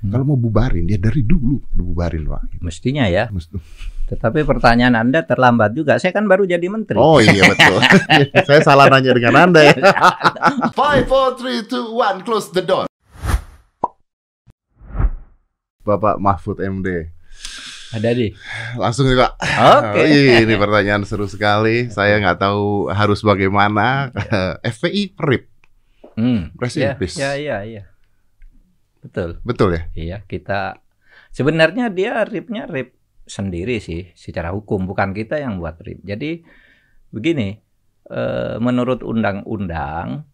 Hmm. 0.00 0.10
Kalau 0.10 0.24
mau 0.24 0.34
bubarin 0.34 0.84
dia 0.84 0.96
dari 0.96 1.20
dulu 1.20 1.60
udah 1.70 1.84
bubarin 1.84 2.24
pak. 2.24 2.42
Mestinya 2.58 3.04
ya. 3.04 3.28
Mesti- 3.28 3.60
Tetapi 4.08 4.42
pertanyaan 4.42 4.96
Anda 4.96 5.22
terlambat 5.22 5.70
juga. 5.70 5.94
Saya 5.96 6.10
kan 6.10 6.24
baru 6.24 6.42
jadi 6.42 6.66
menteri. 6.66 6.96
Oh 6.96 7.20
iya 7.20 7.44
betul. 7.44 7.78
Saya 8.48 8.60
salah 8.60 8.88
nanya 8.88 9.12
dengan 9.12 9.36
anda 9.38 9.60
ya. 9.62 9.76
Five, 10.74 11.04
four, 11.04 11.36
three, 11.36 11.62
two, 11.62 11.92
one, 11.92 12.20
close 12.20 12.48
the 12.48 12.58
door. 12.58 12.88
Bapak 15.80 16.16
Mahfud 16.16 16.58
MD. 16.58 17.08
Ada 17.90 18.14
di. 18.14 18.30
Langsung 18.74 19.04
nih 19.04 19.18
Pak. 19.18 19.32
Oke. 19.40 20.00
Ih, 20.06 20.42
ini 20.42 20.54
pertanyaan 20.54 21.02
seru 21.02 21.26
sekali. 21.26 21.90
Saya 21.90 22.18
nggak 22.18 22.38
tahu 22.40 22.86
harus 22.88 23.20
bagaimana. 23.20 24.14
FPI 24.74 25.12
perip. 25.12 25.50
Hmm. 26.14 26.54
Rest 26.54 26.78
in 26.78 26.82
Ya, 26.84 26.94
peace. 26.94 27.16
ya, 27.16 27.34
ya, 27.34 27.58
ya. 27.62 27.82
Betul. 29.00 29.40
Betul 29.42 29.68
ya? 29.76 29.82
Iya, 29.96 30.18
kita 30.24 30.80
sebenarnya 31.32 31.88
dia 31.88 32.20
ripnya 32.24 32.68
rip 32.68 32.96
sendiri 33.24 33.78
sih 33.78 34.10
secara 34.18 34.50
hukum, 34.50 34.84
bukan 34.84 35.14
kita 35.14 35.38
yang 35.38 35.56
buat 35.62 35.78
rip. 35.80 36.02
Jadi 36.02 36.42
begini, 37.10 37.56
eh, 38.10 38.56
menurut 38.58 39.00
undang-undang 39.02 40.26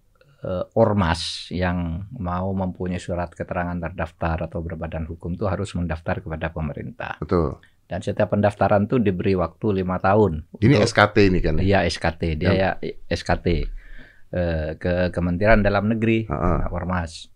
eh, 0.46 0.64
ormas 0.78 1.50
yang 1.50 2.06
mau 2.14 2.52
mempunyai 2.52 3.00
surat 3.02 3.32
keterangan 3.32 3.74
terdaftar 3.80 4.46
atau 4.46 4.60
berbadan 4.62 5.08
hukum 5.08 5.34
itu 5.34 5.48
harus 5.48 5.72
mendaftar 5.74 6.22
kepada 6.22 6.52
pemerintah. 6.54 7.18
Betul. 7.18 7.58
Dan 7.86 8.02
setiap 8.02 8.34
pendaftaran 8.34 8.90
itu 8.90 8.98
diberi 8.98 9.38
waktu 9.38 9.82
lima 9.82 10.02
tahun. 10.02 10.46
Ini 10.58 10.74
untuk- 10.78 10.90
SKT 10.90 11.16
ini 11.30 11.38
kan? 11.38 11.54
ya? 11.58 11.62
Iya 11.62 11.78
SKT, 11.86 12.22
dia 12.34 12.50
ya 12.52 12.70
SKT 13.10 13.46
eh, 14.34 14.70
ke 14.76 15.10
Kementerian 15.14 15.62
Dalam 15.62 15.86
Negeri, 15.90 16.26
Heeh. 16.26 16.56
nah, 16.62 16.68
Ormas. 16.74 17.30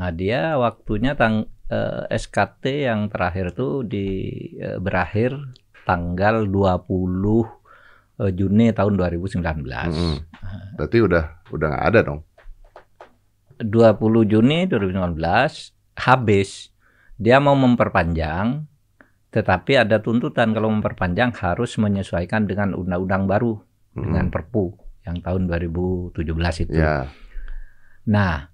Nah 0.00 0.08
dia 0.16 0.56
waktunya 0.56 1.12
tang 1.12 1.44
eh, 1.68 2.02
SKT 2.08 2.88
yang 2.88 3.12
terakhir 3.12 3.52
tuh 3.52 3.84
di 3.84 4.08
eh, 4.56 4.80
berakhir 4.80 5.36
tanggal 5.84 6.48
20 6.48 6.88
eh, 8.24 8.32
Juni 8.32 8.72
tahun 8.72 8.96
2019. 8.96 9.44
Mm-mm. 9.44 10.16
Berarti 10.80 10.98
udah 11.04 11.24
udah 11.52 11.66
nggak 11.68 11.86
ada 11.92 12.00
dong. 12.00 12.20
20 13.60 14.32
Juni 14.32 14.64
2019 14.64 15.20
habis. 16.00 16.72
Dia 17.20 17.36
mau 17.36 17.52
memperpanjang, 17.52 18.64
tetapi 19.28 19.76
ada 19.76 20.00
tuntutan 20.00 20.56
kalau 20.56 20.72
memperpanjang 20.72 21.36
harus 21.36 21.76
menyesuaikan 21.76 22.48
dengan 22.48 22.72
undang-undang 22.72 23.28
baru 23.28 23.60
Mm-mm. 23.60 24.08
dengan 24.08 24.26
Perpu 24.32 24.72
yang 25.04 25.20
tahun 25.20 25.44
2017 25.44 26.16
itu. 26.64 26.80
Ya, 26.80 27.12
Nah, 28.08 28.49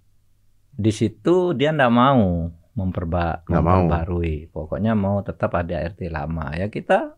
di 0.76 0.92
situ 0.92 1.56
dia 1.56 1.72
nggak 1.72 1.90
mau 1.90 2.52
memperba 2.76 3.40
Nggak 3.48 3.64
mau. 3.64 3.88
memperbarui. 3.88 4.52
Pokoknya 4.52 4.92
mau 4.92 5.24
tetap 5.24 5.56
ada 5.56 5.80
RT 5.80 6.12
lama. 6.12 6.52
Ya 6.52 6.68
kita 6.68 7.16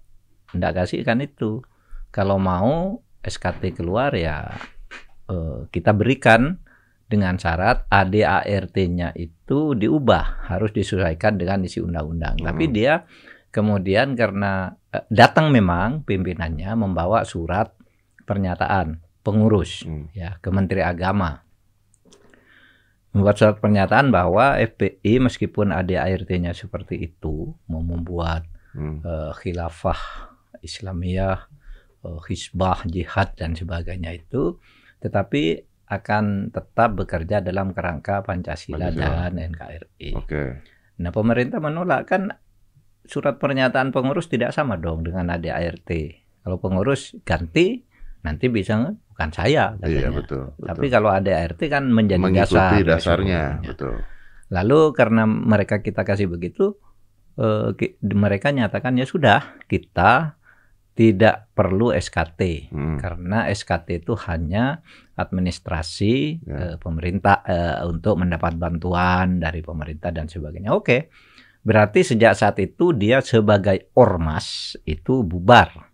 nggak 0.54 0.72
kasihkan 0.82 1.18
itu. 1.20 1.60
Kalau 2.08 2.38
mau 2.38 3.02
SKT 3.20 3.74
keluar 3.74 4.14
ya 4.14 4.46
eh, 5.26 5.58
kita 5.68 5.90
berikan 5.92 6.62
dengan 7.08 7.34
syarat 7.36 7.88
ADART-nya 7.88 9.16
itu 9.16 9.72
diubah, 9.72 10.46
harus 10.46 10.70
disesuaikan 10.70 11.40
dengan 11.40 11.64
isi 11.64 11.80
undang-undang. 11.80 12.36
Hmm. 12.38 12.46
Tapi 12.52 12.64
dia 12.68 13.02
kemudian 13.50 14.14
karena 14.14 14.70
eh, 14.88 15.02
datang 15.10 15.50
memang 15.50 16.06
pimpinannya 16.06 16.70
membawa 16.78 17.24
surat 17.24 17.74
pernyataan 18.22 19.00
pengurus 19.24 19.82
Hmm. 19.84 20.06
ya 20.12 20.36
ke 20.38 20.48
Menteri 20.48 20.80
Agama 20.80 21.42
membuat 23.10 23.36
surat 23.40 23.56
pernyataan 23.58 24.12
bahwa 24.12 24.60
FPI 24.60 25.24
meskipun 25.24 25.72
ADART-nya 25.72 26.52
seperti 26.52 27.08
itu 27.08 27.56
mau 27.66 27.80
membuat 27.80 28.44
Hmm. 28.68 29.00
eh, 29.00 29.32
khilafah 29.32 29.96
Islamiyah, 30.60 31.48
eh, 32.04 32.20
hisbah, 32.28 32.84
jihad 32.84 33.32
dan 33.34 33.56
sebagainya 33.56 34.12
itu, 34.12 34.60
tetapi 35.00 35.64
akan 35.88 36.52
tetap 36.52 36.92
bekerja 36.94 37.40
dalam 37.40 37.72
kerangka 37.72 38.20
Pancasila, 38.20 38.92
Pancasila. 38.92 39.32
dan 39.32 39.56
NKRI. 39.56 40.10
Oke. 40.20 40.42
Nah, 41.00 41.08
pemerintah 41.08 41.64
menolak 41.64 42.12
kan 42.12 42.28
surat 43.08 43.40
pernyataan 43.40 43.88
pengurus 43.88 44.28
tidak 44.28 44.52
sama 44.52 44.76
dong 44.76 45.00
dengan 45.00 45.32
ADART. 45.32 45.88
Kalau 46.44 46.60
pengurus 46.60 47.16
ganti 47.24 47.88
nanti 48.20 48.52
bisa 48.52 48.92
bukan 49.18 49.34
saya 49.34 49.74
Iya 49.82 50.06
katanya. 50.06 50.10
betul. 50.14 50.44
Tapi 50.54 50.78
betul. 50.78 50.94
kalau 50.94 51.10
ADART 51.10 51.58
kan 51.66 51.84
menjadi 51.90 52.22
Mengikuti 52.22 52.46
dasar 52.54 52.86
dasarnya, 52.86 53.42
seluruhnya. 53.58 53.66
betul. 53.66 53.94
Lalu 54.48 54.80
karena 54.94 55.22
mereka 55.26 55.82
kita 55.82 56.06
kasih 56.06 56.30
begitu, 56.30 56.78
eh, 57.34 57.74
mereka 58.08 58.54
nyatakan 58.54 58.94
ya 58.94 59.02
sudah 59.04 59.58
kita 59.66 60.38
tidak 60.94 61.50
perlu 61.50 61.90
SKT 61.90 62.70
Hmm. 62.70 62.94
karena 62.96 63.50
SKT 63.50 63.98
itu 63.98 64.14
hanya 64.24 64.86
administrasi 65.14 66.14
Ya. 66.42 66.54
eh, 66.54 66.76
pemerintah 66.76 67.42
eh, 67.42 67.82
untuk 67.82 68.18
mendapat 68.18 68.54
bantuan 68.54 69.38
dari 69.38 69.62
pemerintah 69.62 70.10
dan 70.10 70.26
sebagainya. 70.26 70.70
Oke, 70.70 71.10
berarti 71.60 72.06
sejak 72.06 72.34
saat 72.34 72.54
itu 72.58 72.94
dia 72.94 73.18
sebagai 73.18 73.90
ormas 73.94 74.78
itu 74.84 75.22
bubar 75.22 75.87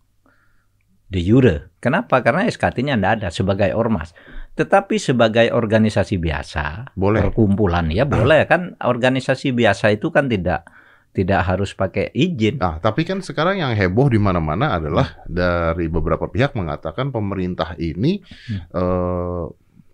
de 1.15 1.23
jure. 1.23 1.57
Kenapa? 1.79 2.19
Karena 2.21 2.43
SKT-nya 2.45 2.99
tidak 2.99 3.13
ada 3.23 3.29
sebagai 3.31 3.71
ormas. 3.73 4.11
Tetapi 4.53 4.99
sebagai 4.99 5.51
organisasi 5.51 6.19
biasa, 6.19 6.91
Boleh. 6.93 7.23
perkumpulan 7.23 7.87
ya 7.89 8.03
boleh 8.03 8.47
kan 8.47 8.75
organisasi 8.77 9.51
biasa 9.51 9.91
itu 9.91 10.11
kan 10.11 10.27
tidak 10.27 10.67
tidak 11.11 11.47
harus 11.47 11.71
pakai 11.73 12.11
izin. 12.11 12.59
Nah, 12.59 12.79
tapi 12.79 13.03
kan 13.03 13.23
sekarang 13.23 13.59
yang 13.59 13.71
heboh 13.73 14.07
di 14.07 14.19
mana-mana 14.19 14.75
adalah 14.75 15.23
dari 15.25 15.87
beberapa 15.87 16.27
pihak 16.27 16.55
mengatakan 16.55 17.11
pemerintah 17.11 17.79
ini 17.79 18.19
eh, 18.71 19.45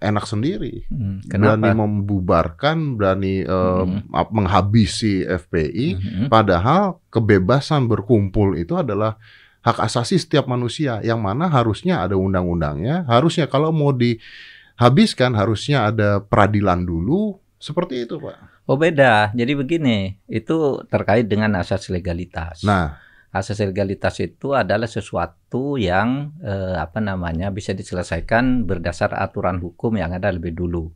enak 0.00 0.25
sendiri. 0.25 0.88
Hmm, 0.88 1.20
Berani 1.25 1.76
membubarkan, 1.76 2.97
berani 2.97 3.44
eh, 3.44 3.84
ap- 4.12 4.32
menghabisi 4.32 5.20
FPI, 5.20 5.88
Mhm. 5.94 6.25
padahal 6.28 7.04
kebebasan 7.08 7.84
berkumpul 7.84 8.56
itu 8.56 8.76
adalah 8.76 9.20
hak 9.60 9.78
asasi 9.81 10.16
setiap 10.16 10.48
manusia 10.48 11.04
yang 11.04 11.21
mana 11.21 11.48
harusnya 11.48 12.00
ada 12.00 12.16
undang-undangnya, 12.16 13.04
harusnya 13.04 13.44
kalau 13.44 13.72
mau 13.72 13.93
dihabiskan 13.93 15.37
harusnya 15.37 15.88
ada 15.88 16.25
peradilan 16.25 16.84
dulu, 16.84 17.37
seperti 17.60 18.09
itu, 18.09 18.16
Pak. 18.16 18.65
Oh 18.65 18.81
beda. 18.81 19.37
Jadi 19.37 19.53
begini, 19.53 20.16
itu 20.25 20.81
terkait 20.88 21.28
dengan 21.28 21.60
asas 21.60 21.93
legalitas. 21.93 22.65
Nah, 22.65 22.97
asas 23.28 23.60
legalitas 23.60 24.16
itu 24.25 24.56
adalah 24.56 24.88
sesuatu 24.88 25.76
yang 25.76 26.32
eh, 26.41 26.81
apa 26.81 27.04
namanya 27.04 27.53
bisa 27.53 27.76
diselesaikan 27.76 28.65
berdasar 28.65 29.12
aturan 29.12 29.60
hukum 29.60 30.00
yang 30.00 30.16
ada 30.16 30.32
lebih 30.32 30.56
dulu. 30.56 30.88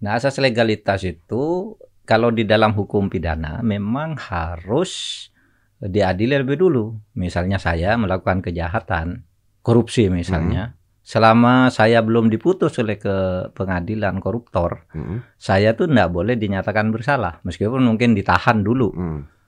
Nah, 0.00 0.16
asas 0.16 0.40
legalitas 0.40 1.04
itu 1.04 1.76
kalau 2.08 2.32
di 2.32 2.48
dalam 2.48 2.72
hukum 2.72 3.12
pidana 3.12 3.60
memang 3.60 4.16
harus 4.16 5.28
diadili 5.80 6.36
lebih 6.36 6.60
dulu. 6.60 6.92
Misalnya 7.16 7.56
saya 7.56 7.96
melakukan 7.96 8.44
kejahatan, 8.44 9.24
korupsi 9.64 10.12
misalnya, 10.12 10.76
selama 11.00 11.72
saya 11.72 12.04
belum 12.04 12.28
diputus 12.28 12.76
oleh 12.78 13.00
ke 13.00 13.48
pengadilan 13.56 14.20
koruptor, 14.20 14.84
mm, 14.92 15.40
saya 15.40 15.72
tuh 15.72 15.88
tidak 15.88 16.12
boleh 16.12 16.36
dinyatakan 16.36 16.92
bersalah, 16.92 17.40
meskipun 17.42 17.80
mungkin 17.80 18.12
ditahan 18.12 18.60
dulu. 18.60 18.92
mm, 18.92 19.40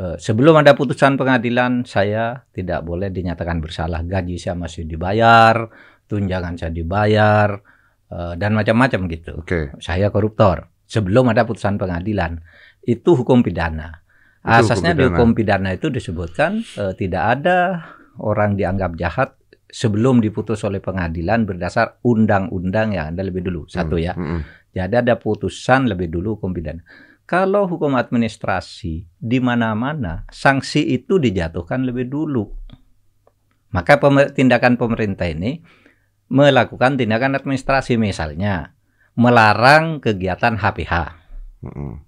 Eh, 0.00 0.16
sebelum 0.16 0.56
ada 0.56 0.72
putusan 0.72 1.20
pengadilan, 1.20 1.84
saya 1.84 2.48
tidak 2.56 2.80
boleh 2.88 3.12
dinyatakan 3.12 3.60
bersalah. 3.60 4.00
Gaji 4.00 4.40
saya 4.40 4.56
masih 4.56 4.88
dibayar, 4.88 5.68
tunjangan 6.08 6.56
saya 6.56 6.72
dibayar, 6.72 7.60
eh, 8.08 8.32
dan 8.40 8.56
macam-macam 8.56 9.00
gitu. 9.12 9.44
oke. 9.44 9.76
Saya 9.76 10.08
koruptor. 10.08 10.72
Sebelum 10.88 11.28
ada 11.28 11.44
putusan 11.44 11.76
pengadilan, 11.76 12.40
itu 12.80 13.12
hukum 13.12 13.44
pidana. 13.44 14.00
Asasnya 14.40 14.96
di 14.96 15.04
hukum 15.04 15.36
pidana 15.36 15.76
itu 15.76 15.92
disebutkan 15.92 16.64
eh, 16.80 16.94
tidak 16.96 17.40
ada 17.40 17.58
orang 18.20 18.56
dianggap 18.56 18.96
jahat 18.96 19.36
sebelum 19.68 20.18
diputus 20.24 20.64
oleh 20.64 20.80
pengadilan 20.80 21.44
berdasar 21.44 22.00
undang-undang 22.02 22.96
yang 22.96 23.12
ada 23.14 23.22
lebih 23.22 23.44
dulu. 23.44 23.68
Satu 23.68 24.00
ya. 24.00 24.16
Mm, 24.16 24.26
mm, 24.26 24.40
Jadi 24.74 24.94
ada 24.96 25.14
putusan 25.20 25.86
lebih 25.86 26.08
dulu 26.08 26.40
hukum 26.40 26.56
pidana. 26.56 26.80
Kalau 27.28 27.70
hukum 27.70 27.94
administrasi 27.94 29.06
di 29.06 29.38
mana-mana 29.38 30.26
sanksi 30.32 30.82
itu 30.82 31.22
dijatuhkan 31.22 31.86
lebih 31.86 32.10
dulu. 32.10 32.50
Maka 33.70 34.02
pemer- 34.02 34.34
tindakan 34.34 34.74
pemerintah 34.74 35.30
ini 35.30 35.62
melakukan 36.26 36.98
tindakan 36.98 37.38
administrasi 37.38 37.94
misalnya 37.98 38.74
melarang 39.14 40.02
kegiatan 40.02 40.58
HPH 40.58 41.19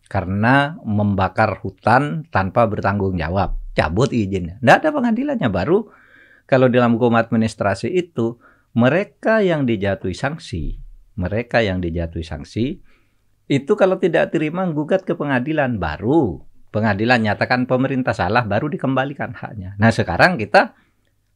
karena 0.08 0.80
membakar 0.80 1.60
hutan 1.60 2.24
tanpa 2.32 2.64
bertanggung 2.64 3.20
jawab, 3.20 3.60
cabut 3.76 4.08
izinnya. 4.12 4.56
Tidak 4.60 4.76
ada 4.80 4.90
pengadilannya 4.90 5.48
baru 5.52 5.92
kalau 6.48 6.72
dalam 6.72 6.96
hukum 6.96 7.16
administrasi 7.16 7.92
itu 7.92 8.40
mereka 8.72 9.44
yang 9.44 9.68
dijatuhi 9.68 10.16
sanksi, 10.16 10.80
mereka 11.20 11.60
yang 11.60 11.84
dijatuhi 11.84 12.24
sanksi 12.24 12.80
itu 13.52 13.72
kalau 13.76 14.00
tidak 14.00 14.32
terima 14.32 14.64
gugat 14.72 15.04
ke 15.04 15.12
pengadilan 15.12 15.76
baru 15.76 16.40
Pengadilan 16.72 17.20
nyatakan 17.20 17.68
pemerintah 17.68 18.16
salah 18.16 18.48
baru 18.48 18.72
dikembalikan 18.72 19.36
haknya. 19.36 19.76
Nah, 19.76 19.92
sekarang 19.92 20.40
kita 20.40 20.72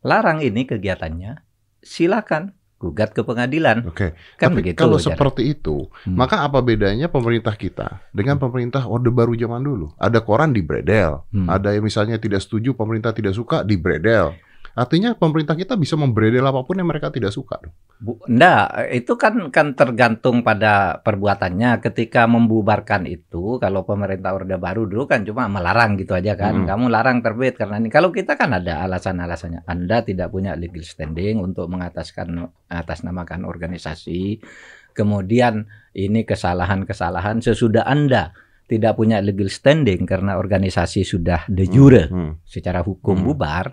larang 0.01 0.41
ini 0.41 0.65
kegiatannya. 0.65 1.45
Silakan 1.85 2.57
gugat 2.77 3.17
ke 3.17 3.25
pengadilan. 3.25 3.89
Oke. 3.89 4.13
Kan 4.37 4.53
Tapi 4.53 4.57
begitu. 4.61 4.77
kalau 4.77 5.01
seperti 5.01 5.49
itu, 5.49 5.89
Hmm. 6.05 6.13
maka 6.13 6.45
apa 6.45 6.61
bedanya 6.61 7.09
pemerintah 7.09 7.57
kita 7.57 8.05
dengan 8.13 8.37
pemerintah 8.37 8.85
Orde 8.85 9.09
Baru 9.09 9.33
zaman 9.33 9.65
dulu? 9.65 9.97
Ada 9.97 10.21
koran 10.21 10.53
di 10.53 10.61
bredel, 10.61 11.25
Hmm. 11.33 11.49
ada 11.49 11.73
yang 11.73 11.85
misalnya 11.85 12.21
tidak 12.21 12.45
setuju, 12.45 12.77
pemerintah 12.77 13.17
tidak 13.17 13.33
suka 13.33 13.65
di 13.65 13.81
bredel. 13.81 14.37
Artinya 14.77 15.17
pemerintah 15.17 15.57
kita 15.57 15.73
bisa 15.81 15.97
membredel 15.97 16.45
apa 16.45 16.61
pun 16.61 16.77
yang 16.77 16.85
mereka 16.85 17.09
tidak 17.09 17.33
suka. 17.33 17.57
Bu, 17.97 18.21
enggak, 18.29 18.93
itu 18.93 19.17
kan 19.17 19.49
kan 19.49 19.73
tergantung 19.73 20.45
pada 20.45 21.01
perbuatannya. 21.01 21.81
Ketika 21.81 22.29
membubarkan 22.29 23.09
itu, 23.09 23.57
kalau 23.57 23.89
pemerintah 23.89 24.37
Orde 24.37 24.61
Baru 24.61 24.85
dulu 24.85 25.09
kan 25.09 25.25
cuma 25.25 25.49
melarang 25.49 25.97
gitu 25.97 26.13
aja 26.13 26.37
kan. 26.37 26.61
Hmm. 26.63 26.67
Kamu 26.69 26.93
larang 26.93 27.25
terbit 27.25 27.57
karena 27.57 27.81
ini. 27.81 27.89
Kalau 27.89 28.13
kita 28.13 28.37
kan 28.37 28.53
ada 28.53 28.85
alasan-alasannya. 28.85 29.65
Anda 29.65 30.05
tidak 30.05 30.29
punya 30.29 30.53
legal 30.53 30.85
standing 30.85 31.41
untuk 31.41 31.73
mengataskan 31.73 32.45
atasnamakan 32.69 33.49
organisasi. 33.49 34.45
Kemudian 34.93 35.65
ini 35.97 36.29
kesalahan-kesalahan 36.29 37.41
sesudah 37.41 37.89
Anda 37.89 38.37
tidak 38.67 38.99
punya 38.99 39.23
legal 39.23 39.47
standing 39.47 40.03
karena 40.05 40.37
organisasi 40.37 41.07
sudah 41.07 41.47
de 41.47 41.65
jure 41.71 42.11
Hmm. 42.11 42.43
secara 42.43 42.83
hukum 42.83 43.15
Hmm. 43.15 43.27
bubar, 43.31 43.65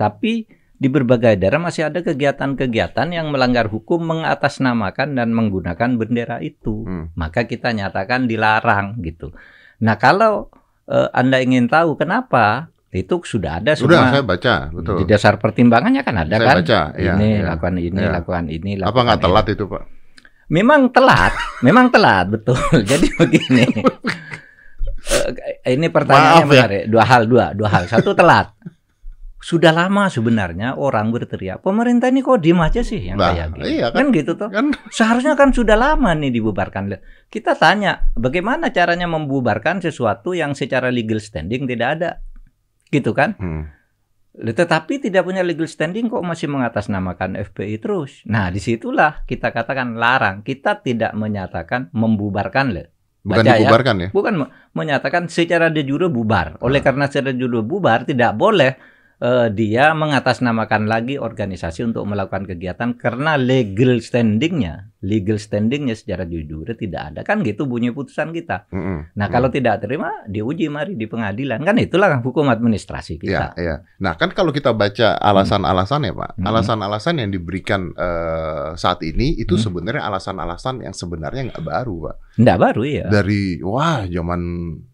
tapi 0.00 0.48
di 0.80 0.88
berbagai 0.88 1.36
daerah 1.36 1.60
masih 1.60 1.92
ada 1.92 2.00
kegiatan-kegiatan 2.00 3.12
yang 3.12 3.28
melanggar 3.28 3.68
hukum 3.68 4.00
mengatasnamakan 4.00 5.12
dan 5.12 5.28
menggunakan 5.36 6.00
bendera 6.00 6.40
itu. 6.40 6.88
Hmm. 6.88 7.12
Maka 7.12 7.44
kita 7.44 7.76
nyatakan 7.76 8.24
dilarang 8.24 8.96
gitu. 9.04 9.36
Nah, 9.84 10.00
kalau 10.00 10.48
eh, 10.88 11.08
Anda 11.12 11.44
ingin 11.44 11.68
tahu 11.68 12.00
kenapa, 12.00 12.72
itu 12.90 13.20
sudah 13.22 13.60
ada 13.60 13.76
Sudah 13.76 14.08
saya 14.08 14.24
baca, 14.24 14.72
betul. 14.72 14.98
di 14.98 15.04
dasar 15.04 15.36
pertimbangannya 15.36 16.00
kan 16.00 16.16
ada 16.16 16.34
Saya 16.40 16.48
kan? 16.48 16.56
baca, 16.64 16.80
ya, 16.96 17.12
ini 17.14 17.28
ya. 17.38 17.44
lakukan 17.52 17.74
ini, 17.76 18.00
Ya. 18.00 18.10
lakukan 18.10 18.44
ini, 18.48 18.70
Apa 18.74 18.82
lakukan 18.82 19.04
nggak 19.04 19.18
ini. 19.20 19.24
telat 19.28 19.46
itu 19.52 19.64
Pak? 19.68 19.82
Memang 20.50 20.80
telat, 20.90 21.32
memang 21.60 21.86
telat 21.92 22.26
betul. 22.32 22.56
Jadi 22.90 23.06
begini. 23.20 23.66
Eh, 25.64 25.74
ini 25.74 25.88
pertanyaannya 25.88 26.44
Maaf 26.44 26.52
ya. 26.52 26.60
menarik. 26.60 26.82
Dua 26.86 27.04
hal, 27.08 27.22
dua, 27.24 27.44
dua 27.56 27.68
hal. 27.72 27.88
Satu 27.88 28.12
telat. 28.12 28.52
Sudah 29.40 29.72
lama 29.72 30.04
sebenarnya 30.06 30.76
orang 30.76 31.08
berteriak, 31.08 31.64
pemerintah 31.64 32.06
ini 32.06 32.20
kok 32.20 32.38
diem 32.38 32.60
aja 32.60 32.84
sih 32.84 33.00
yang 33.00 33.16
Lah, 33.16 33.32
kayak 33.32 33.56
gini. 33.56 33.64
iya 33.72 33.88
kan 33.88 34.12
gitu 34.12 34.36
tuh. 34.36 34.52
Kan 34.52 34.76
Seharusnya 34.88 35.32
kan 35.32 35.48
sudah 35.50 35.74
lama 35.74 36.12
nih 36.12 36.28
dibubarkan. 36.30 36.92
Kita 37.26 37.56
tanya, 37.56 38.12
bagaimana 38.14 38.68
caranya 38.68 39.08
membubarkan 39.08 39.80
sesuatu 39.80 40.32
yang 40.32 40.52
secara 40.52 40.92
legal 40.92 41.16
standing 41.16 41.64
tidak 41.64 41.88
ada? 41.96 42.10
Gitu 42.86 43.10
kan? 43.10 43.32
hmm. 43.34 43.64
Tetapi 44.30 45.00
tidak 45.00 45.24
punya 45.24 45.40
legal 45.40 45.66
standing 45.66 46.06
kok 46.06 46.20
masih 46.20 46.46
mengatasnamakan 46.46 47.34
FPI 47.40 47.80
terus. 47.80 48.22
Nah, 48.24 48.46
di 48.46 48.58
situlah 48.58 49.24
kita 49.24 49.50
katakan 49.50 49.96
larang. 49.96 50.40
Kita 50.40 50.78
tidak 50.78 51.12
menyatakan 51.12 51.88
membubarkan 51.90 52.66
loh. 52.70 52.86
bukan 53.20 53.42
Baca 53.42 53.52
ya. 53.52 53.56
dibubarkan 53.58 53.96
ya. 53.98 54.08
Bukan 54.10 54.34
me- 54.34 54.48
menyatakan 54.72 55.22
secara 55.26 55.68
de 55.68 55.82
jure 55.82 56.08
bubar. 56.08 56.56
Oleh 56.60 56.78
Ah. 56.78 56.84
karena 56.86 57.04
secara 57.04 57.32
de 57.32 57.38
jure 57.38 57.60
bubar 57.60 58.04
tidak 58.04 58.32
boleh 58.32 58.76
eh, 59.20 59.48
dia 59.52 59.92
mengatasnamakan 59.92 60.88
lagi 60.88 61.20
organisasi 61.20 61.84
untuk 61.84 62.08
melakukan 62.08 62.48
kegiatan 62.48 62.96
karena 62.96 63.36
legal 63.36 64.00
standingnya, 64.00 64.90
legal 65.00 65.36
standingnya 65.36 65.92
secara 65.92 66.24
de 66.24 66.42
jure 66.44 66.72
tidak 66.74 67.12
ada. 67.12 67.20
Kan 67.20 67.44
gitu 67.44 67.68
bunyi 67.68 67.92
putusan 67.92 68.32
kita. 68.32 68.66
Mm-mm. 68.72 69.12
Nah, 69.14 69.26
kalau 69.28 69.52
tidak 69.52 69.84
terima 69.84 70.24
diuji 70.24 70.72
mari 70.72 70.96
di 70.96 71.04
pengadilan. 71.04 71.60
Kan 71.60 71.76
itulah 71.76 72.20
hukum 72.20 72.48
administrasi 72.48 73.20
kita. 73.20 73.52
iya. 73.60 73.84
Nah, 74.00 74.16
kan 74.16 74.32
kalau 74.32 74.50
kita 74.50 74.72
baca 74.72 75.16
alasan-alasannya, 75.20 76.12
Pak, 76.16 76.30
Hmm. 76.40 76.46
alasan-alasan 76.48 77.20
yang 77.20 77.30
diberikan 77.30 77.92
eh, 77.94 78.72
saat 78.74 79.04
ini 79.04 79.36
itu 79.36 79.60
Hmm. 79.60 79.64
sebenarnya 79.68 80.02
alasan-alasan 80.08 80.80
yang 80.80 80.96
sebenarnya 80.96 81.52
nggak 81.52 81.64
baru, 81.64 82.08
Pak. 82.08 82.16
Enggak 82.40 82.58
baru 82.58 82.82
ya. 82.88 83.06
Dari 83.12 83.60
wah, 83.60 84.08
zaman 84.08 84.40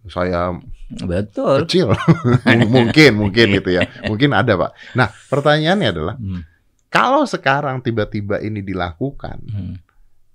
saya 0.06 0.50
Betul. 0.87 1.67
kecil, 1.67 1.91
mungkin, 2.75 3.19
mungkin 3.19 3.47
gitu 3.59 3.71
ya, 3.75 3.91
mungkin 4.06 4.31
ada, 4.31 4.55
Pak. 4.55 4.71
Nah, 4.94 5.11
pertanyaannya 5.11 5.88
adalah 5.91 6.15
Hmm, 6.15 6.47
kalau 6.87 7.27
sekarang 7.27 7.83
tiba-tiba 7.83 8.38
ini 8.38 8.62
dilakukan, 8.62 9.43
hmm. 9.43 9.75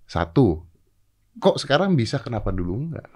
satu, 0.05 0.59
kok 1.39 1.55
sekarang 1.55 1.95
bisa, 1.95 2.19
kenapa 2.19 2.51
dulu 2.51 2.75
enggak? 2.75 3.07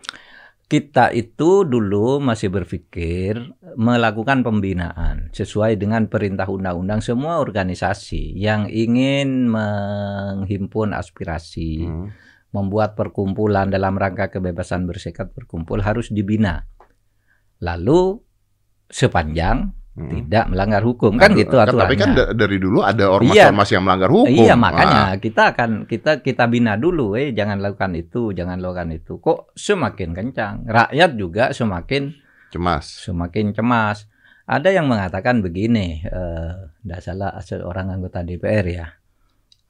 Kita 0.65 1.13
itu 1.13 1.61
dulu 1.61 2.17
masih 2.17 2.49
berpikir 2.49 3.37
melakukan 3.77 4.41
pembinaan 4.41 5.29
sesuai 5.29 5.77
dengan 5.77 6.09
perintah 6.09 6.49
undang-undang 6.49 7.05
semua 7.05 7.37
organisasi 7.37 8.33
yang 8.33 8.65
ingin 8.65 9.45
menghimpun 9.45 10.95
aspirasi, 10.95 11.85
Hmm. 11.85 12.09
membuat 12.49 12.95
perkumpulan 12.97 13.69
dalam 13.69 13.93
rangka 13.99 14.31
kebebasan 14.31 14.87
berserikat 14.87 15.35
berkumpul 15.35 15.83
harus 15.85 16.09
dibina. 16.09 16.65
Lalu 17.59 18.19
sepanjang 18.87 19.71
Hmm. 19.95 20.11
tidak 20.11 20.51
melanggar 20.51 20.83
hukum 20.83 21.15
kan 21.15 21.31
Aduh, 21.31 21.39
gitu 21.39 21.55
kan, 21.55 21.71
aturannya. 21.71 21.87
Tapi 21.87 21.95
kan 21.95 22.09
da- 22.11 22.35
dari 22.35 22.59
dulu 22.59 22.83
ada 22.83 22.99
Iya. 22.99 23.15
ormas-ormas 23.15 23.69
yang 23.71 23.83
melanggar 23.87 24.09
hukum. 24.11 24.27
Iya 24.27 24.55
makanya 24.59 25.15
kita 25.15 25.55
akan 25.55 25.69
kita 25.87 26.19
kita 26.19 26.43
bina 26.45 26.75
dulu, 26.75 27.15
eh 27.15 27.31
jangan 27.31 27.63
lakukan 27.63 27.95
itu, 27.95 28.35
jangan 28.35 28.59
lakukan 28.59 28.91
itu. 28.91 29.23
Kok 29.23 29.55
semakin 29.55 30.11
kencang, 30.11 30.67
rakyat 30.67 31.15
juga 31.15 31.55
semakin 31.55 32.11
cemas. 32.51 33.07
semakin 33.07 33.55
cemas. 33.55 34.11
Ada 34.43 34.75
yang 34.75 34.91
mengatakan 34.91 35.39
begini, 35.39 36.03
eh 36.03 36.51
tidak 36.83 36.99
salah 36.99 37.31
seorang 37.39 37.87
anggota 37.89 38.19
DPR 38.19 38.67
ya, 38.67 38.87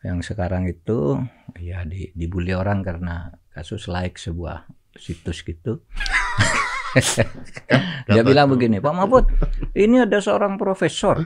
yang 0.01 0.25
sekarang 0.25 0.65
itu 0.65 1.21
ya 1.55 1.85
di, 1.85 2.09
dibully 2.11 2.57
orang 2.57 2.81
karena 2.81 3.29
kasus 3.53 3.85
like 3.85 4.17
sebuah 4.17 4.65
situs 4.97 5.45
gitu. 5.45 5.85
Dia 6.95 8.21
Kata- 8.21 8.27
bilang 8.27 8.47
begini, 8.49 8.79
Pak 8.79 8.93
Mahfud, 8.93 9.25
ini 9.73 10.01
ada 10.01 10.17
seorang 10.17 10.55
profesor 10.55 11.25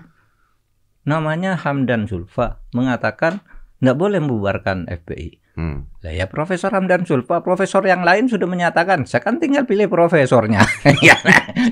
namanya 1.03 1.57
Hamdan 1.57 2.05
Zulfa 2.05 2.61
mengatakan 2.71 3.41
nggak 3.79 3.97
boleh 3.97 4.19
membubarkan 4.19 4.85
FPI. 4.85 5.39
Hmm. 5.59 5.91
Lah 5.99 6.15
ya 6.15 6.23
Profesor 6.23 6.71
Hamdan 6.71 7.03
Zulfa, 7.03 7.43
profesor 7.43 7.83
yang 7.83 8.07
lain 8.07 8.31
sudah 8.31 8.47
menyatakan, 8.47 9.03
saya 9.03 9.19
kan 9.19 9.43
tinggal 9.43 9.67
pilih 9.67 9.91
profesornya. 9.91 10.63
Ya, 11.03 11.19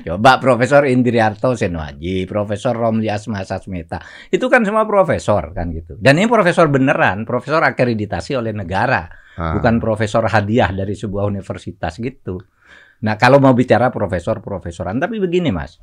Coba 0.04 0.36
Profesor 0.36 0.84
Indriarto 0.84 1.56
Senoaji, 1.56 2.28
Profesor 2.28 2.76
Romli 2.76 3.08
Asma 3.08 3.40
Sasmita, 3.40 3.96
itu 4.28 4.44
kan 4.52 4.60
semua 4.60 4.84
profesor 4.84 5.56
kan 5.56 5.72
gitu. 5.72 5.96
Dan 5.96 6.20
ini 6.20 6.28
profesor 6.28 6.68
beneran, 6.68 7.24
profesor 7.24 7.64
akreditasi 7.64 8.36
oleh 8.36 8.52
negara, 8.52 9.08
Ah. 9.38 9.54
bukan 9.56 9.78
profesor 9.78 10.26
hadiah 10.26 10.68
dari 10.68 10.92
sebuah 10.92 11.24
universitas 11.24 11.96
gitu. 11.96 12.42
Nah 13.04 13.14
kalau 13.14 13.38
mau 13.38 13.54
bicara 13.54 13.94
profesor-profesoran, 13.94 14.98
tapi 14.98 15.22
begini 15.22 15.54
mas, 15.54 15.78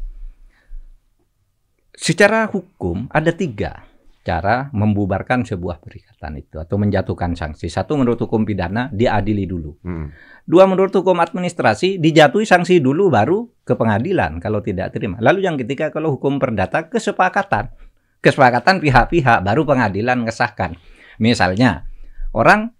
secara 1.95 2.47
hukum 2.51 3.07
ada 3.07 3.31
tiga 3.31 3.87
cara 4.25 4.73
membubarkan 4.73 5.45
sebuah 5.45 5.85
perikatan 5.85 6.41
itu 6.41 6.57
atau 6.57 6.81
menjatuhkan 6.81 7.37
sanksi. 7.37 7.69
Satu 7.69 7.93
menurut 7.93 8.17
hukum 8.25 8.41
pidana 8.41 8.89
diadili 8.89 9.45
dulu. 9.45 9.77
Hmm. 9.85 10.09
Dua 10.41 10.65
menurut 10.65 10.89
hukum 10.89 11.21
administrasi 11.21 12.01
dijatuhi 12.01 12.49
sanksi 12.49 12.81
dulu 12.81 13.13
baru 13.13 13.45
ke 13.61 13.77
pengadilan 13.77 14.41
kalau 14.41 14.65
tidak 14.65 14.97
terima. 14.97 15.21
Lalu 15.21 15.45
yang 15.45 15.55
ketiga 15.61 15.93
kalau 15.93 16.17
hukum 16.17 16.41
perdata 16.41 16.89
kesepakatan. 16.89 17.69
Kesepakatan 18.17 18.81
pihak-pihak 18.81 19.45
baru 19.45 19.61
pengadilan 19.69 20.25
ngesahkan. 20.25 20.73
Misalnya 21.21 21.85
orang 22.33 22.73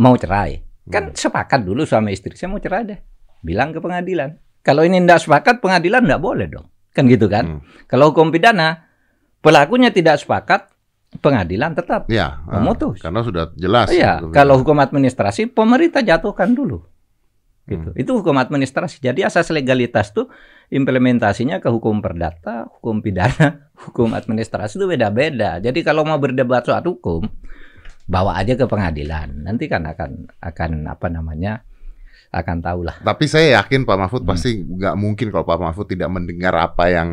mau 0.00 0.16
cerai. 0.16 0.64
Kan 0.88 1.12
sepakat 1.12 1.60
dulu 1.60 1.84
suami 1.84 2.16
istri 2.16 2.32
saya 2.32 2.48
mau 2.48 2.58
cerai 2.58 2.82
deh. 2.88 3.09
Bilang 3.40 3.72
ke 3.72 3.80
pengadilan. 3.80 4.36
Kalau 4.60 4.84
ini 4.84 5.00
tidak 5.00 5.24
sepakat 5.24 5.58
pengadilan 5.58 6.04
tidak 6.04 6.20
boleh 6.20 6.46
dong. 6.46 6.68
Kan 6.92 7.08
gitu 7.08 7.26
kan. 7.26 7.44
Hmm. 7.46 7.60
Kalau 7.86 8.12
hukum 8.12 8.28
pidana 8.28 8.90
pelakunya 9.40 9.88
tidak 9.88 10.20
sepakat 10.20 10.68
pengadilan 11.18 11.74
tetap 11.74 12.06
Ya, 12.06 12.38
memutus. 12.46 13.02
karena 13.02 13.24
sudah 13.24 13.50
jelas. 13.58 13.90
Iya, 13.90 14.20
Gitu. 14.22 14.30
kalau 14.30 14.60
hukum 14.60 14.78
administrasi 14.78 15.50
pemerintah 15.50 16.04
jatuhkan 16.04 16.54
dulu. 16.54 16.86
Gitu. 17.66 17.90
Hmm. 17.90 17.98
Itu 17.98 18.18
hukum 18.18 18.34
administrasi. 18.36 18.98
Jadi 19.00 19.22
asas 19.22 19.50
legalitas 19.50 20.10
tuh 20.10 20.30
implementasinya 20.70 21.58
ke 21.58 21.66
hukum 21.66 21.98
perdata, 21.98 22.66
hukum 22.78 23.02
pidana, 23.02 23.66
hukum 23.86 24.12
administrasi 24.12 24.78
itu 24.78 24.86
beda-beda. 24.86 25.58
Jadi 25.58 25.80
kalau 25.82 26.02
mau 26.02 26.18
berdebat 26.18 26.66
soal 26.66 26.82
hukum, 26.82 27.26
bawa 28.06 28.38
aja 28.38 28.54
ke 28.54 28.66
pengadilan. 28.66 29.46
Nanti 29.46 29.66
kan 29.66 29.86
akan 29.86 30.30
akan 30.42 30.70
apa 30.86 31.06
namanya? 31.08 31.62
Akan 32.30 32.56
tahu 32.62 32.80
lah. 32.86 32.96
Tapi 33.02 33.24
saya 33.26 33.58
yakin 33.60 33.82
Pak 33.82 33.98
Mahfud 33.98 34.22
Hmm. 34.22 34.30
pasti 34.30 34.50
nggak 34.62 34.94
mungkin 34.94 35.34
kalau 35.34 35.42
Pak 35.42 35.58
Mahfud 35.60 35.86
tidak 35.90 36.10
mendengar 36.10 36.54
apa 36.54 36.86
yang 36.86 37.10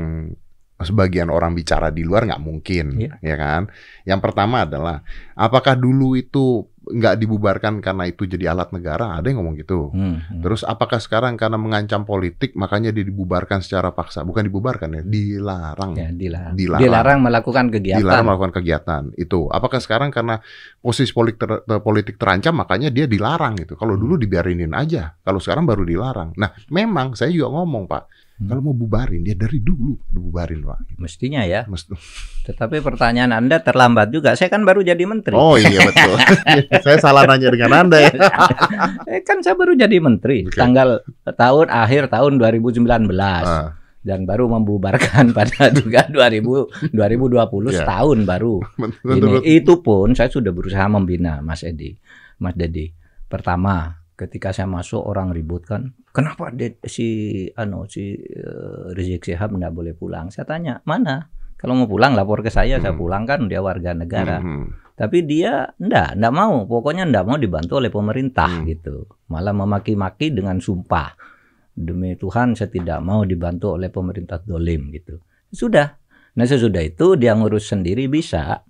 sebagian 0.77 1.33
orang 1.33 1.57
bicara 1.57 1.89
di 1.89 2.05
luar 2.05 2.29
nggak 2.29 2.43
mungkin, 2.43 3.01
Iya. 3.01 3.17
ya 3.17 3.35
kan? 3.35 3.61
Yang 4.05 4.19
pertama 4.21 4.69
adalah 4.69 5.01
apakah 5.33 5.73
dulu 5.73 6.13
itu 6.13 6.69
nggak 6.87 7.19
dibubarkan 7.19 7.83
karena 7.83 8.07
itu 8.07 8.23
jadi 8.23 8.55
alat 8.55 8.71
negara, 8.71 9.19
ada 9.19 9.27
yang 9.27 9.43
ngomong 9.43 9.59
gitu. 9.59 9.91
Hmm, 9.91 10.23
hmm. 10.23 10.39
Terus 10.39 10.63
apakah 10.63 11.03
sekarang 11.03 11.35
karena 11.35 11.59
mengancam 11.59 12.07
politik 12.07 12.55
makanya 12.55 12.95
dia 12.95 13.03
dibubarkan 13.03 13.59
secara 13.59 13.91
paksa? 13.91 14.23
Bukan 14.23 14.47
dibubarkan 14.47 14.95
ya, 14.95 15.03
dilarang. 15.03 15.99
Ya, 15.99 16.09
dilarang. 16.15 16.55
Dilarang. 16.55 16.79
Dilarang 16.85 17.19
melakukan 17.19 17.65
kegiatan. 17.73 17.99
Dilarang 17.99 18.25
melakukan 18.31 18.53
kegiatan 18.55 19.03
itu. 19.19 19.51
Apakah 19.51 19.83
sekarang 19.83 20.15
karena 20.15 20.39
posisi 20.79 21.11
politik 21.11 21.41
ter- 21.43 21.63
ter- 21.67 21.83
politik 21.83 22.15
terancam 22.15 22.55
makanya 22.55 22.87
dia 22.87 23.03
dilarang 23.03 23.59
gitu. 23.59 23.75
Kalau 23.75 23.99
dulu 23.99 24.15
dibiarinin 24.15 24.71
aja, 24.71 25.11
kalau 25.25 25.43
sekarang 25.43 25.67
baru 25.67 25.83
dilarang. 25.83 26.39
Nah, 26.39 26.55
memang 26.71 27.19
saya 27.19 27.35
juga 27.35 27.51
ngomong, 27.51 27.83
Pak, 27.91 28.03
Hmm. 28.37 28.47
kalau 28.47 28.61
mau 28.63 28.75
bubarin 28.75 29.21
dia 29.21 29.33
dari 29.33 29.57
dulu 29.57 29.97
dibubarin, 30.07 30.61
Pak. 30.61 30.97
Mestinya 30.97 31.41
ya. 31.41 31.65
Mesti- 31.65 31.97
Tetapi 32.45 32.79
pertanyaan 32.79 33.33
Anda 33.33 33.59
terlambat 33.59 34.09
juga. 34.09 34.37
Saya 34.37 34.47
kan 34.47 34.61
baru 34.61 34.81
jadi 34.81 35.01
menteri. 35.03 35.33
Oh 35.33 35.57
iya 35.57 35.81
betul. 35.81 36.13
saya 36.85 36.97
salah 36.97 37.25
nanya 37.25 37.49
dengan 37.49 37.73
Anda 37.75 37.97
ya. 37.97 38.13
Eh, 39.09 39.21
kan 39.21 39.41
saya 39.41 39.55
baru 39.55 39.73
jadi 39.73 39.97
menteri 39.97 40.45
Oke. 40.45 40.53
tanggal 40.53 41.01
tahun 41.25 41.67
akhir 41.67 42.07
tahun 42.07 42.37
2019 42.37 42.85
Ah, 43.41 43.73
dan 44.01 44.23
baru 44.23 44.45
membubarkan 44.47 45.31
pada 45.37 45.73
juga 45.73 46.05
2000 46.05 46.93
2020 46.93 47.73
Ya. 47.73 47.81
setahun 47.81 48.21
baru. 48.21 48.61
Ini 49.01 49.41
itu 49.57 49.81
pun 49.81 50.13
saya 50.13 50.29
sudah 50.29 50.51
berusaha 50.51 50.85
membina 50.85 51.41
Mas 51.41 51.65
Edi, 51.65 51.97
Mas 52.37 52.53
Dedi. 52.53 52.93
Pertama, 53.25 53.97
ketika 54.17 54.49
saya 54.49 54.65
masuk 54.65 55.05
orang 55.05 55.29
ribut 55.29 55.63
kan, 55.63 55.93
kenapa 56.09 56.49
si 56.83 57.07
ano 57.53 57.85
si 57.85 58.17
eh, 58.17 58.91
Rizik 58.97 59.23
Sihab 59.23 59.53
nggak 59.53 59.71
boleh 59.71 59.93
pulang? 59.93 60.33
Saya 60.33 60.49
tanya, 60.49 60.81
mana? 60.83 61.29
Kalau 61.57 61.73
mau 61.73 61.89
pulang 61.89 62.13
lapor 62.13 62.45
ke 62.45 62.53
saya, 62.53 62.77
saya 62.77 62.93
Hmm. 62.93 63.01
pulang 63.01 63.23
kan 63.25 63.49
dia 63.49 63.61
warga 63.61 63.93
negara. 63.93 64.37
Mhm. 64.41 64.93
Tapi 64.93 65.25
dia 65.25 65.65
enggak, 65.77 66.17
enggak 66.17 66.33
mau. 66.33 66.65
Pokoknya 66.69 67.05
enggak 67.09 67.25
mau 67.25 67.37
dibantu 67.37 67.81
oleh 67.81 67.89
pemerintah 67.89 68.49
Hmm. 68.49 68.65
gitu. 68.65 69.09
Malah 69.29 69.53
memaki-maki 69.57 70.33
dengan 70.33 70.61
sumpah. 70.61 71.17
Demi 71.77 72.17
Tuhan 72.17 72.57
saya 72.57 72.69
tidak 72.69 73.01
mau 73.05 73.21
dibantu 73.25 73.77
oleh 73.77 73.89
pemerintah 73.89 74.41
dolim 74.41 74.89
gitu. 74.93 75.21
Sudah. 75.53 75.97
Nah 76.37 76.45
sesudah 76.45 76.81
itu 76.81 77.17
dia 77.17 77.33
ngurus 77.33 77.69
sendiri 77.69 78.05
bisa. 78.05 78.61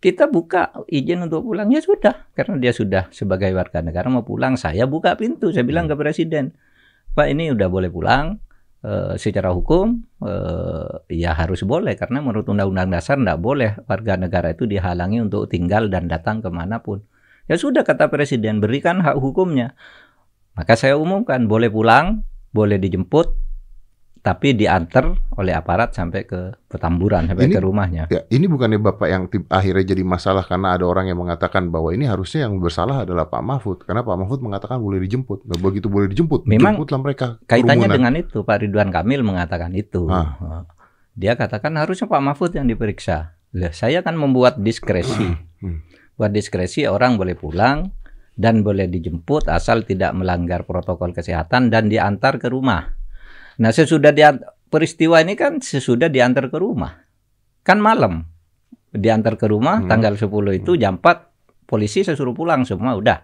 Kita 0.00 0.32
buka 0.32 0.72
izin 0.88 1.28
untuk 1.28 1.44
pulang 1.44 1.68
ya 1.68 1.84
sudah. 1.84 2.32
Karena 2.32 2.56
dia 2.56 2.72
sudah 2.72 3.12
sebagai 3.12 3.52
warga 3.52 3.84
negara 3.84 4.08
mau 4.08 4.24
pulang. 4.24 4.56
Saya 4.56 4.88
buka 4.88 5.12
pintu. 5.20 5.52
Saya 5.52 5.62
bilang 5.62 5.86
ke 5.86 5.94
presiden. 5.94 6.56
Pak 7.12 7.28
ini 7.28 7.52
udah 7.52 7.68
boleh 7.68 7.92
pulang. 7.92 8.40
Eh, 8.80 9.20
secara 9.20 9.52
hukum 9.52 10.00
eh, 10.24 11.20
ya 11.20 11.36
harus 11.36 11.68
boleh 11.68 12.00
karena 12.00 12.24
menurut 12.24 12.48
undang-undang 12.48 12.88
dasar 12.88 13.20
tidak 13.20 13.36
boleh 13.36 13.76
warga 13.84 14.16
negara 14.16 14.56
itu 14.56 14.64
dihalangi 14.64 15.20
untuk 15.20 15.52
tinggal 15.52 15.92
dan 15.92 16.08
datang 16.08 16.40
ke 16.40 16.48
mana 16.48 16.80
pun. 16.80 17.04
Ya 17.44 17.60
sudah 17.60 17.84
kata 17.84 18.08
presiden 18.08 18.56
berikan 18.64 19.04
hak 19.04 19.20
hukumnya. 19.20 19.76
Maka 20.56 20.80
saya 20.80 20.96
umumkan 20.96 21.44
boleh 21.44 21.68
pulang, 21.68 22.24
boleh 22.56 22.80
dijemput, 22.80 23.36
tapi 24.20 24.52
diantar 24.52 25.16
oleh 25.40 25.56
aparat 25.56 25.96
sampai 25.96 26.28
ke 26.28 26.52
Petamburan 26.70 27.26
sampai 27.26 27.50
Ini- 27.50 27.56
ke 27.56 27.60
rumahnya. 27.64 28.04
Ya, 28.12 28.22
ini 28.30 28.46
bukannya 28.46 28.78
Bapak 28.78 29.08
yang 29.10 29.26
tib- 29.26 29.48
akhirnya 29.50 29.82
jadi 29.90 30.06
masalah 30.06 30.46
karena 30.46 30.78
ada 30.78 30.86
orang 30.86 31.10
yang 31.10 31.18
mengatakan 31.18 31.66
bahwa 31.72 31.90
ini 31.90 32.06
harusnya 32.06 32.46
yang 32.46 32.62
bersalah 32.62 33.02
adalah 33.02 33.26
Pak 33.26 33.42
Mahfud. 33.42 33.78
Karena 33.82 34.06
Pak 34.06 34.14
Mahfud 34.14 34.38
mengatakan 34.38 34.78
boleh 34.78 35.02
dijemput. 35.02 35.48
Nah, 35.50 35.58
begitu 35.58 35.90
boleh 35.90 36.06
dijemput, 36.06 36.46
Memang 36.46 36.78
jemputlah 36.78 37.00
mereka. 37.02 37.26
Kaitannya 37.50 37.90
kerumunan. 37.90 37.96
dengan 37.96 38.14
itu 38.14 38.38
Pak 38.46 38.56
Ridwan 38.62 38.90
Kamil 38.94 39.20
mengatakan 39.26 39.74
itu. 39.74 40.06
Ah. 40.06 40.62
Dia 41.18 41.34
katakan 41.34 41.74
harusnya 41.74 42.06
Pak 42.06 42.22
Mahfud 42.22 42.54
yang 42.54 42.70
diperiksa. 42.70 43.34
Lah, 43.56 43.72
saya 43.74 44.04
kan 44.06 44.14
membuat 44.14 44.62
diskresi. 44.62 45.26
Hmm. 45.58 45.82
Buat 46.14 46.30
diskresi 46.30 46.86
orang 46.86 47.18
boleh 47.18 47.34
pulang 47.34 47.90
dan 48.38 48.62
boleh 48.62 48.86
dijemput 48.86 49.50
asal 49.50 49.82
tidak 49.82 50.14
melanggar 50.14 50.62
protokol 50.68 51.10
kesehatan 51.10 51.66
dan 51.72 51.90
diantar 51.90 52.38
ke 52.38 52.46
rumah. 52.46 52.99
Nah, 53.60 53.70
sesudah 53.70 54.10
dia 54.16 54.32
peristiwa 54.72 55.20
ini 55.20 55.36
kan 55.36 55.60
sesudah 55.60 56.08
diantar 56.08 56.48
ke 56.48 56.56
rumah. 56.56 57.04
Kan 57.60 57.84
malam. 57.84 58.24
Diantar 58.90 59.36
ke 59.36 59.46
rumah 59.46 59.84
Hmm. 59.84 59.88
tanggal 59.92 60.16
10 60.16 60.56
itu 60.56 60.74
jam 60.80 60.98
4 60.98 61.30
polisi 61.68 62.02
saya 62.02 62.18
suruh 62.18 62.34
pulang 62.34 62.66
semua 62.66 62.96
udah. 62.98 63.22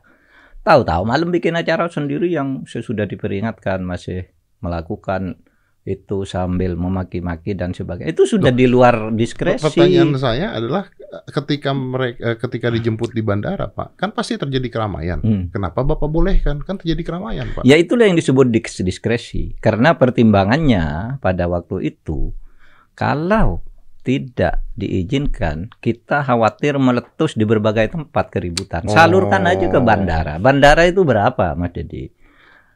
Tahu-tahu 0.62 1.02
malam 1.06 1.34
bikin 1.34 1.56
acara 1.58 1.90
sendiri 1.90 2.30
yang 2.30 2.62
sesudah 2.66 3.06
diperingatkan 3.06 3.82
masih 3.82 4.30
melakukan 4.62 5.42
itu 5.86 6.26
sambil 6.26 6.74
memaki-maki 6.74 7.54
dan 7.54 7.70
sebagainya. 7.70 8.10
Itu 8.10 8.26
sudah 8.26 8.50
di 8.50 8.66
luar 8.66 9.14
diskresi. 9.14 9.62
Pertanyaan 9.62 10.18
saya 10.18 10.50
adalah 10.52 10.90
ketika 11.30 11.70
mereka 11.70 12.34
ketika 12.36 12.68
dijemput 12.68 13.14
di 13.14 13.22
bandara, 13.22 13.70
Pak, 13.70 13.94
kan 13.94 14.10
pasti 14.10 14.34
terjadi 14.34 14.66
keramaian. 14.66 15.22
Hmm. 15.22 15.46
Kenapa 15.48 15.86
Bapak 15.86 16.10
bolehkan? 16.10 16.58
Kan 16.60 16.82
terjadi 16.82 17.06
keramaian, 17.06 17.46
Pak. 17.54 17.62
Ya 17.62 17.78
itulah 17.78 18.02
yang 18.02 18.18
disebut 18.18 18.50
dis- 18.50 18.82
diskresi. 18.82 19.54
Karena 19.56 19.94
pertimbangannya 19.94 21.16
pada 21.16 21.46
waktu 21.46 21.86
itu, 21.88 22.34
kalau 22.92 23.62
tidak 24.02 24.66
diizinkan, 24.74 25.70
kita 25.78 26.22
khawatir 26.22 26.78
meletus 26.78 27.34
di 27.34 27.42
berbagai 27.42 27.90
tempat 27.90 28.30
keributan. 28.30 28.86
Salurkan 28.86 29.42
Oh. 29.42 29.50
aja 29.50 29.66
ke 29.66 29.78
bandara. 29.78 30.38
Bandara 30.38 30.82
itu 30.82 31.02
berapa, 31.02 31.54
Mas 31.54 31.70
Dedi? 31.70 32.10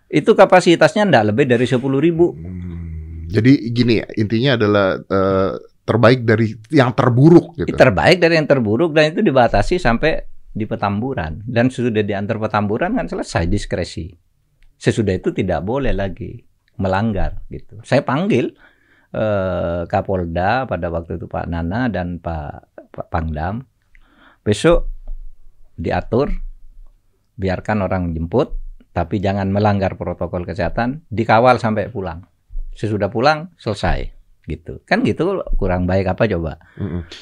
Itu 0.07 0.35
kapasitasnya 0.35 1.07
tidak 1.07 1.31
lebih 1.31 1.47
dari 1.47 1.67
10.000 1.67 2.02
ribu. 2.02 2.35
Hmm. 2.35 2.89
Jadi 3.31 3.71
gini 3.71 4.03
ya, 4.03 4.07
intinya 4.19 4.51
adalah 4.59 4.87
eh, 4.99 5.53
terbaik 5.87 6.21
dari 6.27 6.51
yang 6.75 6.91
terburuk 6.95 7.55
gitu. 7.59 7.75
Terbaik 7.75 8.19
dari 8.19 8.35
yang 8.39 8.47
terburuk 8.51 8.91
dan 8.95 9.15
itu 9.15 9.23
dibatasi 9.23 9.79
sampai 9.79 10.23
di 10.51 10.67
Petamburan. 10.67 11.47
Dan 11.47 11.71
sudah 11.71 12.03
diantar 12.03 12.43
Petamburan 12.43 12.99
kan 12.99 13.07
selesai 13.07 13.47
diskresi. 13.47 14.11
Sesudah 14.81 15.15
itu 15.15 15.31
tidak 15.31 15.63
boleh 15.63 15.95
lagi 15.95 16.43
melanggar 16.81 17.45
gitu. 17.53 17.79
Saya 17.87 18.03
panggil 18.03 18.51
eh, 19.15 19.83
Kapolda 19.87 20.67
pada 20.67 20.91
waktu 20.91 21.19
itu 21.19 21.27
Pak 21.31 21.47
Nana 21.47 21.87
dan 21.87 22.19
Pak, 22.19 22.91
Pak 22.91 23.07
Pangdam. 23.11 23.63
Besok 24.43 24.91
diatur 25.79 26.33
biarkan 27.41 27.85
orang 27.85 28.13
jemput 28.13 28.61
tapi 28.91 29.23
jangan 29.23 29.55
melanggar 29.55 29.95
protokol 29.95 30.43
kesehatan, 30.43 31.07
dikawal 31.15 31.63
sampai 31.63 31.87
pulang. 31.95 32.27
Sesudah 32.81 33.13
pulang 33.13 33.53
selesai 33.61 34.17
gitu. 34.49 34.81
Kan 34.89 35.05
gitu 35.05 35.45
kurang 35.61 35.85
baik 35.85 36.17
apa 36.17 36.25
coba? 36.25 36.57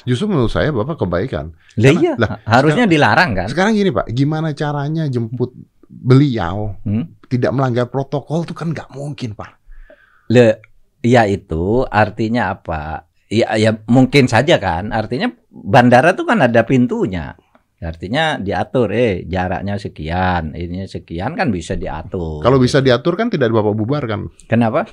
Justru 0.07 0.31
menurut 0.31 0.49
saya 0.49 0.71
Bapak 0.71 1.03
kebaikan. 1.03 1.51
Lah 1.75 1.91
iya, 1.91 2.13
lah, 2.15 2.39
harusnya 2.47 2.87
dilarang 2.87 3.35
kan? 3.35 3.47
Sekarang 3.51 3.75
gini 3.75 3.91
Pak, 3.91 4.07
gimana 4.15 4.55
caranya 4.55 5.05
jemput 5.11 5.51
beliau 5.89 6.77
Hmm? 6.85 7.17
tidak 7.29 7.49
melanggar 7.53 7.89
protokol 7.89 8.45
itu 8.45 8.57
kan 8.57 8.73
nggak 8.73 8.89
mungkin 8.93 9.37
Pak. 9.37 9.51
Le, 10.33 10.61
ya 11.05 11.29
itu 11.29 11.85
artinya 11.85 12.57
apa? 12.57 13.05
Ya, 13.29 13.53
ya 13.53 13.77
mungkin 13.85 14.25
saja 14.25 14.57
kan. 14.57 14.89
Artinya 14.89 15.29
bandara 15.53 16.17
tuh 16.17 16.25
kan 16.25 16.41
ada 16.41 16.65
pintunya. 16.65 17.37
Artinya 17.79 18.35
diatur, 18.41 18.91
eh 18.91 19.23
jaraknya 19.23 19.79
sekian, 19.79 20.51
ini 20.51 20.83
sekian 20.83 21.37
kan 21.37 21.47
bisa 21.47 21.79
diatur. 21.79 22.43
Kalau 22.43 22.59
bisa 22.59 22.83
diatur 22.83 23.15
kan 23.15 23.31
tidak 23.31 23.53
Bapak 23.55 23.71
bubarkan. 23.77 24.27
Kenapa? 24.51 24.89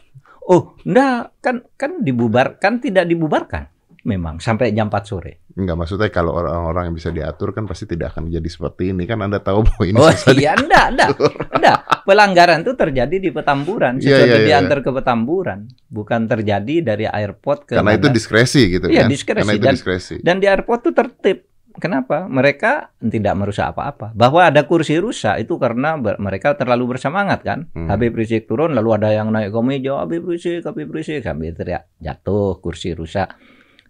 Oh, 0.46 0.78
enggak, 0.82 1.34
kan 1.38 1.66
kan 1.74 2.00
dibubarkan 2.00 2.78
tidak 2.78 3.04
dibubarkan. 3.04 3.66
Memang 4.02 4.38
sampai 4.38 4.70
jam 4.70 4.86
4 4.86 5.02
sore. 5.02 5.42
Enggak 5.52 5.74
maksudnya 5.74 6.06
kalau 6.08 6.30
orang-orang 6.32 6.86
yang 6.86 6.94
bisa 6.94 7.10
diatur 7.10 7.50
kan 7.50 7.66
pasti 7.66 7.84
tidak 7.84 8.14
akan 8.14 8.28
jadi 8.28 8.44
seperti 8.44 8.94
ini 8.94 9.02
kan 9.02 9.18
Anda 9.18 9.40
tahu 9.40 9.66
bahwa 9.66 9.82
ini 9.82 9.96
oh 9.96 10.06
iya, 10.30 10.54
enggak, 10.54 10.86
enggak. 10.94 11.08
Enggak, 11.50 11.78
pelanggaran 12.04 12.60
itu 12.60 12.72
terjadi 12.72 13.16
di 13.18 13.30
Petamburan. 13.30 13.98
Iya, 13.98 14.04
Sesudah 14.06 14.22
iya, 14.22 14.36
iya. 14.36 14.46
diantar 14.46 14.78
ke 14.80 14.90
Petamburan, 14.92 15.58
bukan 15.88 16.20
terjadi 16.24 16.74
dari 16.84 17.04
airport 17.04 17.66
ke 17.66 17.74
karena 17.74 17.90
itu 17.90 18.06
bandara. 18.06 18.14
diskresi 18.14 18.62
gitu 18.70 18.86
Iya, 18.86 19.02
kan. 19.02 19.10
diskresi. 19.10 19.42
Karena 19.42 19.52
itu 19.52 19.64
Dan- 19.64 19.74
diskresi. 19.74 20.14
Dan 20.22 20.36
di 20.38 20.46
airport 20.46 20.80
itu 20.80 20.92
tertib. 20.92 21.38
Kenapa? 21.76 22.24
Mereka 22.24 22.96
tidak 23.00 23.34
merusak 23.36 23.76
apa-apa. 23.76 24.16
Bahwa 24.16 24.48
ada 24.48 24.64
kursi 24.64 24.96
rusak 24.96 25.44
itu 25.44 25.60
karena 25.60 25.96
mereka 25.98 26.56
terlalu 26.56 26.96
bersemangat 26.96 27.44
kan. 27.44 27.68
Hmm. 27.76 27.88
Habib 27.92 28.16
Rizik 28.16 28.48
turun 28.48 28.72
lalu 28.72 28.96
ada 28.96 29.12
yang 29.12 29.28
naik 29.28 29.52
ke 29.52 29.60
meja, 29.60 30.00
Habib 30.00 30.24
Rizik, 30.24 30.64
Habib 30.64 30.88
Rizik 30.88 31.20
sambil 31.20 31.52
teriak 31.52 31.92
jatuh 32.00 32.58
kursi 32.64 32.96
rusak. 32.96 33.36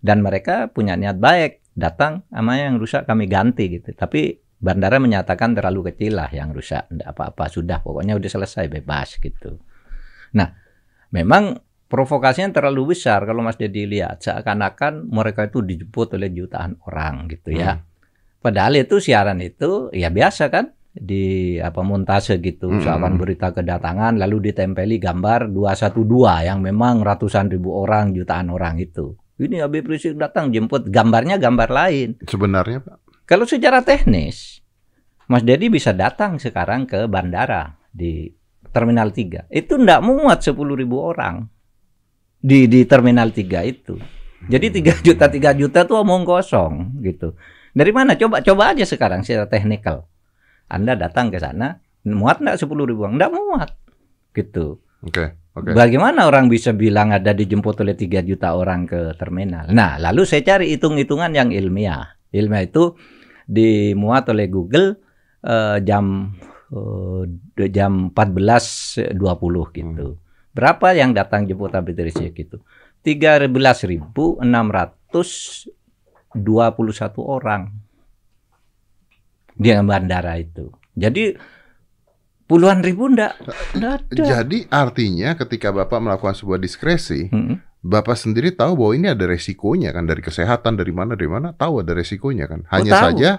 Dan 0.03 0.23
mereka 0.23 0.71
punya 0.71 0.95
niat 0.99 1.19
baik, 1.19 1.75
datang 1.75 2.27
sama 2.31 2.59
yang 2.59 2.79
rusak 2.79 3.07
kami 3.07 3.31
ganti 3.31 3.71
gitu. 3.79 3.95
Tapi 3.95 4.35
bandara 4.57 4.97
menyatakan 4.97 5.53
terlalu 5.55 5.93
kecil 5.93 6.17
lah 6.19 6.31
yang 6.33 6.51
rusak, 6.51 6.89
tidak 6.89 7.13
apa-apa 7.13 7.47
sudah 7.53 7.79
pokoknya 7.85 8.17
udah 8.17 8.31
selesai 8.31 8.67
bebas 8.73 9.21
gitu. 9.21 9.61
Nah, 10.35 10.49
memang 11.13 11.66
provokasinya 11.87 12.51
terlalu 12.51 12.95
besar 12.95 13.23
kalau 13.27 13.43
Mas 13.43 13.59
Dedi 13.59 13.87
lihat 13.87 14.23
seakan-akan 14.23 15.07
mereka 15.07 15.47
itu 15.47 15.63
dijemput 15.63 16.19
oleh 16.19 16.31
jutaan 16.35 16.79
orang 16.87 17.31
gitu 17.31 17.55
ya. 17.55 17.83
Padahal 18.43 18.79
itu 18.79 19.03
siaran 19.03 19.43
itu 19.43 19.91
ya 19.91 20.11
biasa 20.11 20.51
kan 20.51 20.71
di 20.97 21.57
apa 21.61 21.85
montase 21.85 22.41
gitu 22.41 22.73
Hmm. 22.73 22.81
seakan 22.81 23.21
berita 23.21 23.53
kedatangan 23.53 24.17
lalu 24.17 24.51
ditempeli 24.51 24.97
gambar 24.97 25.53
212 25.53 26.49
yang 26.49 26.65
memang 26.65 27.05
ratusan 27.05 27.53
ribu 27.53 27.75
orang 27.77 28.17
jutaan 28.17 28.49
orang 28.49 28.81
itu. 28.81 29.15
Ini 29.37 29.69
Habib 29.69 29.85
Rizik 29.85 30.17
datang 30.17 30.49
jemput 30.49 30.89
gambarnya 30.89 31.37
gambar 31.37 31.69
lain. 31.69 32.09
Sebenarnya 32.25 32.81
Pak. 32.81 32.97
Kalau 33.29 33.45
secara 33.45 33.85
teknis 33.85 34.65
Mas 35.27 35.43
Dedi 35.43 35.69
bisa 35.69 35.91
datang 35.93 36.39
sekarang 36.39 36.87
ke 36.87 37.05
bandara 37.11 37.77
di 37.91 38.31
Terminal 38.71 39.11
3. 39.13 39.51
Itu 39.53 39.77
enggak 39.77 40.01
muat 40.01 40.41
10 40.41 40.57
ribu 40.73 41.03
orang 41.03 41.45
di 42.47 42.71
di 42.71 42.87
Terminal 42.87 43.35
3 43.35 43.67
itu. 43.67 43.99
Jadi 44.47 44.71
3 44.71 45.03
juta 45.07 45.27
3 45.27 45.59
juta 45.59 45.83
tuh 45.83 46.07
omong 46.07 46.23
kosong 46.23 47.03
gitu. 47.03 47.35
Dari 47.75 47.91
mana? 47.91 48.15
Coba 48.15 48.39
coba 48.41 48.71
aja 48.71 48.87
sekarang 48.87 49.27
secara 49.27 49.51
teknikal. 49.51 50.07
Anda 50.71 50.95
datang 50.95 51.35
ke 51.35 51.43
sana, 51.43 51.83
muat 52.07 52.39
enggak 52.39 52.63
10 52.63 52.71
ribu? 52.87 53.03
Enggak 53.03 53.35
muat. 53.35 53.71
Gitu. 54.31 54.79
Oke. 55.03 55.11
Okay. 55.11 55.29
Okay. 55.57 55.73
Bagaimana 55.73 56.29
orang 56.29 56.53
bisa 56.53 56.77
bilang 56.77 57.17
ada 57.17 57.33
dijemput 57.33 57.81
oleh 57.81 57.97
3 57.97 58.21
juta 58.29 58.53
orang 58.53 58.85
ke 58.85 59.17
terminal? 59.17 59.73
Nah, 59.73 59.97
lalu 59.97 60.29
saya 60.29 60.45
cari 60.45 60.69
hitung-hitungan 60.77 61.33
yang 61.33 61.49
ilmiah. 61.49 62.13
Ilmiah 62.29 62.69
itu 62.69 62.93
dimuat 63.49 64.29
oleh 64.29 64.53
Google 64.53 65.01
uh, 65.49 65.81
jam 65.81 66.37
uh, 66.77 67.25
jam 67.73 68.13
14.20 68.13 69.17
gitu. 69.17 70.09
Hmm. 70.13 70.26
Berapa 70.57 70.97
yang 70.97 71.13
datang 71.13 71.45
jemput 71.45 71.77
Habib 71.77 72.01
Rizik 72.01 72.33
itu? 72.33 72.57
13.621 73.05 74.41
orang 77.21 77.63
di 79.53 79.69
bandara 79.85 80.41
itu. 80.41 80.73
Jadi 80.97 81.37
puluhan 82.49 82.81
ribu 82.81 83.13
enggak, 83.13 83.37
enggak 83.77 83.93
ada. 84.09 84.25
Jadi 84.41 84.65
artinya 84.73 85.37
ketika 85.37 85.77
Bapak 85.77 86.01
melakukan 86.01 86.33
sebuah 86.33 86.57
diskresi, 86.57 87.29
hmm. 87.29 87.85
Bapak 87.85 88.17
sendiri 88.17 88.51
tahu 88.57 88.81
bahwa 88.81 88.93
ini 88.97 89.07
ada 89.13 89.29
resikonya 89.29 89.93
kan 89.93 90.09
dari 90.09 90.25
kesehatan 90.25 90.75
dari 90.75 90.91
mana 90.91 91.15
dari 91.15 91.29
mana 91.29 91.53
tahu 91.53 91.85
ada 91.85 91.93
resikonya 91.93 92.49
kan. 92.49 92.65
Hanya 92.73 92.93
oh, 92.97 93.01
saja 93.13 93.31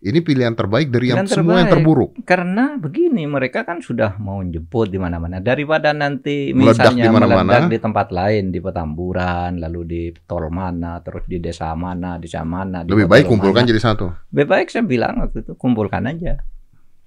ini 0.00 0.24
pilihan 0.24 0.56
terbaik 0.56 0.88
dari 0.88 1.12
pilihan 1.12 1.20
yang 1.20 1.28
terbaik. 1.28 1.44
semua 1.44 1.56
yang 1.60 1.72
terburuk. 1.76 2.10
Karena 2.24 2.64
begini, 2.80 3.28
mereka 3.28 3.68
kan 3.68 3.84
sudah 3.84 4.16
mau 4.16 4.40
jemput 4.40 4.88
di 4.88 4.96
mana-mana. 4.96 5.44
Daripada 5.44 5.92
nanti 5.92 6.56
misalnya 6.56 6.88
meledak, 6.88 6.92
di 6.96 7.08
mana 7.12 7.26
-mana. 7.28 7.68
di 7.68 7.78
tempat 7.78 8.08
lain, 8.08 8.48
di 8.48 8.58
Petamburan, 8.64 9.60
lalu 9.60 9.80
di 9.84 10.02
tol 10.24 10.48
mana, 10.48 11.04
terus 11.04 11.28
di 11.28 11.36
desa 11.36 11.76
mana, 11.76 12.16
di 12.16 12.24
desa 12.24 12.40
mana. 12.48 12.80
Di 12.80 12.96
Lebih 12.96 13.12
baik 13.12 13.28
kumpulkan 13.28 13.68
mana. 13.68 13.70
jadi 13.76 13.80
satu. 13.84 14.08
Lebih 14.32 14.46
baik 14.48 14.66
saya 14.72 14.84
bilang 14.88 15.20
waktu 15.20 15.44
itu 15.44 15.52
kumpulkan 15.60 16.08
aja, 16.08 16.40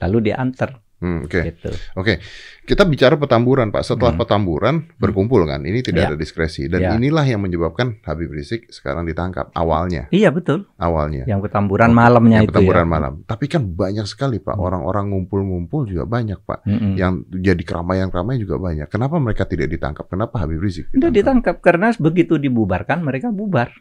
lalu 0.06 0.30
diantar. 0.30 0.78
Hmm, 1.04 1.28
Oke, 1.28 1.36
okay. 1.36 1.44
gitu. 1.52 1.68
oke. 1.68 1.76
Okay. 2.00 2.16
Kita 2.64 2.88
bicara 2.88 3.20
Petamburan, 3.20 3.76
Pak. 3.76 3.84
Setelah 3.84 4.16
hmm. 4.16 4.24
Petamburan 4.24 4.76
hmm. 4.80 4.96
berkumpul 4.96 5.44
kan, 5.44 5.60
ini 5.68 5.84
tidak 5.84 6.08
ya. 6.08 6.08
ada 6.08 6.16
diskresi 6.16 6.72
dan 6.72 6.80
ya. 6.80 6.96
inilah 6.96 7.28
yang 7.28 7.44
menyebabkan 7.44 8.00
Habib 8.08 8.32
Rizik 8.32 8.72
sekarang 8.72 9.04
ditangkap 9.04 9.52
awalnya. 9.52 10.08
Iya 10.16 10.32
betul. 10.32 10.72
Awalnya. 10.80 11.28
Yang 11.28 11.52
Petamburan 11.52 11.92
oh, 11.92 11.96
malamnya 12.00 12.40
yang 12.40 12.48
itu. 12.48 12.56
Petamburan 12.56 12.88
ya. 12.88 12.92
malam. 12.96 13.14
Tapi 13.28 13.46
kan 13.52 13.68
banyak 13.68 14.08
sekali 14.08 14.40
Pak 14.40 14.56
hmm. 14.56 14.64
orang-orang 14.64 15.12
ngumpul-ngumpul 15.12 15.92
juga 15.92 16.08
banyak 16.08 16.40
Pak. 16.40 16.64
Hmm. 16.64 16.96
Yang 16.96 17.14
jadi 17.36 17.64
keramaian-keramaian 17.68 18.40
juga 18.40 18.56
banyak. 18.64 18.88
Kenapa 18.88 19.20
mereka 19.20 19.44
tidak 19.44 19.68
ditangkap? 19.68 20.08
Kenapa 20.08 20.40
Habib 20.40 20.64
Rizik? 20.64 20.88
Tidak 20.96 21.12
ditangkap 21.12 21.60
karena 21.60 21.92
begitu 22.00 22.40
dibubarkan 22.40 23.04
mereka 23.04 23.28
bubar. 23.28 23.76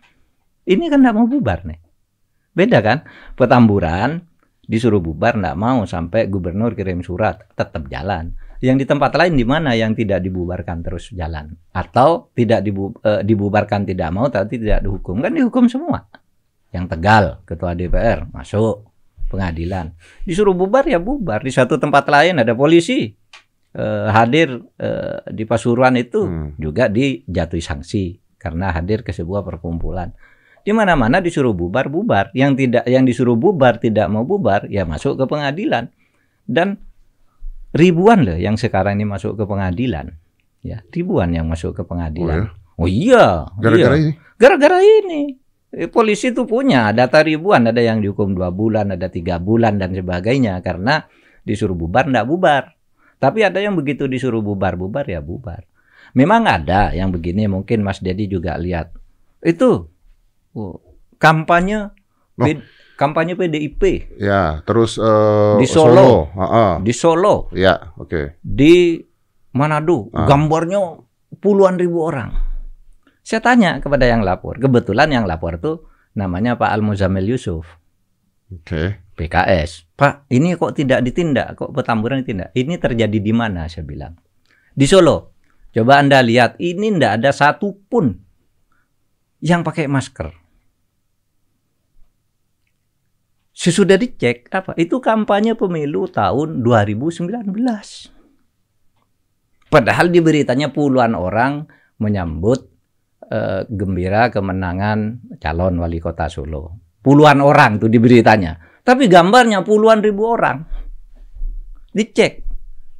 Ini 0.66 0.90
kan 0.90 0.98
tidak 1.06 1.14
mau 1.14 1.30
bubar 1.30 1.62
nih. 1.70 1.78
Beda 2.50 2.82
kan? 2.82 3.06
Petamburan 3.38 4.31
disuruh 4.62 5.02
bubar 5.02 5.34
nggak 5.42 5.58
mau 5.58 5.82
sampai 5.82 6.30
gubernur 6.30 6.78
kirim 6.78 7.02
surat 7.02 7.42
tetap 7.58 7.90
jalan. 7.90 8.34
Yang 8.62 8.86
di 8.86 8.86
tempat 8.86 9.18
lain 9.18 9.34
di 9.34 9.42
mana 9.42 9.74
yang 9.74 9.90
tidak 9.90 10.22
dibubarkan 10.22 10.86
terus 10.86 11.10
jalan? 11.10 11.50
Atau 11.74 12.30
tidak 12.30 12.62
dibu, 12.62 12.94
e, 13.02 13.26
dibubarkan 13.26 13.82
tidak 13.82 14.14
mau 14.14 14.30
tapi 14.30 14.62
tidak 14.62 14.86
dihukum? 14.86 15.18
Kan 15.18 15.34
dihukum 15.34 15.66
semua. 15.66 16.06
Yang 16.70 16.94
Tegal 16.94 17.24
ketua 17.42 17.74
DPR 17.74 18.30
masuk 18.30 18.86
pengadilan. 19.26 19.90
Disuruh 20.22 20.54
bubar 20.54 20.86
ya 20.86 21.02
bubar. 21.02 21.42
Di 21.42 21.50
satu 21.50 21.74
tempat 21.74 22.06
lain 22.06 22.38
ada 22.38 22.54
polisi 22.54 23.10
e, 23.74 23.84
hadir 24.14 24.62
e, 24.78 24.88
di 25.34 25.42
Pasuruan 25.42 25.98
itu 25.98 26.22
hmm. 26.22 26.62
juga 26.62 26.86
dijatuhi 26.86 27.64
sanksi 27.64 28.22
karena 28.38 28.70
hadir 28.70 29.02
ke 29.02 29.10
sebuah 29.10 29.42
perkumpulan 29.42 30.14
di 30.62 30.70
mana-mana 30.70 31.18
disuruh 31.18 31.54
bubar 31.54 31.90
bubar. 31.90 32.30
Yang 32.32 32.66
tidak 32.66 32.84
yang 32.86 33.04
disuruh 33.06 33.34
bubar 33.34 33.82
tidak 33.82 34.06
mau 34.08 34.22
bubar 34.22 34.66
ya 34.70 34.86
masuk 34.86 35.18
ke 35.18 35.24
pengadilan. 35.26 35.90
Dan 36.46 36.78
ribuan 37.74 38.22
loh 38.26 38.38
yang 38.38 38.54
sekarang 38.54 38.98
ini 38.98 39.06
masuk 39.06 39.38
ke 39.38 39.44
pengadilan. 39.46 40.14
Ya 40.62 40.86
ribuan 40.94 41.34
yang 41.34 41.50
masuk 41.50 41.74
ke 41.74 41.82
pengadilan. 41.82 42.50
Oh, 42.78 42.86
ya? 42.86 42.86
oh 42.86 42.88
iya. 42.88 43.26
Gara-gara 43.58 43.94
iya. 43.98 44.02
ini? 44.02 44.12
Gara-gara 44.38 44.78
ini. 44.80 45.22
Eh, 45.72 45.88
polisi 45.90 46.30
itu 46.30 46.46
punya. 46.46 46.94
Data 46.94 47.18
ribuan. 47.22 47.66
Ada 47.66 47.82
yang 47.82 47.98
dihukum 47.98 48.34
dua 48.34 48.54
bulan 48.54 48.94
ada 48.94 49.10
tiga 49.10 49.42
bulan 49.42 49.78
dan 49.82 49.94
sebagainya. 49.94 50.62
Karena 50.62 51.02
disuruh 51.42 51.74
bubar 51.74 52.06
ndak 52.06 52.26
bubar. 52.26 52.78
Tapi 53.18 53.46
ada 53.46 53.62
yang 53.62 53.78
begitu 53.78 54.10
disuruh 54.10 54.42
bubar 54.42 54.74
bubar 54.74 55.06
ya 55.06 55.22
bubar. 55.22 55.66
Memang 56.14 56.46
ada 56.46 56.94
yang 56.94 57.10
begini. 57.10 57.50
Mungkin 57.50 57.82
Mas 57.82 58.02
Dedi 58.02 58.30
juga 58.30 58.54
lihat. 58.58 58.94
Itu 59.42 59.91
Kampanye 61.16 61.92
oh. 62.36 62.46
kampanye 63.00 63.34
PDIP. 63.34 64.12
Ya, 64.20 64.60
terus 64.68 64.98
uh, 65.00 65.58
di 65.58 65.66
Solo, 65.66 65.92
Solo. 65.92 66.10
Uh 66.32 66.42
-uh. 66.44 66.72
di 66.82 66.92
Solo. 66.94 67.34
Ya, 67.56 67.92
oke. 67.98 68.08
Okay. 68.08 68.24
Di 68.42 68.98
Manado, 69.52 70.08
uh. 70.12 70.26
gambarnya 70.28 70.80
puluhan 71.40 71.76
ribu 71.80 72.04
orang. 72.04 72.32
Saya 73.22 73.38
tanya 73.38 73.78
kepada 73.78 74.04
yang 74.04 74.26
lapor, 74.26 74.58
kebetulan 74.58 75.08
yang 75.14 75.24
lapor 75.30 75.56
tuh 75.62 75.86
namanya 76.18 76.58
Pak 76.58 76.70
Al 76.74 76.82
Muzamil 76.82 77.32
Yusuf. 77.32 77.64
Oke. 78.50 78.66
Okay. 78.66 78.86
PKS. 79.12 79.92
Pak, 79.92 80.26
ini 80.32 80.56
kok 80.56 80.72
tidak 80.72 81.04
ditindak? 81.04 81.54
Kok 81.54 81.70
petamburan 81.76 82.24
ditindak? 82.24 82.50
Ini 82.56 82.80
terjadi 82.80 83.18
di 83.20 83.32
mana? 83.32 83.68
Saya 83.68 83.84
bilang. 83.84 84.16
Di 84.72 84.88
Solo. 84.88 85.36
Coba 85.72 86.00
Anda 86.00 86.20
lihat, 86.20 86.60
ini 86.60 86.92
tidak 86.92 87.12
ada 87.20 87.30
satupun 87.32 88.12
yang 89.40 89.64
pakai 89.64 89.88
masker. 89.88 90.41
Sesudah 93.62 93.94
dicek 93.94 94.50
apa? 94.50 94.74
Itu 94.74 94.98
kampanye 94.98 95.54
pemilu 95.54 96.10
tahun 96.10 96.66
2019. 96.66 97.30
Padahal 99.70 100.10
di 100.10 100.18
beritanya 100.18 100.74
puluhan 100.74 101.14
orang 101.14 101.70
menyambut 102.02 102.58
uh, 103.30 103.62
gembira 103.70 104.34
kemenangan 104.34 105.30
calon 105.38 105.78
wali 105.78 106.02
kota 106.02 106.26
Solo. 106.26 106.74
Puluhan 107.06 107.38
orang 107.38 107.78
tuh 107.78 107.86
di 107.86 108.02
beritanya. 108.02 108.58
Tapi 108.82 109.06
gambarnya 109.06 109.62
puluhan 109.62 110.02
ribu 110.02 110.26
orang. 110.26 110.58
Dicek. 111.94 112.42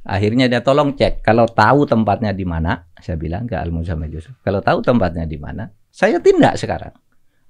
Akhirnya 0.07 0.47
dia 0.47 0.63
tolong 0.63 0.95
cek. 0.95 1.27
Kalau 1.27 1.43
tahu 1.43 1.83
tempatnya 1.83 2.31
di 2.31 2.47
mana, 2.47 2.87
saya 3.03 3.19
bilang 3.19 3.43
ke 3.51 3.59
Al 3.59 3.67
Yusuf. 4.07 4.39
Kalau 4.39 4.63
tahu 4.63 4.79
tempatnya 4.79 5.27
di 5.27 5.35
mana, 5.35 5.67
saya 5.91 6.23
tindak 6.23 6.55
sekarang. 6.55 7.02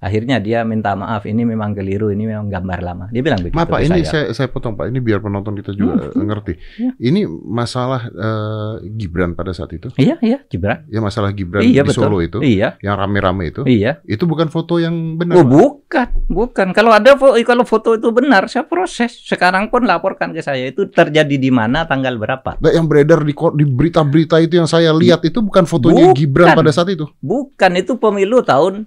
Akhirnya 0.04 0.36
dia 0.36 0.60
minta 0.68 0.92
maaf, 0.92 1.24
ini 1.24 1.48
memang 1.48 1.72
keliru, 1.72 2.12
ini 2.12 2.28
memang 2.28 2.52
gambar 2.52 2.78
lama. 2.84 3.04
Dia 3.08 3.24
bilang 3.24 3.40
begitu. 3.40 3.56
Maaf 3.56 3.72
Pak, 3.72 3.80
ini 3.88 4.04
saya. 4.04 4.28
saya 4.28 4.44
saya 4.44 4.48
potong 4.52 4.76
Pak, 4.76 4.92
ini 4.92 5.00
biar 5.00 5.24
penonton 5.24 5.56
kita 5.56 5.72
juga 5.72 6.12
hmm. 6.12 6.20
ngerti. 6.28 6.54
Ya. 6.76 6.90
Ini 7.00 7.24
masalah 7.48 8.12
uh, 8.12 8.84
Gibran 8.84 9.32
pada 9.32 9.56
saat 9.56 9.72
itu? 9.72 9.88
Iya, 9.96 10.20
iya, 10.20 10.44
Gibran. 10.44 10.84
Ya 10.92 11.00
masalah 11.00 11.32
Gibran 11.32 11.64
iya, 11.64 11.80
di 11.80 11.88
betul. 11.88 12.04
Solo 12.04 12.20
itu. 12.20 12.44
Iya. 12.44 12.76
Yang 12.84 12.94
rame-rame 13.00 13.44
itu. 13.48 13.64
Iya. 13.64 14.04
Itu 14.04 14.28
bukan 14.28 14.52
foto 14.52 14.76
yang 14.76 15.16
benar. 15.16 15.40
Oh, 15.40 15.48
bukan, 15.48 16.08
bukan. 16.28 16.76
Kalau 16.76 16.92
ada 16.92 17.16
foto, 17.16 17.40
kalau 17.40 17.64
foto 17.64 17.96
itu 17.96 18.12
benar, 18.12 18.44
saya 18.52 18.68
proses. 18.68 19.24
Sekarang 19.24 19.72
pun 19.72 19.88
laporkan 19.88 20.36
ke 20.36 20.44
saya 20.44 20.68
itu 20.68 20.84
terjadi 20.92 21.40
di 21.40 21.48
mana, 21.48 21.88
tanggal 21.88 22.20
berapa. 22.20 22.60
Nah, 22.60 22.72
yang 22.76 22.84
beredar 22.84 23.24
di 23.24 23.32
di 23.32 23.64
berita-berita 23.64 24.36
itu 24.44 24.60
yang 24.60 24.68
saya 24.68 24.92
lihat 24.92 25.24
itu 25.24 25.40
bukan 25.40 25.64
fotonya 25.64 26.12
bukan. 26.12 26.18
Gibran 26.20 26.52
pada 26.52 26.68
saat 26.76 26.92
itu. 26.92 27.08
Bukan, 27.24 27.72
itu 27.80 27.96
pemilu 27.96 28.44
tahun 28.44 28.84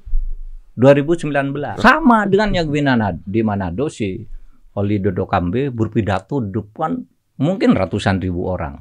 2019 0.78 1.82
sama 1.82 2.30
dengan 2.30 2.54
yang 2.54 2.70
di 2.70 2.82
Manado, 2.86 3.20
di 3.26 3.42
Manado 3.42 3.86
si 3.90 4.22
Oli 4.78 5.02
Dodo 5.02 5.26
Kambe 5.26 5.74
berpidato 5.74 6.38
depan 6.38 7.02
mungkin 7.42 7.74
ratusan 7.74 8.22
ribu 8.22 8.46
orang. 8.46 8.78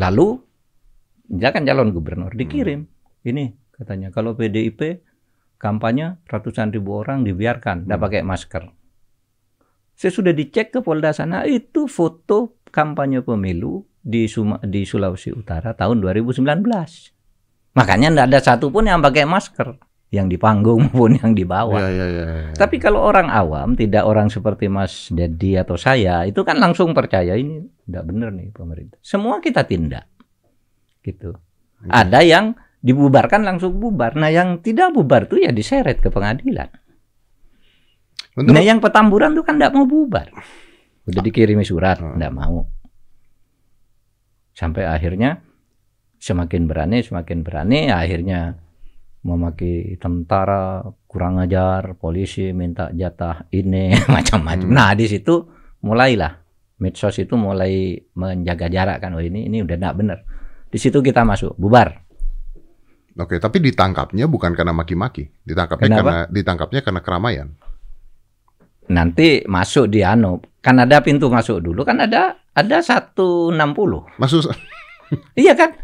Lalu 0.00 0.40
dia 1.28 1.52
kan 1.52 1.68
calon 1.68 1.92
gubernur 1.92 2.32
dikirim 2.32 2.88
hmm. 2.88 3.28
ini 3.28 3.52
katanya 3.76 4.08
kalau 4.08 4.32
PDIP 4.32 5.04
kampanye 5.60 6.16
ratusan 6.24 6.72
ribu 6.72 6.96
orang 6.96 7.20
dibiarkan 7.28 7.84
tidak 7.84 8.00
hmm. 8.00 8.06
pakai 8.08 8.22
masker. 8.24 8.64
Saya 9.92 10.08
sudah 10.08 10.32
dicek 10.32 10.72
ke 10.72 10.80
Polda 10.80 11.12
sana 11.12 11.44
itu 11.44 11.84
foto 11.84 12.64
kampanye 12.72 13.20
pemilu 13.20 13.84
di 14.00 14.24
Suma, 14.24 14.56
di 14.64 14.88
Sulawesi 14.88 15.36
Utara 15.36 15.76
tahun 15.76 16.00
2019. 16.00 16.48
Makanya 17.72 18.12
tidak 18.12 18.26
ada 18.28 18.38
satupun 18.40 18.84
yang 18.84 19.00
pakai 19.00 19.24
masker, 19.24 19.80
yang 20.12 20.28
di 20.28 20.36
panggung 20.36 20.84
maupun 20.92 21.16
yang 21.16 21.32
di 21.32 21.44
bawah. 21.48 21.80
Ya, 21.80 21.88
ya, 21.88 22.06
ya, 22.06 22.24
ya. 22.28 22.52
Tapi 22.56 22.76
kalau 22.76 23.00
orang 23.00 23.32
awam, 23.32 23.72
tidak 23.72 24.04
orang 24.04 24.28
seperti 24.28 24.68
Mas 24.68 25.08
Dedi 25.08 25.56
atau 25.56 25.80
saya, 25.80 26.28
itu 26.28 26.44
kan 26.44 26.60
langsung 26.60 26.92
percaya 26.92 27.32
ini 27.32 27.64
tidak 27.88 28.04
benar 28.12 28.30
nih 28.36 28.52
pemerintah. 28.52 29.00
Semua 29.00 29.40
kita 29.40 29.64
tindak, 29.64 30.04
gitu. 31.00 31.32
Ya. 31.88 32.04
Ada 32.04 32.20
yang 32.22 32.54
dibubarkan 32.84 33.46
langsung 33.46 33.78
bubar. 33.78 34.18
Nah, 34.18 34.28
yang 34.28 34.60
tidak 34.60 34.92
bubar 34.92 35.24
tuh 35.30 35.40
ya 35.40 35.54
diseret 35.54 36.02
ke 36.02 36.12
pengadilan. 36.12 36.68
Untuk... 38.32 38.52
Nah 38.56 38.64
yang 38.64 38.80
Petamburan 38.80 39.36
tuh 39.36 39.44
kan 39.44 39.60
tidak 39.60 39.76
mau 39.76 39.84
bubar. 39.84 40.32
Udah 41.04 41.20
dikirimi 41.20 41.66
surat, 41.66 42.00
tidak 42.00 42.32
hmm. 42.32 42.38
mau. 42.38 42.64
Sampai 44.56 44.88
akhirnya 44.88 45.42
semakin 46.22 46.70
berani, 46.70 47.02
semakin 47.02 47.42
berani, 47.42 47.90
akhirnya 47.90 48.54
memaki 49.26 49.98
tentara 49.98 50.86
kurang 51.10 51.42
ajar, 51.42 51.98
polisi 51.98 52.54
minta 52.54 52.94
jatah 52.94 53.50
ini 53.50 53.90
macam-macam. 54.14 54.70
Hmm. 54.70 54.76
Nah 54.78 54.94
di 54.94 55.10
situ 55.10 55.42
mulailah 55.82 56.38
medsos 56.78 57.18
itu 57.18 57.34
mulai 57.34 57.98
menjaga 58.14 58.70
jarak 58.70 59.02
kan, 59.02 59.18
oh 59.18 59.22
ini 59.22 59.50
ini 59.50 59.66
udah 59.66 59.74
tidak 59.74 59.94
benar. 59.98 60.18
Di 60.70 60.78
situ 60.78 61.02
kita 61.02 61.26
masuk, 61.26 61.58
bubar. 61.58 61.90
Oke, 63.12 63.36
tapi 63.36 63.60
ditangkapnya 63.60 64.24
bukan 64.24 64.56
karena 64.56 64.72
maki-maki, 64.72 65.28
ditangkapnya 65.44 65.84
Kenapa? 65.90 66.00
karena 66.00 66.18
ditangkapnya 66.32 66.80
karena 66.80 67.00
keramaian. 67.04 67.48
Nanti 68.88 69.44
masuk 69.44 69.92
di 69.92 70.00
anu, 70.00 70.40
kan 70.64 70.80
ada 70.80 71.04
pintu 71.04 71.28
masuk 71.28 71.60
dulu, 71.60 71.84
kan 71.84 72.00
ada 72.00 72.40
ada 72.56 72.78
160. 72.80 73.52
Masuk 74.16 74.48
Iya 75.36 75.52
kan? 75.52 75.76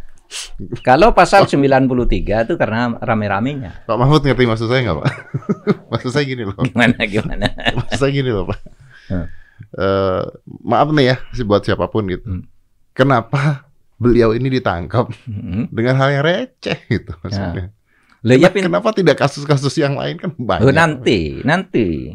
Kalau 0.84 1.16
pasal 1.16 1.48
93 1.48 2.44
itu 2.44 2.54
karena 2.60 2.92
rame-ramenya. 3.00 3.88
Pak 3.88 3.96
Mahfud 3.96 4.28
ngerti 4.28 4.44
maksud 4.44 4.68
saya 4.68 4.80
nggak 4.84 4.98
Pak? 5.00 5.08
maksud 5.92 6.10
saya 6.12 6.24
gini 6.28 6.44
loh. 6.44 6.56
Gimana 6.68 7.00
gimana? 7.08 7.46
maksud 7.78 7.96
saya 7.96 8.12
gini 8.12 8.30
loh 8.30 8.44
Pak. 8.44 8.60
Hmm. 9.08 9.26
Uh, 9.74 10.22
maaf 10.62 10.92
nih 10.94 11.16
ya 11.16 11.16
buat 11.48 11.64
siapa 11.64 11.88
pun 11.88 12.04
gitu. 12.12 12.28
Hmm. 12.28 12.44
Kenapa 12.92 13.68
beliau 13.96 14.36
ini 14.36 14.52
ditangkap 14.60 15.10
hmm. 15.26 15.72
dengan 15.72 15.96
hal 15.96 16.08
yang 16.20 16.24
receh 16.24 16.78
gitu 16.86 17.12
maksudnya. 17.24 17.72
Ya. 18.20 18.34
ya, 18.34 18.50
kenapa 18.50 18.90
tidak 18.92 19.16
kasus-kasus 19.16 19.78
yang 19.78 19.94
lain 19.94 20.18
kan 20.18 20.34
banyak. 20.34 20.66
Oh, 20.66 20.74
nanti, 20.74 21.38
nanti, 21.46 22.12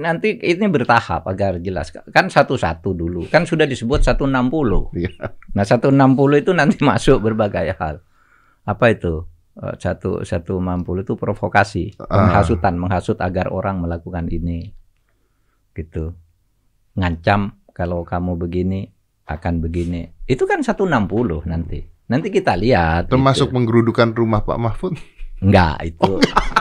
nanti 0.00 0.40
ini 0.40 0.64
bertahap 0.68 1.28
agar 1.28 1.60
jelas. 1.60 1.92
Kan 1.92 2.32
satu-satu 2.32 2.96
dulu. 2.96 3.28
Kan 3.28 3.44
sudah 3.44 3.68
disebut 3.68 4.00
160. 4.00 4.24
Ya. 4.96 5.12
Nah 5.52 5.64
160 5.64 5.92
itu 6.40 6.50
nanti 6.56 6.80
masuk 6.88 7.20
berbagai 7.20 7.76
hal. 7.76 8.00
Apa 8.64 8.92
itu? 8.92 9.28
Eh, 9.58 9.74
satu 9.76 10.22
satu 10.22 10.62
mampu 10.62 10.94
itu 11.02 11.18
provokasi, 11.18 11.98
menghasutan, 11.98 12.78
menghasut 12.78 13.18
agar 13.18 13.50
orang 13.50 13.82
melakukan 13.82 14.30
ini, 14.30 14.70
gitu, 15.74 16.14
ngancam 16.94 17.58
kalau 17.74 18.06
kamu 18.06 18.38
begini 18.38 18.86
akan 19.26 19.58
begini. 19.58 20.06
Itu 20.30 20.46
kan 20.46 20.62
160 20.62 20.86
nanti. 21.50 21.82
Nanti 22.08 22.28
kita 22.30 22.54
lihat. 22.54 23.10
Termasuk 23.10 23.50
gitu. 23.50 23.56
menggerudukan 23.58 24.14
rumah 24.14 24.46
Pak 24.46 24.58
Mahfud? 24.62 24.94
Enggak, 25.42 25.76
itu. 25.84 26.16
Oh. 26.16 26.57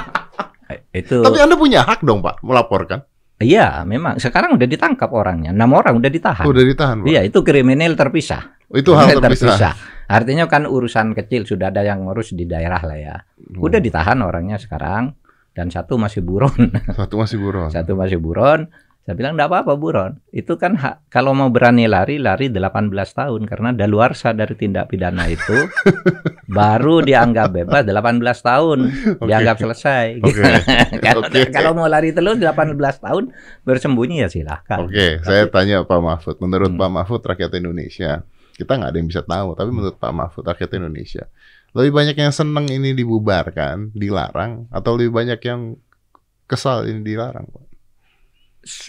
Itu. 0.91 1.23
Tapi 1.23 1.37
Anda 1.39 1.55
punya 1.55 1.83
hak 1.83 2.03
dong 2.03 2.19
Pak 2.23 2.43
melaporkan. 2.43 3.03
Iya, 3.37 3.85
memang 3.85 4.17
sekarang 4.17 4.57
udah 4.57 4.65
ditangkap 4.65 5.13
orangnya. 5.13 5.53
Enam 5.53 5.77
orang 5.77 6.01
udah 6.01 6.09
ditahan. 6.09 6.41
Udah 6.41 6.63
ditahan, 6.65 7.05
Pak. 7.05 7.07
Iya, 7.13 7.21
itu 7.21 7.45
kriminal 7.45 7.93
terpisah. 7.93 8.57
Itu 8.73 8.97
hal 8.97 9.21
terpisah. 9.21 9.53
terpisah. 9.53 9.73
Artinya 10.09 10.49
kan 10.49 10.65
urusan 10.65 11.13
kecil 11.13 11.45
sudah 11.45 11.69
ada 11.69 11.85
yang 11.85 12.01
ngurus 12.07 12.33
di 12.33 12.49
daerah 12.49 12.81
lah 12.81 12.97
ya. 12.97 13.15
Hmm. 13.19 13.61
Udah 13.61 13.77
ditahan 13.77 14.17
orangnya 14.25 14.57
sekarang 14.57 15.13
dan 15.53 15.69
satu 15.69 16.01
masih 16.01 16.25
buron. 16.25 16.73
Satu 16.97 17.21
masih 17.21 17.37
buron. 17.37 17.69
satu 17.77 17.93
masih 17.93 18.17
buron. 18.17 18.71
Saya 19.07 19.15
bilang 19.15 19.39
enggak 19.39 19.47
apa-apa 19.47 19.79
buron. 19.79 20.19
Itu 20.35 20.59
kan 20.59 20.75
hak, 20.75 21.07
kalau 21.07 21.31
mau 21.31 21.47
berani 21.47 21.87
lari, 21.87 22.19
lari 22.19 22.51
18 22.51 22.91
tahun. 22.91 23.47
Karena 23.47 23.71
daluarsa 23.71 24.35
dari 24.35 24.51
tindak 24.59 24.91
pidana 24.91 25.31
itu 25.31 25.55
baru 26.59 26.99
dianggap 26.99 27.55
bebas 27.55 27.87
18 27.87 28.19
tahun. 28.19 28.79
Okay. 29.15 29.23
Dianggap 29.31 29.63
selesai. 29.63 30.19
Okay. 30.19 30.53
kalau, 31.07 31.23
okay. 31.23 31.47
kalau 31.55 31.71
mau 31.71 31.87
lari 31.87 32.11
terus 32.11 32.35
18 32.35 32.75
tahun 32.75 33.31
bersembunyi 33.63 34.27
ya 34.27 34.27
silahkan. 34.27 34.83
Oke, 34.83 34.91
okay. 34.91 35.11
saya 35.23 35.47
tanya 35.47 35.87
Pak 35.87 35.99
Mahfud. 36.03 36.35
Menurut 36.43 36.75
hmm. 36.75 36.81
Pak 36.83 36.91
Mahfud 36.91 37.23
rakyat 37.23 37.55
Indonesia, 37.63 38.27
kita 38.59 38.75
nggak 38.75 38.91
ada 38.91 38.97
yang 38.99 39.07
bisa 39.07 39.23
tahu. 39.23 39.55
Tapi 39.55 39.69
menurut 39.71 39.95
Pak 39.95 40.11
Mahfud 40.11 40.43
rakyat 40.43 40.83
Indonesia, 40.83 41.31
lebih 41.71 41.95
banyak 41.95 42.15
yang 42.19 42.35
senang 42.35 42.67
ini 42.67 42.91
dibubarkan, 42.91 43.95
dilarang, 43.95 44.67
atau 44.67 44.99
lebih 44.99 45.15
banyak 45.15 45.39
yang 45.47 45.79
kesal 46.43 46.83
ini 46.83 47.07
dilarang, 47.07 47.47
Pak? 47.47 47.76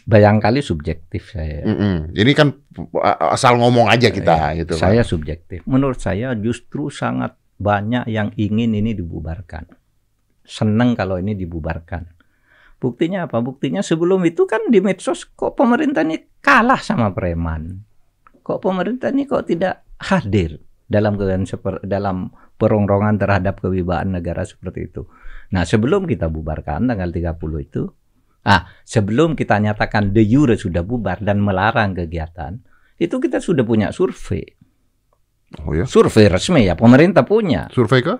Bayangkali 0.05 0.61
subjektif 0.61 1.33
saya. 1.33 1.65
Mm 1.65 1.77
-hmm. 1.77 1.97
Ini 2.15 2.33
kan 2.35 2.49
asal 3.33 3.57
ngomong 3.59 3.87
aja 3.89 4.11
kita 4.13 4.55
ya, 4.55 4.65
gitu. 4.65 4.75
Saya 4.77 5.03
Pak. 5.03 5.11
subjektif. 5.11 5.59
Menurut 5.65 5.99
saya 5.99 6.35
justru 6.39 6.91
sangat 6.91 7.35
banyak 7.59 8.07
yang 8.11 8.31
ingin 8.39 8.75
ini 8.75 8.95
dibubarkan. 8.95 9.67
Seneng 10.47 10.95
kalau 10.95 11.19
ini 11.19 11.35
dibubarkan. 11.35 12.07
Buktinya 12.79 13.27
apa? 13.27 13.43
Buktinya 13.43 13.83
sebelum 13.83 14.23
itu 14.23 14.47
kan 14.47 14.71
di 14.71 14.79
medsos 14.79 15.27
kok 15.27 15.59
pemerintah 15.59 16.07
ini 16.07 16.39
kalah 16.39 16.79
sama 16.79 17.11
preman. 17.11 17.83
Kok 18.47 18.63
pemerintah 18.63 19.11
ini 19.11 19.27
kok 19.27 19.51
tidak 19.51 19.83
hadir 19.99 20.63
dalam 20.87 21.19
dalam 21.85 22.31
perongrongan 22.55 23.19
terhadap 23.19 23.59
kewibawaan 23.61 24.15
negara 24.15 24.47
seperti 24.47 24.89
itu. 24.89 25.03
Nah, 25.53 25.67
sebelum 25.67 26.07
kita 26.07 26.31
bubarkan 26.31 26.87
tanggal 26.87 27.11
30 27.11 27.67
itu, 27.67 27.83
Ah, 28.49 28.65
sebelum 28.81 29.37
kita 29.37 29.61
nyatakan 29.61 30.17
de 30.17 30.25
jure 30.25 30.57
sudah 30.57 30.81
bubar 30.81 31.21
dan 31.21 31.45
melarang 31.45 31.93
kegiatan, 31.93 32.57
itu 32.97 33.21
kita 33.21 33.45
sudah 33.45 33.61
punya 33.61 33.93
survei. 33.93 34.57
Oh 35.69 35.77
ya? 35.77 35.85
Survei 35.85 36.33
resmi 36.33 36.65
ya, 36.65 36.73
pemerintah 36.73 37.29
punya. 37.29 37.69
Survei 37.69 38.01
ke? 38.01 38.17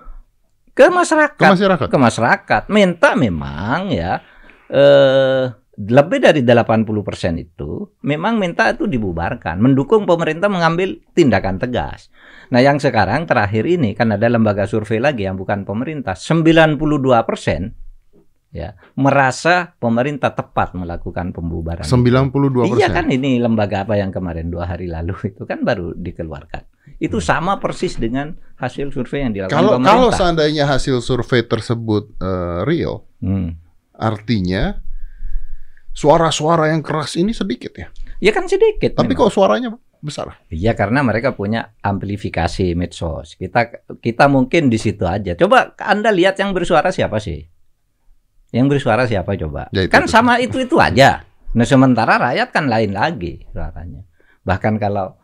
Ke 0.77 0.93
masyarakat. 0.93 1.41
Ke 1.41 1.49
masyarakat. 1.49 1.87
Ke 1.89 1.97
masyarakat. 1.97 2.61
Minta 2.69 3.17
memang 3.17 3.89
ya 3.89 4.21
eh 4.69 5.49
lebih 5.79 6.19
dari 6.19 6.43
80% 6.43 7.39
itu 7.39 7.95
memang 8.03 8.35
minta 8.35 8.67
itu 8.67 8.83
dibubarkan, 8.83 9.63
mendukung 9.63 10.03
pemerintah 10.03 10.51
mengambil 10.51 10.99
tindakan 11.15 11.55
tegas. 11.55 12.11
Nah, 12.51 12.59
yang 12.59 12.83
sekarang 12.83 13.23
terakhir 13.23 13.63
ini 13.63 13.95
kan 13.95 14.11
ada 14.11 14.27
lembaga 14.27 14.67
survei 14.67 14.99
lagi 14.99 15.23
yang 15.23 15.39
bukan 15.39 15.63
pemerintah, 15.63 16.19
92% 16.19 16.75
ya 18.49 18.73
merasa 18.97 19.77
pemerintah 19.77 20.33
tepat 20.33 20.73
melakukan 20.73 21.29
pembubaran. 21.29 21.85
92 21.85 22.81
Iya 22.81 22.89
kan 22.89 23.05
ini 23.13 23.37
lembaga 23.37 23.85
apa 23.85 23.93
yang 23.97 24.09
kemarin 24.09 24.49
dua 24.49 24.65
hari 24.65 24.89
lalu 24.89 25.13
itu 25.33 25.45
kan 25.45 25.61
baru 25.61 25.93
dikeluarkan. 25.93 26.65
Itu 26.97 27.21
hmm. 27.21 27.25
sama 27.25 27.61
persis 27.61 27.95
dengan 28.01 28.33
hasil 28.57 28.89
survei 28.89 29.21
yang 29.21 29.33
dilakukan 29.33 29.53
kalau, 29.53 29.77
pemerintah. 29.77 29.93
Kalau 29.93 30.09
seandainya 30.09 30.65
hasil 30.65 31.05
survei 31.05 31.45
tersebut 31.45 32.09
uh, 32.17 32.65
real, 32.65 33.05
hmm. 33.21 33.53
artinya 33.93 34.81
suara-suara 35.93 36.73
yang 36.73 36.81
keras 36.81 37.13
ini 37.15 37.31
sedikit 37.31 37.77
ya? 37.77 37.87
Ya 38.19 38.33
kan 38.33 38.49
sedikit. 38.49 38.97
Tapi 38.97 39.13
memang. 39.13 39.29
kok 39.29 39.33
suaranya 39.37 39.69
besar? 40.01 40.41
Iya 40.49 40.73
karena 40.73 41.05
mereka 41.05 41.37
punya 41.37 41.77
amplifikasi 41.85 42.73
medsos. 42.73 43.37
Kita 43.37 43.85
kita 44.01 44.25
mungkin 44.25 44.73
di 44.73 44.81
situ 44.81 45.05
aja. 45.05 45.37
Coba 45.37 45.77
Anda 45.77 46.09
lihat 46.09 46.41
yang 46.41 46.51
bersuara 46.57 46.89
siapa 46.89 47.21
sih? 47.21 47.58
Yang 48.49 48.77
bersuara 48.77 49.05
siapa 49.05 49.37
coba? 49.37 49.69
Ya, 49.69 49.85
itu, 49.85 49.93
kan 49.93 50.05
itu. 50.05 50.11
sama 50.11 50.41
itu-itu 50.41 50.77
aja. 50.81 51.21
Nah 51.53 51.65
sementara 51.65 52.17
rakyat 52.17 52.49
kan 52.49 52.65
lain 52.65 52.93
lagi 52.93 53.45
suaranya. 53.53 54.05
Bahkan 54.45 54.81
kalau 54.81 55.17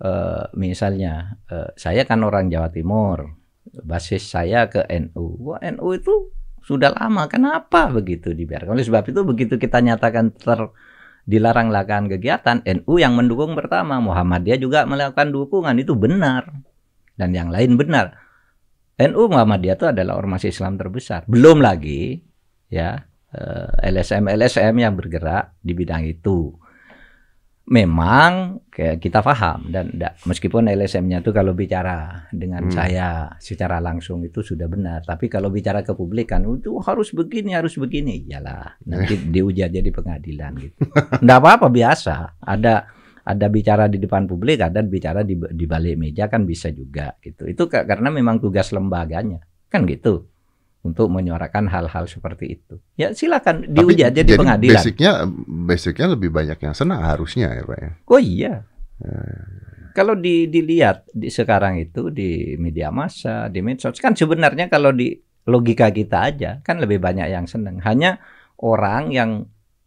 uh, 0.00 0.48
misalnya 0.56 1.40
uh, 1.52 1.72
saya 1.76 2.08
kan 2.08 2.24
orang 2.24 2.48
Jawa 2.48 2.72
Timur, 2.72 3.36
basis 3.84 4.28
saya 4.28 4.68
ke 4.72 4.84
NU. 4.88 5.40
Wah, 5.44 5.60
NU 5.60 5.88
itu 5.92 6.32
sudah 6.64 6.92
lama. 6.96 7.28
Kenapa 7.28 7.92
begitu 7.92 8.32
dibiarkan? 8.32 8.76
Oleh 8.76 8.84
sebab 8.84 9.04
itu 9.08 9.20
begitu 9.24 9.54
kita 9.60 9.84
nyatakan 9.84 10.32
ter 10.32 10.72
dilarang 11.24 11.72
lakukan 11.72 12.12
kegiatan, 12.12 12.60
NU 12.64 13.00
yang 13.00 13.16
mendukung 13.16 13.56
pertama, 13.56 13.96
Muhammadiyah 13.96 14.60
juga 14.60 14.84
melakukan 14.84 15.32
dukungan 15.32 15.76
itu 15.80 15.96
benar. 15.96 16.52
Dan 17.16 17.32
yang 17.32 17.48
lain 17.48 17.80
benar. 17.80 18.20
NU 19.00 19.32
Muhammadiyah 19.32 19.76
itu 19.76 19.86
adalah 19.88 20.20
ormas 20.20 20.44
Islam 20.44 20.76
terbesar. 20.76 21.24
Belum 21.24 21.64
lagi 21.64 22.20
ya 22.70 23.04
LSM 23.82 24.30
eh, 24.30 24.34
LSM 24.38 24.74
yang 24.78 24.94
bergerak 24.94 25.58
di 25.58 25.72
bidang 25.74 26.06
itu. 26.06 26.54
Memang 27.64 28.60
kayak 28.68 29.00
kita 29.00 29.24
paham 29.24 29.72
dan 29.72 29.88
meskipun 30.28 30.68
LSM-nya 30.68 31.24
itu 31.24 31.32
kalau 31.32 31.56
bicara 31.56 32.28
dengan 32.28 32.68
hmm. 32.68 32.76
saya 32.76 33.08
secara 33.40 33.80
langsung 33.80 34.20
itu 34.20 34.44
sudah 34.44 34.68
benar, 34.68 35.00
tapi 35.00 35.32
kalau 35.32 35.48
bicara 35.48 35.80
ke 35.80 35.96
publik 35.96 36.28
kan 36.36 36.44
itu 36.44 36.76
harus 36.84 37.16
begini 37.16 37.56
harus 37.56 37.80
begini, 37.80 38.28
iyalah 38.28 38.76
nanti 38.84 39.16
diuji 39.32 39.64
aja 39.64 39.80
di 39.80 39.88
pengadilan 39.88 40.52
gitu. 40.60 40.76
Enggak 41.24 41.38
apa-apa 41.40 41.72
biasa. 41.72 42.36
Ada 42.44 42.74
ada 43.24 43.46
bicara 43.48 43.88
di 43.88 43.96
depan 43.96 44.28
publik, 44.28 44.60
ada 44.60 44.84
bicara 44.84 45.24
di, 45.24 45.32
di 45.32 45.64
balik 45.64 45.96
meja 45.96 46.28
kan 46.28 46.44
bisa 46.44 46.68
juga 46.68 47.16
gitu. 47.24 47.48
Itu 47.48 47.72
karena 47.72 48.12
memang 48.12 48.44
tugas 48.44 48.76
lembaganya 48.76 49.40
kan 49.72 49.88
gitu 49.88 50.33
untuk 50.84 51.08
menyuarakan 51.08 51.64
hal-hal 51.72 52.04
seperti 52.04 52.60
itu. 52.60 52.76
Ya 53.00 53.16
silakan 53.16 53.64
diuji 53.64 54.04
aja 54.04 54.20
di 54.20 54.36
pengadilan. 54.36 54.76
Basicnya, 54.76 55.24
basicnya 55.48 56.12
lebih 56.12 56.28
banyak 56.28 56.60
yang 56.60 56.76
senang 56.76 57.00
harusnya 57.00 57.56
ya 57.56 57.64
pak 57.64 57.78
ya. 57.80 57.90
Oh 58.04 58.20
iya. 58.20 58.54
Ya. 59.00 59.16
Kalau 59.96 60.12
di, 60.12 60.50
dilihat 60.52 61.08
di 61.08 61.32
sekarang 61.32 61.80
itu 61.80 62.12
di 62.12 62.58
media 62.60 62.92
massa, 62.92 63.48
di 63.48 63.64
medsos 63.64 63.96
kan 63.96 64.12
sebenarnya 64.12 64.68
kalau 64.68 64.92
di 64.92 65.16
logika 65.48 65.88
kita 65.88 66.18
aja 66.28 66.50
kan 66.60 66.76
lebih 66.76 67.00
banyak 67.00 67.32
yang 67.32 67.48
senang. 67.48 67.80
Hanya 67.80 68.20
orang 68.60 69.08
yang 69.08 69.30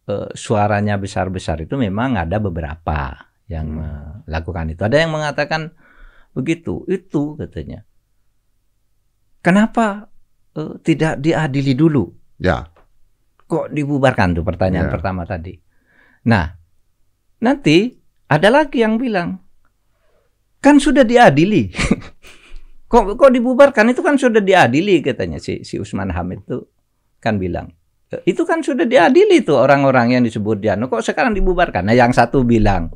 eh, 0.09 0.31
suaranya 0.33 0.97
besar-besar 0.97 1.61
itu 1.61 1.77
memang 1.77 2.17
ada 2.17 2.41
beberapa 2.41 3.29
yang 3.45 3.67
Hmm. 3.69 4.25
melakukan 4.25 4.73
itu. 4.73 4.81
Ada 4.81 4.97
yang 5.05 5.11
mengatakan 5.13 5.77
begitu, 6.33 6.87
itu 6.89 7.37
katanya. 7.37 7.85
Kenapa 9.45 10.11
eh, 10.57 10.73
tidak 10.81 11.21
diadili 11.21 11.77
dulu? 11.77 12.09
Ya. 12.41 12.65
Kok 13.47 13.71
dibubarkan 13.71 14.35
tuh 14.35 14.43
pertanyaan 14.43 14.89
Ya. 14.89 14.93
pertama 14.93 15.23
tadi. 15.23 15.55
Nah, 16.27 16.51
nanti 17.39 17.95
ada 18.27 18.49
lagi 18.51 18.83
yang 18.83 18.99
bilang 18.99 19.39
kan 20.59 20.81
sudah 20.81 21.07
diadili. 21.07 21.71
kok 22.91 23.15
kok 23.15 23.31
dibubarkan 23.31 23.91
itu 23.91 24.01
kan 24.01 24.15
sudah 24.15 24.39
diadili 24.39 24.99
katanya 24.99 25.39
si 25.39 25.63
si 25.63 25.75
Usman 25.75 26.11
Hamid 26.11 26.47
tuh 26.47 26.71
kan 27.19 27.35
bilang 27.35 27.71
"E, 28.07 28.31
itu 28.31 28.47
kan 28.47 28.63
sudah 28.63 28.87
diadili 28.87 29.43
tuh 29.43 29.59
orang-orang 29.59 30.15
yang 30.15 30.23
disebut 30.23 30.59
dia. 30.59 30.75
Kok 30.75 31.03
sekarang 31.03 31.35
dibubarkan? 31.35 31.87
Nah, 31.87 31.95
yang 31.95 32.11
satu 32.11 32.43
bilang 32.43 32.91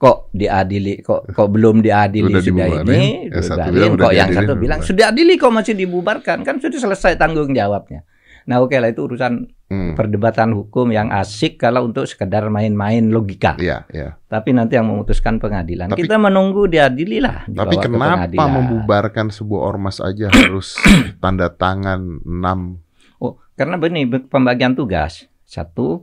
kok 0.00 0.32
diadili 0.32 0.98
kok 0.98 1.28
kok 1.28 1.48
belum 1.50 1.78
diadili 1.78 2.32
Udah 2.32 2.40
sudah 2.40 2.66
dibubarin. 2.66 2.88
ini 2.88 3.04
Yang 3.28 3.44
satu 3.44 3.68
bilang 3.68 3.92
kok 3.94 4.12
yang 4.12 4.30
satu 4.30 4.52
bilang 4.54 4.80
dibubarin. 4.80 4.80
sudah 4.82 4.98
diadili 5.06 5.32
kok 5.36 5.52
masih 5.52 5.74
dibubarkan 5.76 6.38
kan 6.40 6.56
sudah 6.56 6.80
selesai 6.80 7.12
tanggung 7.14 7.52
jawabnya 7.52 8.00
nah 8.42 8.58
oke 8.58 8.72
lah 8.72 8.88
itu 8.88 9.04
urusan 9.04 9.46
Hmm. 9.70 9.94
perdebatan 9.94 10.50
hukum 10.50 10.90
yang 10.90 11.14
asik 11.14 11.54
kalau 11.56 11.86
untuk 11.86 12.02
sekedar 12.02 12.42
main-main 12.48 13.06
logika 13.06 13.54
Iya, 13.54 13.86
iya. 13.88 14.18
tapi 14.24 14.50
nanti 14.50 14.74
yang 14.74 14.82
memutuskan 14.84 15.38
pengadilan 15.38 15.86
Tapi- 15.86 16.02
kita 16.02 16.18
menunggu 16.18 16.66
diadili 16.66 17.22
lah 17.22 17.46
Tapi 17.46 17.78
kenapa 17.78 18.26
membubarkan 18.50 19.30
sebuah 19.30 19.62
ormas 19.64 20.02
aja 20.02 20.26
harus 20.34 20.74
tanda 21.18 21.46
tangan 21.48 22.18
6 22.18 23.22
oh 23.22 23.38
karena 23.54 23.78
begini 23.78 24.08
be- 24.08 24.26
pembagian 24.26 24.74
tugas 24.74 25.30
satu 25.44 26.02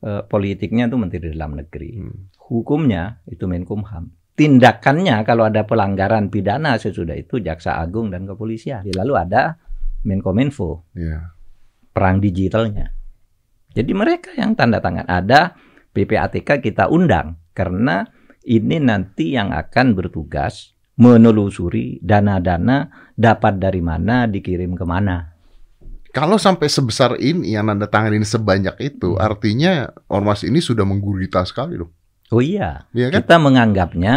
eh, 0.00 0.22
politiknya 0.24 0.90
itu 0.90 0.98
menteri 0.98 1.30
dalam 1.30 1.54
negeri 1.54 1.90
Hmm. 1.94 2.26
Hukumnya 2.46 3.22
itu 3.26 3.44
Menkumham. 3.50 4.10
Tindakannya 4.36 5.24
kalau 5.24 5.48
ada 5.48 5.64
pelanggaran 5.64 6.28
pidana 6.28 6.76
sesudah 6.76 7.16
itu 7.16 7.40
Jaksa 7.40 7.80
Agung 7.80 8.12
dan 8.12 8.28
Kepolisian. 8.28 8.84
Lalu 8.84 9.12
ada 9.16 9.56
Menkominfo, 10.04 10.84
Iya. 10.92 11.32
perang 11.90 12.20
digitalnya. 12.20 12.92
Jadi 13.72 13.92
mereka 13.96 14.36
yang 14.36 14.52
tanda 14.52 14.78
tangan. 14.78 15.08
Ada 15.08 15.56
PPATK 15.96 16.60
kita 16.60 16.92
undang 16.92 17.40
karena 17.56 18.04
ini 18.44 18.76
nanti 18.76 19.32
yang 19.34 19.50
akan 19.56 19.96
bertugas 19.96 20.76
menelusuri 21.00 21.98
dana-dana 22.04 22.88
dapat 23.16 23.56
dari 23.56 23.80
mana 23.80 24.28
dikirim 24.28 24.76
ke 24.76 24.84
mana. 24.84 25.32
Kalau 26.12 26.36
sampai 26.40 26.68
sebesar 26.68 27.16
ini 27.20 27.52
yang 27.56 27.68
nanda 27.68 27.88
tangan 27.88 28.12
ini 28.12 28.24
sebanyak 28.24 28.76
itu, 28.80 29.16
Hmm. 29.16 29.20
artinya 29.20 29.88
ormas 30.08 30.44
ini 30.44 30.60
sudah 30.60 30.84
menggurita 30.84 31.44
sekali 31.44 31.76
loh. 31.76 31.92
Oh 32.28 32.42
iya, 32.42 32.84
Iya 32.90 33.10
kan? 33.10 33.22
kita 33.22 33.34
menganggapnya 33.38 34.16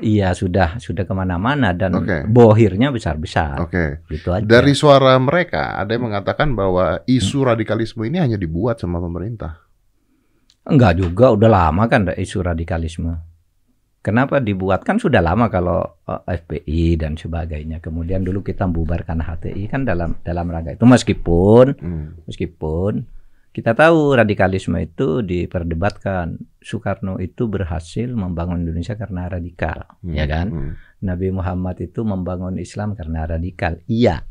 iya 0.00 0.32
sudah 0.32 0.80
sudah 0.80 1.04
ke 1.04 1.12
mana-mana 1.12 1.76
dan 1.76 1.92
Oke. 1.94 2.24
bohirnya 2.24 2.88
besar-besar. 2.88 3.60
Oke. 3.60 4.00
Gitu 4.08 4.32
aja. 4.32 4.40
Dari 4.42 4.72
suara 4.72 5.12
mereka 5.20 5.76
ada 5.76 5.92
yang 5.92 6.08
mengatakan 6.08 6.56
bahwa 6.56 7.04
isu 7.04 7.44
radikalisme 7.44 8.02
ini 8.02 8.18
hanya 8.18 8.40
dibuat 8.40 8.80
sama 8.80 8.98
pemerintah. 8.98 9.60
Enggak 10.64 10.96
juga, 10.96 11.28
udah 11.30 11.50
lama 11.50 11.84
kan 11.86 12.08
isu 12.10 12.40
radikalisme. 12.40 13.12
Kenapa 14.00 14.36
dibuat? 14.36 14.84
Kan 14.84 14.96
sudah 14.96 15.20
lama 15.20 15.48
kalau 15.48 15.80
eh, 16.04 16.36
FPI 16.36 16.96
dan 16.96 17.16
sebagainya. 17.16 17.80
Kemudian 17.80 18.20
dulu 18.20 18.40
kita 18.40 18.64
membubarkan 18.64 19.20
HTI 19.20 19.64
kan 19.66 19.84
dalam 19.84 20.16
dalam 20.20 20.48
rangka 20.48 20.76
itu 20.76 20.84
meskipun 20.84 21.66
Hmm. 21.76 22.16
meskipun 22.24 23.04
kita 23.54 23.70
tahu 23.78 24.18
radikalisme 24.18 24.74
itu 24.82 25.22
diperdebatkan. 25.22 26.42
Soekarno 26.58 27.22
itu 27.22 27.46
berhasil 27.46 28.10
membangun 28.10 28.66
Indonesia 28.66 28.98
karena 28.98 29.30
radikal, 29.30 29.94
Hmm. 30.02 30.10
ya 30.10 30.26
kan? 30.26 30.46
Hmm. 30.50 30.72
Nabi 31.06 31.30
Muhammad 31.30 31.78
itu 31.78 32.02
membangun 32.02 32.58
Islam 32.58 32.98
karena 32.98 33.30
radikal. 33.30 33.78
Iya, 33.86 34.26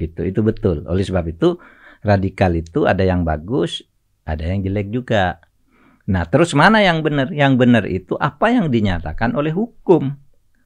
gitu. 0.00 0.24
Itu 0.24 0.40
betul. 0.40 0.88
Oleh 0.88 1.04
sebab 1.04 1.28
itu 1.28 1.60
radikal 2.00 2.56
itu 2.56 2.88
ada 2.88 3.04
yang 3.04 3.28
bagus, 3.28 3.84
ada 4.24 4.40
yang 4.48 4.64
jelek 4.64 4.88
juga. 4.88 5.42
Nah, 6.08 6.24
terus 6.24 6.56
mana 6.56 6.80
yang 6.80 7.04
benar? 7.04 7.28
Yang 7.28 7.52
benar 7.60 7.84
itu 7.84 8.16
apa 8.16 8.50
yang 8.50 8.72
dinyatakan 8.72 9.36
oleh 9.36 9.52
hukum. 9.52 10.16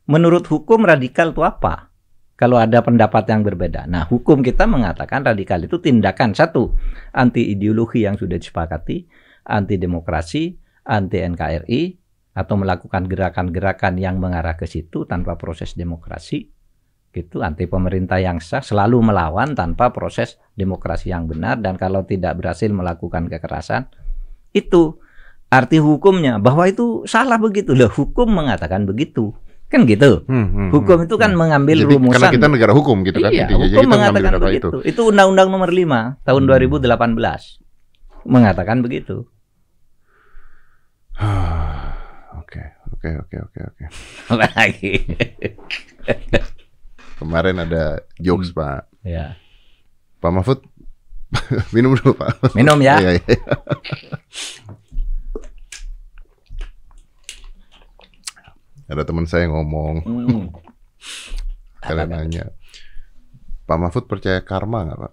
Menurut 0.06 0.46
hukum 0.46 0.86
radikal 0.86 1.34
itu 1.34 1.42
apa? 1.42 1.90
Kalau 2.36 2.60
ada 2.60 2.84
pendapat 2.84 3.24
yang 3.32 3.40
berbeda. 3.40 3.88
Nah, 3.88 4.04
hukum 4.04 4.44
kita 4.44 4.68
mengatakan 4.68 5.24
radikal 5.24 5.56
itu 5.56 5.80
tindakan 5.80 6.36
satu, 6.36 6.68
anti 7.16 7.48
ideologi 7.48 8.04
yang 8.04 8.20
sudah 8.20 8.36
disepakati, 8.36 9.08
anti 9.48 9.80
demokrasi, 9.80 10.52
anti 10.84 11.16
NKRI, 11.24 11.82
atau 12.36 12.54
melakukan 12.60 13.08
gerakan-gerakan 13.08 13.96
yang 13.96 14.20
mengarah 14.20 14.60
ke 14.60 14.68
situ 14.68 15.08
tanpa 15.08 15.40
proses 15.40 15.72
demokrasi 15.72 16.52
gitu 17.16 17.40
anti 17.40 17.64
pemerintah 17.64 18.20
yang 18.20 18.44
sah 18.44 18.60
selalu 18.60 19.00
melawan 19.00 19.56
tanpa 19.56 19.88
proses 19.88 20.36
demokrasi 20.52 21.16
yang 21.16 21.24
benar 21.24 21.56
dan 21.56 21.80
kalau 21.80 22.04
tidak 22.04 22.36
berhasil 22.36 22.68
melakukan 22.68 23.32
kekerasan 23.32 23.88
itu 24.52 25.00
arti 25.48 25.80
hukumnya 25.80 26.36
bahwa 26.36 26.68
itu 26.68 27.08
salah 27.08 27.40
begitu 27.40 27.72
loh 27.72 27.88
hukum 27.88 28.28
mengatakan 28.28 28.84
begitu 28.84 29.32
kan 29.66 29.82
gitu. 29.82 30.22
Hmm, 30.30 30.46
hmm, 30.46 30.68
hukum 30.70 30.96
hmm. 31.02 31.06
itu 31.10 31.14
kan 31.18 31.30
mengambil 31.34 31.76
Jadi 31.82 31.94
rumusan. 31.98 32.14
karena 32.22 32.34
kita 32.34 32.46
negara 32.46 32.72
hukum 32.72 32.96
gitu 33.02 33.18
kan 33.18 33.30
iya, 33.34 33.46
hukum 33.50 33.66
kita 33.66 33.82
mengatakan 33.84 34.32
begitu. 34.38 34.68
Itu 34.82 35.00
undang-undang 35.10 35.48
nomor 35.50 35.70
5 35.70 36.22
tahun 36.22 36.42
Hmm. 36.42 36.50
2018 36.78 37.58
mengatakan 38.24 38.78
begitu. 38.80 39.26
Oke, 42.46 42.62
oke, 42.94 43.10
oke, 43.26 43.36
oke, 43.42 43.60
oke. 43.66 43.84
lagi? 44.54 44.92
Kemarin 47.18 47.58
ada 47.58 47.98
jokes 48.16 48.54
Hmm. 48.54 48.56
Pak. 48.56 48.80
Ya 49.02 49.34
Pak 50.16 50.30
Mahfud 50.32 50.60
minum 51.74 51.94
dulu 51.94 52.14
Pak. 52.14 52.54
minum 52.54 52.78
ya 52.78 52.96
Iya, 53.02 53.10
iya. 53.18 53.44
Ada 58.86 59.02
teman 59.02 59.26
saya 59.26 59.50
ngomong, 59.50 60.06
Hmm. 60.06 60.46
kalian 61.82 62.06
Apa, 62.10 62.16
nanya, 62.22 62.44
Pak 63.66 63.78
Mahfud 63.82 64.04
percaya 64.06 64.38
karma 64.46 64.86
nggak 64.86 65.00
Pak? 65.00 65.12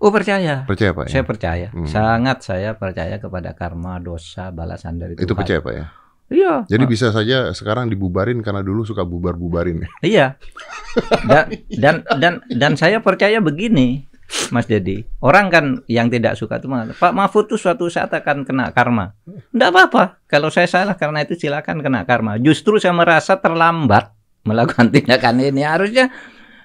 Oh 0.00 0.08
percaya. 0.08 0.64
Percaya 0.64 0.96
Pak? 0.96 1.08
Ya? 1.08 1.12
Saya 1.12 1.24
percaya. 1.28 1.68
Hmm. 1.72 1.84
Sangat 1.88 2.40
saya 2.40 2.72
percaya 2.72 3.20
kepada 3.20 3.52
karma, 3.52 4.00
dosa, 4.00 4.48
balasan 4.48 4.96
dari 4.96 5.12
Tuhan. 5.16 5.28
Itu 5.28 5.36
percaya 5.36 5.60
Pak 5.60 5.74
ya? 5.76 5.86
Iya. 6.30 6.54
Jadi 6.70 6.84
bisa 6.86 7.10
saja 7.10 7.50
sekarang 7.52 7.90
dibubarin 7.90 8.38
karena 8.40 8.62
dulu 8.62 8.86
suka 8.86 9.02
bubar-bubarin. 9.02 9.84
Iya. 10.00 10.38
Dan 11.30 11.46
dan 11.70 11.96
dan 12.18 12.34
dan 12.50 12.72
saya 12.74 12.98
percaya 12.98 13.38
begini, 13.38 14.09
Mas 14.54 14.66
Dedi. 14.66 15.02
Orang 15.22 15.50
kan 15.50 15.64
yang 15.90 16.06
tidak 16.06 16.38
suka 16.38 16.62
itu 16.62 16.70
mengatakan, 16.70 16.98
Pak 16.98 17.12
Mahfud 17.14 17.44
itu 17.50 17.56
suatu 17.58 17.90
saat 17.90 18.10
akan 18.14 18.46
kena 18.46 18.70
karma. 18.70 19.14
Enggak 19.50 19.70
apa-apa. 19.74 20.02
Kalau 20.30 20.48
saya 20.50 20.70
salah 20.70 20.94
karena 20.94 21.22
itu 21.26 21.34
silakan 21.34 21.82
kena 21.82 22.06
karma. 22.06 22.38
Justru 22.38 22.78
saya 22.78 22.94
merasa 22.94 23.38
terlambat 23.38 24.14
melakukan 24.46 24.90
tindakan 24.94 25.42
ini. 25.42 25.62
Harusnya 25.66 26.14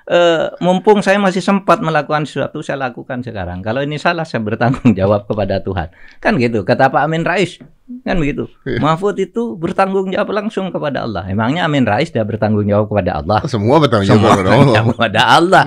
eh, 0.05 0.53
mumpung 0.61 1.01
saya 1.01 1.17
masih 1.17 1.41
sempat 1.41 1.81
melakukan 1.81 2.29
sesuatu, 2.29 2.61
saya 2.61 2.89
lakukan 2.89 3.25
sekarang. 3.25 3.65
Kalau 3.65 3.81
ini 3.81 3.97
salah, 3.97 4.25
saya 4.25 4.41
bertanggung 4.45 4.93
jawab 4.99 5.25
kepada 5.25 5.61
Tuhan. 5.61 5.89
Kan 6.21 6.37
gitu. 6.37 6.61
Kata 6.61 6.93
Pak 6.93 7.01
Amin 7.01 7.25
Rais, 7.25 7.57
kan 8.05 8.15
begitu. 8.21 8.45
Iya. 8.65 8.81
Mahfud 8.81 9.17
itu 9.17 9.57
bertanggung 9.57 10.13
jawab 10.13 10.33
langsung 10.33 10.69
kepada 10.69 11.05
Allah. 11.05 11.25
Emangnya 11.29 11.65
Amin 11.65 11.85
Rais 11.85 12.13
dia 12.13 12.21
bertanggung 12.21 12.65
jawab 12.69 12.89
kepada 12.89 13.21
Allah? 13.21 13.39
Semua 13.49 13.81
bertanggung 13.81 14.09
jawab 14.13 14.21
Semua 14.21 14.33
kepada 14.37 14.51
Allah. 14.53 14.83
kepada 14.93 15.21
Allah. 15.25 15.65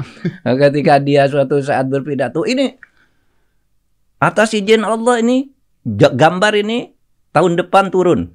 Ketika 0.66 0.94
dia 1.02 1.22
suatu 1.26 1.58
saat 1.58 1.90
berpidato, 1.90 2.46
ini 2.46 2.78
atas 4.18 4.54
izin 4.54 4.82
Allah 4.82 5.22
ini 5.22 5.46
gambar 5.86 6.52
ini 6.58 6.90
tahun 7.30 7.54
depan 7.54 7.90
turun 7.94 8.34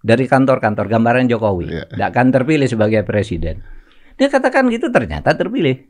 dari 0.00 0.24
kantor-kantor 0.24 0.88
gambaran 0.88 1.28
Jokowi. 1.28 1.68
Iya. 1.68 1.84
Tidak 1.92 2.08
akan 2.08 2.26
terpilih 2.32 2.68
sebagai 2.68 3.04
presiden. 3.04 3.79
Dia 4.20 4.28
katakan 4.28 4.68
gitu 4.68 4.92
ternyata 4.92 5.32
terpilih. 5.32 5.80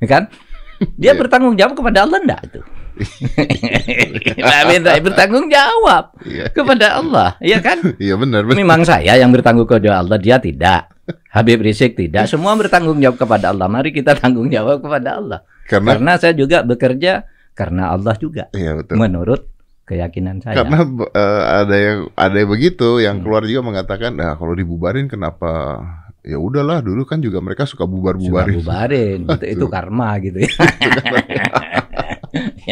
Ya 0.00 0.06
kan? 0.08 0.22
Dia 0.96 1.12
Iya. 1.12 1.20
bertanggung 1.20 1.52
jawab 1.54 1.76
kepada 1.76 2.08
Allah 2.08 2.18
enggak 2.18 2.40
itu? 2.48 2.60
Nah, 4.38 4.64
Amin 4.64 4.82
bertanggung 4.82 5.46
jawab 5.46 6.14
Iya, 6.22 6.50
kepada 6.50 6.98
Allah, 6.98 7.36
ya 7.38 7.58
kan? 7.60 7.78
iya 8.02 8.14
benar 8.14 8.42
benar. 8.42 8.56
Memang 8.56 8.82
saya 8.82 9.14
yang 9.14 9.30
bertanggung 9.30 9.66
kepada 9.66 10.00
Allah, 10.00 10.18
dia 10.18 10.38
tidak. 10.38 10.90
Habib 11.30 11.60
Rizik 11.60 11.94
tidak. 11.94 12.26
Semua 12.26 12.52
bertanggung 12.52 12.98
jawab 12.98 13.16
kepada 13.16 13.48
Allah. 13.48 13.64
Mari 13.66 13.92
kita 13.92 14.12
tanggung 14.14 14.48
jawab 14.48 14.80
kepada 14.80 15.16
Allah. 15.16 15.40
Karena 15.64 15.88
Karena 15.94 16.12
saya 16.16 16.32
juga 16.32 16.60
bekerja 16.60 17.24
karena 17.52 17.92
Allah 17.92 18.14
juga. 18.14 18.48
iya 18.52 18.76
betul. 18.76 18.96
Menurut 18.96 19.48
keyakinan 19.84 20.40
saya. 20.40 20.58
Karena 20.58 20.84
eh, 21.08 21.42
ada 21.64 21.76
yang 21.76 21.98
ada 22.12 22.34
yang 22.34 22.50
begitu 22.50 22.88
yang 22.98 23.18
Hmm. 23.18 23.24
keluar 23.24 23.42
juga 23.42 23.62
mengatakan, 23.62 24.12
nah 24.12 24.34
kalau 24.34 24.52
dibubarin 24.52 25.06
kenapa? 25.06 25.80
Ya 26.26 26.36
udahlah 26.36 26.82
dulu 26.82 27.06
kan 27.06 27.22
juga 27.22 27.38
mereka 27.38 27.64
suka 27.64 27.86
Suka 27.86 27.88
bubar-bubarin. 27.90 28.58
bubarin, 28.58 29.18
gitu. 29.24 29.44
itu 29.46 29.66
karma 29.70 30.18
gitu 30.18 30.42
ya. 30.42 30.50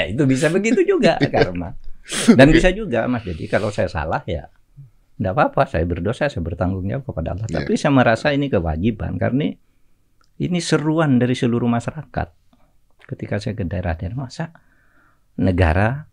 ya 0.03 0.05
itu 0.11 0.23
bisa 0.27 0.51
begitu 0.51 0.83
juga 0.83 1.15
karma. 1.31 1.79
Dan 2.35 2.55
bisa 2.55 2.71
juga 2.71 3.07
Mas 3.11 3.27
Jadi 3.27 3.51
kalau 3.51 3.75
saya 3.75 3.91
salah 3.91 4.23
ya 4.27 4.51
tidak 5.17 5.33
apa-apa, 5.33 5.65
saya 5.65 5.89
berdosa, 5.89 6.29
saya 6.29 6.45
bertanggung 6.45 6.85
jawab 6.85 7.09
kepada 7.09 7.33
Allah. 7.33 7.49
Ya. 7.49 7.65
Tapi 7.65 7.81
saya 7.81 7.89
merasa 7.89 8.37
ini 8.37 8.53
kewajiban 8.53 9.17
karena 9.17 9.49
ini 10.37 10.61
seruan 10.61 11.17
dari 11.17 11.33
seluruh 11.33 11.73
masyarakat. 11.73 12.29
Ketika 13.09 13.41
saya 13.41 13.57
ke 13.57 13.65
daerah-daerah, 13.65 14.13
masa 14.13 14.53
negara 15.41 16.05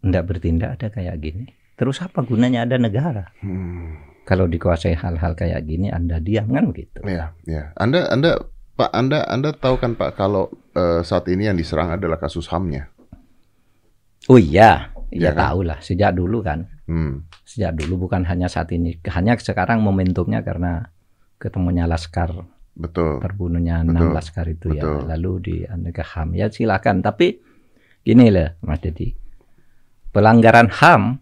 tidak 0.00 0.24
bertindak 0.24 0.80
ada 0.80 0.88
kayak 0.88 1.20
gini. 1.20 1.52
Terus 1.76 2.00
apa 2.00 2.24
gunanya 2.24 2.64
ada 2.64 2.80
negara? 2.80 3.28
Hmm. 3.44 4.11
Kalau 4.22 4.46
dikuasai 4.46 4.94
hal-hal 4.94 5.34
kayak 5.34 5.66
gini, 5.66 5.90
Anda 5.90 6.22
diam 6.22 6.46
kan 6.48 6.70
gitu. 6.70 7.02
Ya, 7.02 7.34
ya. 7.42 7.74
Anda, 7.74 8.06
Anda, 8.06 8.38
Pak, 8.72 8.90
Anda, 8.94 9.26
Anda 9.26 9.50
tahu 9.50 9.76
kan 9.76 9.98
Pak 9.98 10.14
kalau 10.14 10.46
eh, 10.72 11.02
saat 11.02 11.26
ini 11.26 11.50
yang 11.50 11.58
diserang 11.58 11.90
adalah 11.90 12.16
kasus 12.16 12.46
HAM-nya. 12.46 12.86
Oh 14.30 14.38
iya, 14.38 14.94
ya 15.10 15.28
Iya 15.28 15.30
kan? 15.34 15.42
tahu 15.50 15.60
lah. 15.66 15.78
Sejak 15.82 16.14
dulu 16.14 16.38
kan, 16.40 16.70
Hmm. 16.86 17.26
sejak 17.42 17.74
dulu 17.74 18.06
bukan 18.06 18.22
hanya 18.24 18.46
saat 18.46 18.70
ini, 18.70 18.96
hanya 19.10 19.34
sekarang 19.34 19.82
momentumnya 19.82 20.40
karena 20.40 20.86
ketemunya 21.42 21.90
Laskar 21.90 22.30
Betul. 22.72 23.20
terbunuhnya 23.20 23.82
Betul, 23.84 23.90
enam 23.92 24.06
laskar 24.16 24.46
itu 24.48 24.72
ya 24.72 24.80
betul. 24.80 25.04
lalu 25.04 25.32
di 25.44 25.56
aneka 25.66 26.00
HAM 26.00 26.32
ya 26.32 26.48
silakan 26.48 27.04
tapi 27.04 27.36
gini 28.00 28.32
lah 28.32 28.56
Mas 28.64 28.80
Dedi 28.80 29.12
pelanggaran 30.08 30.72
HAM 30.72 31.20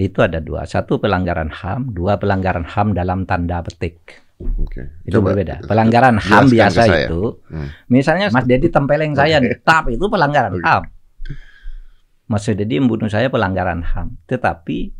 itu 0.00 0.18
ada 0.20 0.42
dua 0.42 0.66
satu 0.66 0.98
pelanggaran 0.98 1.50
HAM 1.50 1.94
dua 1.94 2.18
pelanggaran 2.18 2.66
HAM 2.66 2.92
dalam 2.98 3.24
tanda 3.24 3.62
petik 3.62 4.22
Oke. 4.58 5.06
itu 5.06 5.18
berbeda 5.22 5.62
pelanggaran 5.64 6.18
HAM 6.18 6.50
biasa 6.50 6.82
itu 7.06 7.38
Hmm. 7.46 7.70
misalnya 7.86 8.28
Mas 8.34 8.44
Dedi 8.44 8.68
tempeleng 8.68 9.14
saya 9.14 9.38
nih 9.38 9.62
tap 9.62 9.86
itu 9.88 10.04
pelanggaran 10.10 10.58
Oke. 10.58 10.64
HAM 10.66 10.82
Mas 12.26 12.44
Dedi 12.48 12.80
membunuh 12.82 13.06
saya 13.06 13.30
pelanggaran 13.30 13.86
HAM 13.86 14.18
tetapi 14.26 14.90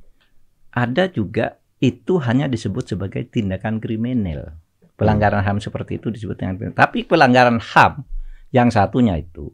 ada 0.75 1.11
juga 1.11 1.59
itu 1.83 2.23
hanya 2.23 2.47
disebut 2.47 2.95
sebagai 2.95 3.27
tindakan 3.27 3.83
kriminal 3.83 4.55
pelanggaran 4.95 5.43
HAM 5.43 5.59
seperti 5.59 5.99
itu 5.99 6.11
disebut 6.11 6.39
dengan 6.39 6.55
kriminal. 6.55 6.79
Tapi 6.79 7.03
pelanggaran 7.03 7.59
HAM 7.59 8.07
yang 8.55 8.71
satunya 8.71 9.19
itu 9.19 9.51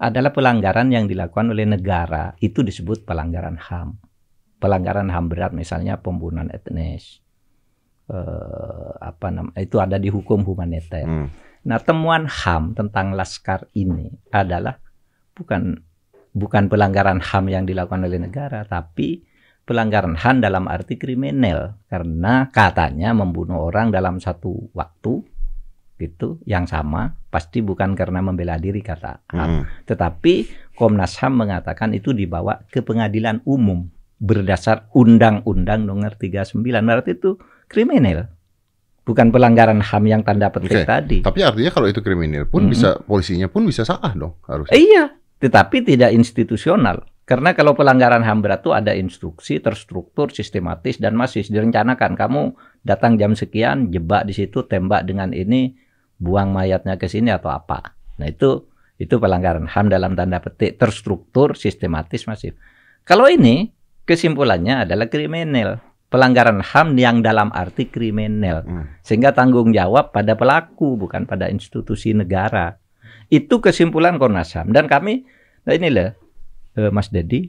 adalah 0.00 0.32
pelanggaran 0.32 0.88
yang 0.88 1.04
dilakukan 1.10 1.52
oleh 1.52 1.68
negara, 1.68 2.32
itu 2.40 2.64
disebut 2.64 3.04
pelanggaran 3.04 3.60
HAM. 3.60 4.00
Pelanggaran 4.60 5.08
HAM 5.08 5.32
berat 5.32 5.52
misalnya 5.56 5.98
pembunuhan 5.98 6.52
etnis. 6.52 7.24
Eh, 8.10 8.92
apa 9.00 9.30
nama 9.30 9.54
itu 9.54 9.78
ada 9.78 9.94
di 9.96 10.10
hukum 10.10 10.42
humaniter. 10.42 11.06
Hmm. 11.06 11.30
Nah, 11.62 11.78
temuan 11.78 12.26
HAM 12.26 12.74
tentang 12.74 13.14
laskar 13.14 13.70
ini 13.72 14.10
adalah 14.34 14.76
bukan 15.32 15.78
bukan 16.34 16.66
pelanggaran 16.66 17.22
HAM 17.22 17.48
yang 17.48 17.64
dilakukan 17.64 18.04
oleh 18.04 18.18
negara, 18.18 18.66
tapi 18.66 19.22
pelanggaran 19.62 20.18
HAM 20.18 20.42
dalam 20.42 20.66
arti 20.66 20.98
kriminal 20.98 21.78
karena 21.86 22.50
katanya 22.50 23.14
membunuh 23.14 23.62
orang 23.70 23.94
dalam 23.94 24.18
satu 24.18 24.74
waktu 24.74 25.22
gitu 26.00 26.40
yang 26.48 26.64
sama 26.64 27.14
pasti 27.28 27.60
bukan 27.62 27.92
karena 27.94 28.24
membela 28.24 28.58
diri 28.58 28.82
kata 28.82 29.22
HAM, 29.30 29.38
Hmm. 29.38 29.62
tetapi 29.86 30.34
Komnas 30.74 31.14
HAM 31.22 31.38
mengatakan 31.38 31.94
itu 31.94 32.10
dibawa 32.10 32.64
ke 32.72 32.82
pengadilan 32.82 33.38
umum 33.46 33.86
berdasar 34.20 34.92
Undang-Undang 34.92 35.88
Nomor 35.88 36.20
39 36.20 36.60
berarti 36.60 37.16
itu 37.16 37.40
kriminal 37.66 38.28
bukan 39.10 39.32
pelanggaran 39.32 39.80
HAM 39.80 40.04
yang 40.06 40.22
tanda 40.22 40.52
petik 40.52 40.84
Oke. 40.84 40.86
tadi. 40.86 41.18
Tapi 41.24 41.40
artinya 41.42 41.70
kalau 41.72 41.88
itu 41.90 41.98
kriminal 42.04 42.46
pun 42.46 42.68
Mm-mm. 42.68 42.72
bisa 42.76 43.00
polisinya 43.02 43.48
pun 43.50 43.66
bisa 43.66 43.82
salah 43.82 44.12
dong 44.14 44.38
harus. 44.46 44.70
Eh, 44.70 44.78
Iya, 44.78 45.16
tetapi 45.40 45.82
tidak 45.82 46.14
institusional. 46.14 47.08
Karena 47.26 47.54
kalau 47.54 47.78
pelanggaran 47.78 48.26
HAM 48.26 48.42
berat 48.42 48.66
itu 48.66 48.74
ada 48.74 48.90
instruksi 48.90 49.62
terstruktur, 49.62 50.34
sistematis 50.34 50.98
dan 50.98 51.14
masih 51.14 51.46
direncanakan. 51.46 52.18
Kamu 52.18 52.58
datang 52.82 53.14
jam 53.22 53.38
sekian, 53.38 53.94
jebak 53.94 54.26
di 54.26 54.34
situ, 54.34 54.66
tembak 54.66 55.06
dengan 55.06 55.30
ini, 55.30 55.78
buang 56.18 56.50
mayatnya 56.50 56.98
ke 56.98 57.06
sini 57.06 57.30
atau 57.30 57.54
apa. 57.54 57.94
Nah 58.18 58.26
itu 58.26 58.66
itu 58.98 59.16
pelanggaran 59.16 59.70
HAM 59.70 59.94
dalam 59.94 60.18
tanda 60.18 60.42
petik 60.42 60.76
terstruktur, 60.76 61.54
sistematis, 61.54 62.26
masif. 62.26 62.58
Kalau 63.06 63.30
ini 63.30 63.70
kesimpulannya 64.10 64.82
adalah 64.82 65.06
kriminal. 65.06 65.78
Pelanggaran 66.10 66.58
HAM 66.58 66.98
yang 66.98 67.22
dalam 67.22 67.54
arti 67.54 67.86
kriminal. 67.86 68.66
Hmm. 68.66 68.98
Sehingga 69.06 69.30
tanggung 69.30 69.70
jawab 69.70 70.10
pada 70.10 70.34
pelaku 70.34 70.98
bukan 70.98 71.22
pada 71.22 71.46
institusi 71.46 72.10
negara. 72.10 72.82
Itu 73.30 73.62
kesimpulan 73.62 74.18
Komnas 74.18 74.58
HAM 74.58 74.74
dan 74.74 74.90
kami 74.90 75.22
nah 75.62 75.76
inilah 75.76 76.18
eh, 76.74 76.90
Mas 76.90 77.14
Dedi 77.14 77.46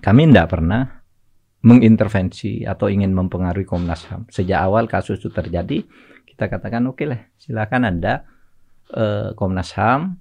kami 0.00 0.32
tidak 0.32 0.56
pernah 0.56 1.04
mengintervensi 1.60 2.64
atau 2.64 2.88
ingin 2.88 3.12
mempengaruhi 3.12 3.68
Komnas 3.68 4.08
HAM. 4.08 4.32
Sejak 4.32 4.64
awal 4.64 4.88
kasus 4.88 5.20
itu 5.20 5.28
terjadi, 5.28 5.84
kita 6.24 6.48
katakan 6.48 6.88
oke 6.88 7.04
lah, 7.04 7.28
silakan 7.36 7.84
Anda 7.84 8.24
eh, 8.96 9.36
Komnas 9.36 9.76
HAM 9.76 10.16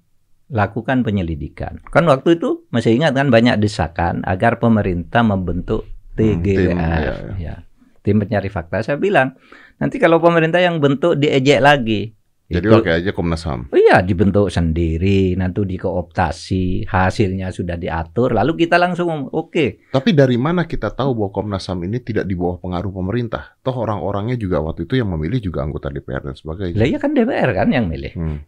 lakukan 0.50 1.02
penyelidikan. 1.02 1.78
Kan 1.88 2.06
waktu 2.06 2.36
itu 2.36 2.66
masih 2.70 2.94
ingat 2.94 3.14
kan 3.14 3.30
banyak 3.30 3.58
desakan 3.58 4.22
agar 4.24 4.58
pemerintah 4.58 5.22
membentuk 5.22 5.86
Hmm, 6.12 6.44
tim, 6.44 6.76
TGWF, 6.76 6.76
ya, 7.00 7.16
ya, 7.40 7.56
tim 8.02 8.20
pencari 8.20 8.50
fakta. 8.50 8.84
Saya 8.84 8.98
bilang 8.98 9.40
nanti 9.78 9.96
kalau 9.96 10.20
pemerintah 10.20 10.60
yang 10.60 10.78
bentuk 10.78 11.16
diejek 11.16 11.64
lagi. 11.64 12.12
Jadi 12.50 12.66
Itu- 12.66 12.76
oke 12.76 12.90
aja 12.90 13.14
Komnas 13.14 13.46
HAM. 13.46 13.70
Oh 13.70 13.78
iya, 13.78 14.02
dibentuk 14.02 14.50
sendiri, 14.50 15.38
nanti 15.38 15.62
dikooptasi, 15.64 16.90
hasilnya 16.90 17.54
sudah 17.54 17.78
diatur, 17.78 18.34
lalu 18.34 18.58
kita 18.58 18.76
langsung 18.76 19.30
oke, 19.30 19.86
Tapi 19.88 20.10
dari 20.12 20.34
mana 20.36 20.66
kita 20.66 20.90
tahu 20.90 21.14
bahwa 21.14 21.30
Komnas 21.30 21.70
HAM 21.70 21.86
ini 21.86 22.02
tidak 22.02 22.26
di 22.26 22.34
bawah 22.34 22.58
pengaruh 22.58 22.90
pemerintah? 22.90 23.54
Toh 23.62 23.78
orang-orangnya 23.78 24.34
juga 24.34 24.60
waktu 24.60 24.84
itu 24.84 24.98
yang 24.98 25.08
memilih 25.08 25.40
juga 25.42 25.62
anggota 25.62 25.88
DPR 25.88 26.20
dan 26.22 26.34
sebagainya. 26.34 26.74
lah 26.74 26.88
iya 26.88 26.98
kan 26.98 27.14
DPR 27.14 27.54
kan 27.54 27.70
yang 27.70 27.86
milih, 27.86 28.18
Hmm. 28.18 28.42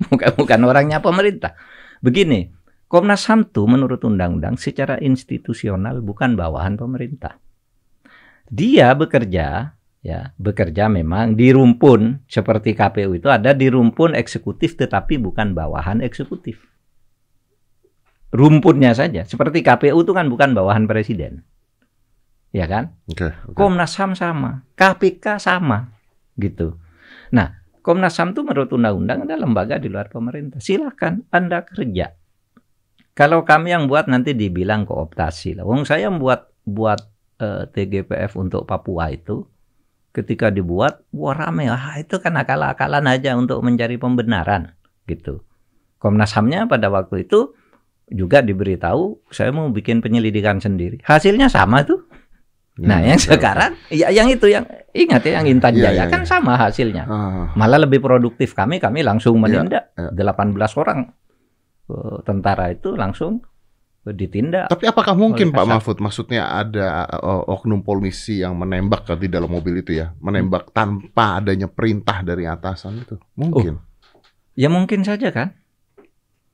Bukan 0.00 0.30
bukan 0.36 0.60
orangnya 0.64 1.00
pemerintah. 1.00 1.56
Begini, 2.04 2.52
Komnas 2.86 3.26
HAM 3.26 3.50
tuh 3.50 3.66
menurut 3.66 3.98
undang-undang 4.06 4.54
secara 4.54 5.00
institusional 5.02 5.98
bukan 6.04 6.38
bawahan 6.38 6.78
pemerintah. 6.78 7.42
Dia 8.46 8.94
bekerja, 8.94 9.74
ya 10.06 10.20
bekerja 10.38 10.86
memang 10.86 11.34
di 11.34 11.50
rumpun 11.50 12.22
seperti 12.30 12.78
KPU 12.78 13.18
itu 13.18 13.26
ada 13.26 13.50
di 13.50 13.66
rumpun 13.66 14.14
eksekutif 14.14 14.78
tetapi 14.78 15.18
bukan 15.18 15.50
bawahan 15.50 15.98
eksekutif. 15.98 16.62
Rumpunnya 18.30 18.94
saja, 18.94 19.26
seperti 19.26 19.66
KPU 19.66 20.06
itu 20.06 20.12
kan 20.14 20.30
bukan 20.30 20.54
bawahan 20.54 20.86
presiden, 20.86 21.42
ya 22.54 22.70
kan? 22.70 22.94
Oke. 23.10 23.32
oke. 23.32 23.56
Komnas 23.56 23.98
HAM 23.98 24.14
sama, 24.14 24.62
KPK 24.78 25.42
sama, 25.42 25.90
gitu. 26.38 26.76
Nah, 27.32 27.55
Komnas 27.86 28.18
HAM 28.18 28.34
itu 28.34 28.42
menurut 28.42 28.66
undang-undang 28.74 29.30
adalah 29.30 29.46
lembaga 29.46 29.78
di 29.78 29.86
luar 29.86 30.10
pemerintah. 30.10 30.58
Silakan 30.58 31.30
Anda 31.30 31.62
kerja. 31.62 32.10
Kalau 33.14 33.46
kami 33.46 33.70
yang 33.70 33.86
buat 33.86 34.10
nanti 34.10 34.34
dibilang 34.34 34.82
kooptasi 34.82 35.54
lah. 35.54 35.62
Wong 35.62 35.86
saya 35.86 36.10
buat 36.10 36.50
buat 36.66 36.98
eh, 37.38 37.70
TGPF 37.70 38.34
untuk 38.34 38.66
Papua 38.66 39.14
itu 39.14 39.46
ketika 40.10 40.50
dibuat 40.50 41.06
wah 41.14 41.36
rame 41.36 41.70
ah 41.70 41.94
itu 42.00 42.18
kan 42.18 42.34
akal-akalan 42.34 43.06
aja 43.06 43.38
untuk 43.38 43.62
mencari 43.62 44.02
pembenaran 44.02 44.74
gitu. 45.06 45.46
Komnas 46.02 46.34
HAM-nya 46.34 46.66
pada 46.66 46.90
waktu 46.90 47.22
itu 47.22 47.54
juga 48.10 48.42
diberitahu 48.42 49.30
saya 49.30 49.54
mau 49.54 49.70
bikin 49.70 50.02
penyelidikan 50.02 50.58
sendiri. 50.58 51.06
Hasilnya 51.06 51.46
sama 51.46 51.86
tuh. 51.86 52.02
Nah, 52.76 53.00
Hmm, 53.00 53.08
yang 53.08 53.16
oke. 53.16 53.28
sekarang 53.32 53.72
ya 53.88 54.12
yang 54.12 54.28
itu 54.28 54.52
yang 54.52 54.68
ingat 54.92 55.24
ya 55.24 55.40
yang 55.40 55.48
Intan 55.48 55.72
Iya, 55.72 55.88
Jaya 55.88 55.96
iya, 55.96 56.12
kan 56.12 56.22
iya. 56.22 56.28
sama 56.28 56.60
hasilnya. 56.60 57.04
Ah, 57.08 57.48
Malah 57.56 57.88
lebih 57.88 58.04
produktif 58.04 58.52
kami 58.52 58.76
kami 58.76 59.00
langsung 59.00 59.40
menindak 59.40 59.96
iya. 59.96 60.12
18 60.12 60.52
orang 60.76 61.08
eh, 61.88 62.16
tentara 62.28 62.68
itu 62.68 62.92
langsung 62.92 63.40
ditindak. 64.06 64.70
Tapi 64.70 64.86
apakah 64.86 65.18
mungkin 65.18 65.50
Pak. 65.50 65.66
Mahfud 65.66 65.98
maksudnya 65.98 66.46
ada 66.46 67.10
uh, 67.10 67.42
oknum 67.50 67.82
polisi 67.82 68.38
yang 68.38 68.54
menembak 68.54 69.02
di 69.18 69.26
dalam 69.26 69.50
mobil 69.50 69.82
itu 69.82 69.98
ya, 69.98 70.14
menembak 70.22 70.70
tanpa 70.70 71.42
adanya 71.42 71.66
perintah 71.66 72.22
dari 72.22 72.46
atasan 72.46 73.02
itu? 73.02 73.18
Mungkin. 73.34 73.82
Ya 74.54 74.70
mungkin 74.70 75.02
saja 75.02 75.34
kan. 75.34 75.58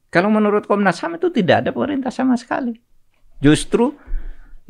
Kalau 0.08 0.28
menurut 0.32 0.64
Komnas 0.64 1.00
HAM 1.00 1.16
itu 1.20 1.28
tidak 1.32 1.64
ada 1.64 1.70
perintah 1.72 2.12
sama 2.12 2.36
sekali. 2.40 2.76
Justru 3.40 3.96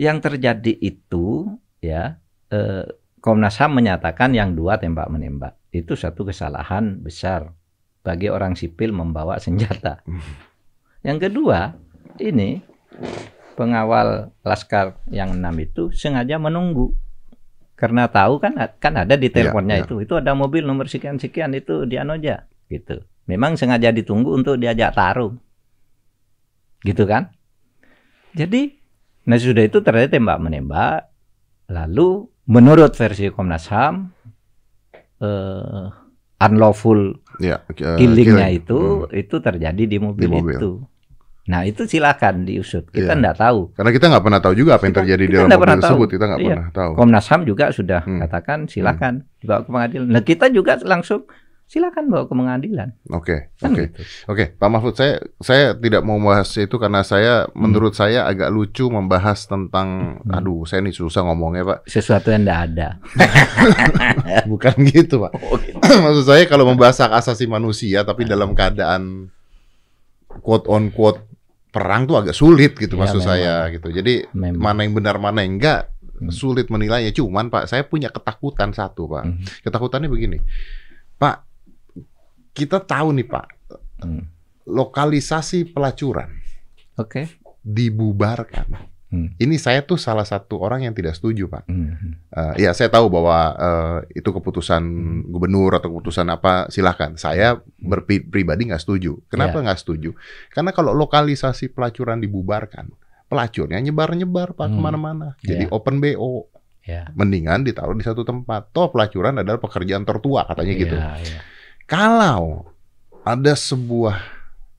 yang 0.03 0.19
terjadi 0.19 0.75
itu 0.83 1.47
ya 1.79 2.19
eh, 2.51 2.87
Komnas 3.23 3.55
HAM 3.63 3.79
menyatakan 3.79 4.35
yang 4.35 4.59
dua 4.59 4.83
tembak 4.83 5.07
menembak 5.07 5.55
itu 5.71 5.95
satu 5.95 6.27
kesalahan 6.27 6.99
besar 6.99 7.55
bagi 8.03 8.27
orang 8.27 8.59
sipil 8.59 8.91
membawa 8.91 9.39
senjata. 9.39 10.03
Yang 11.07 11.31
kedua 11.31 11.79
ini 12.19 12.63
pengawal 13.55 14.35
laskar 14.43 14.99
yang 15.11 15.39
enam 15.39 15.55
itu 15.59 15.91
sengaja 15.91 16.39
menunggu 16.39 16.95
karena 17.75 18.07
tahu 18.07 18.39
kan 18.39 18.55
kan 18.79 18.95
ada 18.95 19.19
di 19.19 19.27
teleponnya 19.27 19.83
iya. 19.83 19.85
itu 19.87 19.99
itu 19.99 20.15
ada 20.15 20.31
mobil 20.39 20.63
nomor 20.63 20.87
sekian 20.87 21.19
sekian 21.19 21.51
itu 21.59 21.83
di 21.83 21.99
Anoja 21.99 22.47
gitu. 22.71 23.03
Memang 23.31 23.55
sengaja 23.55 23.95
ditunggu 23.95 24.35
untuk 24.35 24.59
diajak 24.59 24.99
tarung. 24.99 25.39
Gitu 26.83 27.07
kan? 27.07 27.31
Jadi, 28.35 28.82
nah 29.23 29.37
sudah 29.37 29.63
itu 29.63 29.79
terjadi 29.79 30.09
tembak 30.13 30.39
menembak. 30.39 31.09
Lalu 31.67 32.27
menurut 32.45 32.93
versi 32.93 33.29
Komnas 33.29 33.67
HAM 33.67 34.11
eh, 35.19 35.85
unlawful 36.41 37.23
Ya, 37.39 37.63
uh, 37.63 37.97
killingnya 37.97 38.51
killing. 38.51 38.61
itu 38.61 38.79
Hmm. 39.01 39.15
itu 39.15 39.37
terjadi 39.39 39.83
di 39.83 39.97
mobil, 39.97 40.21
Di 40.21 40.29
mobil. 40.29 40.55
itu. 40.55 40.73
Nah 41.45 41.63
itu 41.63 41.83
silakan 41.85 42.43
diusut. 42.45 42.87
Kita 42.89 43.15
Iya. 43.15 43.19
nggak 43.19 43.37
tahu. 43.37 43.61
Karena 43.73 43.91
kita 43.91 44.05
nggak 44.07 44.23
pernah 44.23 44.41
tahu 44.41 44.55
juga 44.55 44.71
apa 44.73 44.85
yang 44.85 44.93
Kita- 44.93 45.03
terjadi 45.03 45.19
di 45.19 45.27
kita 45.27 45.35
dalam 45.35 45.43
nggak 45.45 45.55
mobil 45.55 45.65
pernah 45.65 45.77
tahu. 45.77 45.87
tersebut. 45.89 46.09
Kita 46.09 46.25
nggak 46.25 46.39
Iya. 46.39 46.49
pernah 46.49 46.69
tahu. 46.71 46.93
Komnas 46.95 47.27
HAM 47.27 47.43
juga 47.43 47.65
sudah 47.69 48.01
Hmm. 48.01 48.21
katakan 48.21 48.59
silakan 48.67 49.13
dibawa 49.39 49.61
ke 49.61 49.69
pengadilan. 49.69 50.07
Nah 50.09 50.23
kita 50.23 50.47
juga 50.49 50.73
langsung 50.83 51.21
silakan 51.73 52.05
bawa 52.07 52.29
ke 52.29 52.35
pengadilan. 52.35 52.89
Oke, 53.09 53.37
Kan 53.57 53.73
oke. 53.73 53.81
gitu. 53.89 54.01
Oke, 54.29 54.45
Pak 54.53 54.69
Mahfud, 54.69 54.93
saya 54.93 55.17
saya 55.39 55.73
tidak 55.73 56.05
mau 56.05 56.21
membahas 56.21 56.53
itu 56.53 56.77
karena 56.77 57.01
saya 57.01 57.49
menurut 57.53 57.93
saya 57.93 58.29
agak 58.29 58.49
lucu 58.49 58.87
membahas 58.87 59.43
tentang, 59.43 60.21
Hmm. 60.21 60.37
aduh, 60.37 60.63
saya 60.63 60.81
ini 60.81 60.93
susah 60.93 61.25
ngomongnya 61.25 61.65
Pak. 61.65 61.79
Sesuatu 61.87 62.29
yang 62.29 62.45
tidak 62.45 62.61
ada. 62.69 62.89
Bukan 64.45 64.75
gitu 64.85 65.17
Pak. 65.19 65.33
Oh, 65.41 65.57
gitu. 65.57 65.81
Maksud 66.05 66.25
saya 66.25 66.45
kalau 66.45 66.65
membahas 66.65 67.01
hak 67.01 67.13
asasi 67.17 67.45
manusia 67.47 68.03
tapi 68.03 68.25
dalam 68.25 68.53
keadaan 68.53 69.33
quote 70.41 70.67
on 70.67 70.89
quote 70.89 71.25
perang 71.69 72.05
tuh 72.05 72.17
agak 72.19 72.37
sulit 72.37 72.77
gitu 72.77 72.95
Ya, 72.95 73.01
maksud 73.01 73.21
memang. 73.21 73.31
saya 73.33 73.55
gitu. 73.71 73.89
Jadi 73.89 74.29
Memang. 74.31 74.61
mana 74.61 74.85
yang 74.85 74.93
benar 74.93 75.17
mana 75.17 75.41
yang 75.41 75.57
enggak 75.57 75.89
Hmm. 76.13 76.31
sulit 76.31 76.69
menilainya. 76.69 77.11
Cuman 77.11 77.49
Pak, 77.49 77.67
saya 77.67 77.83
punya 77.83 78.07
ketakutan 78.07 78.71
satu 78.71 79.09
Pak. 79.09 79.25
Hmm. 79.25 79.43
Ketakutannya 79.63 80.07
begini, 80.07 80.39
Pak. 81.17 81.49
Kita 82.53 82.79
tahu 82.79 83.17
nih 83.17 83.27
Pak, 83.27 83.47
Hmm. 84.03 84.29
lokalisasi 84.69 85.71
pelacuran 85.71 86.29
Oke. 86.97 87.29
dibubarkan. 87.63 88.93
Hmm. 89.13 89.29
Ini 89.37 89.61
saya 89.61 89.85
tuh 89.85 90.01
salah 90.01 90.25
satu 90.25 90.57
orang 90.57 90.89
yang 90.89 90.97
tidak 90.97 91.13
setuju 91.13 91.45
Pak. 91.45 91.69
Hmm. 91.69 92.17
Eh, 92.33 92.65
ya 92.65 92.73
saya 92.73 92.89
tahu 92.89 93.13
bahwa 93.13 93.39
eh, 93.53 93.99
itu 94.17 94.33
keputusan 94.33 94.81
gubernur 95.29 95.77
atau 95.77 95.93
keputusan 95.93 96.25
apa 96.29 96.69
silahkan. 96.69 97.13
Saya 97.17 97.61
berpi- 97.77 98.25
pribadi 98.25 98.73
nggak 98.73 98.81
setuju. 98.81 99.21
Kenapa 99.29 99.61
nggak 99.61 99.77
setuju? 99.77 100.17
Karena 100.49 100.73
kalau 100.73 100.97
lokalisasi 100.97 101.69
pelacuran 101.71 102.19
dibubarkan, 102.19 102.89
pelacurnya 103.29 103.77
nyebar-nyebar 103.79 104.57
pak 104.57 104.73
Hmm. 104.73 104.77
ke 104.77 104.81
mana-mana. 104.81 105.29
Jadi 105.41 105.69
Iya. 105.69 105.73
open 105.73 106.01
bo. 106.01 106.49
Ya. 106.83 107.07
Mendingan 107.15 107.63
ditaruh 107.63 107.95
di 107.95 108.03
satu 108.03 108.25
tempat. 108.25 108.73
Toh 108.73 108.91
pelacuran 108.91 109.39
adalah 109.39 109.61
pekerjaan 109.61 110.03
tertua 110.03 110.49
katanya 110.49 110.73
gitu. 110.75 110.97
Ya, 110.97 111.15
ya. 111.21 111.39
Kalau 111.93 112.73
ada 113.23 113.53
sebuah 113.53 114.17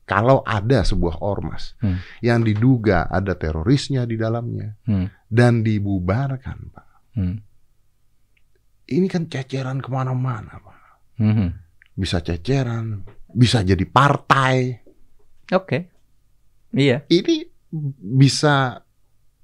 kalau 0.04 0.42
ada 0.44 0.84
sebuah 0.84 1.22
ormas 1.24 1.78
Hmm. 1.80 1.96
yang 2.20 2.44
diduga 2.44 3.08
ada 3.08 3.32
terorisnya 3.32 4.04
di 4.04 4.20
dalamnya 4.20 4.76
Hmm. 4.84 5.08
dan 5.30 5.64
dibubarkan, 5.64 6.58
pak, 6.68 6.86
Hmm. 7.16 7.40
ini 8.84 9.06
kan 9.08 9.30
ceceran 9.32 9.80
ke 9.80 9.88
mana-mana, 9.88 10.60
pak. 10.60 10.78
Hmm. 11.16 11.56
Bisa 11.96 12.20
ceceran, 12.20 13.00
bisa 13.32 13.64
jadi 13.64 13.86
partai. 13.88 14.82
Oke. 15.56 15.78
Iya. 16.76 17.06
Ini 17.08 17.48
bisa 17.96 18.76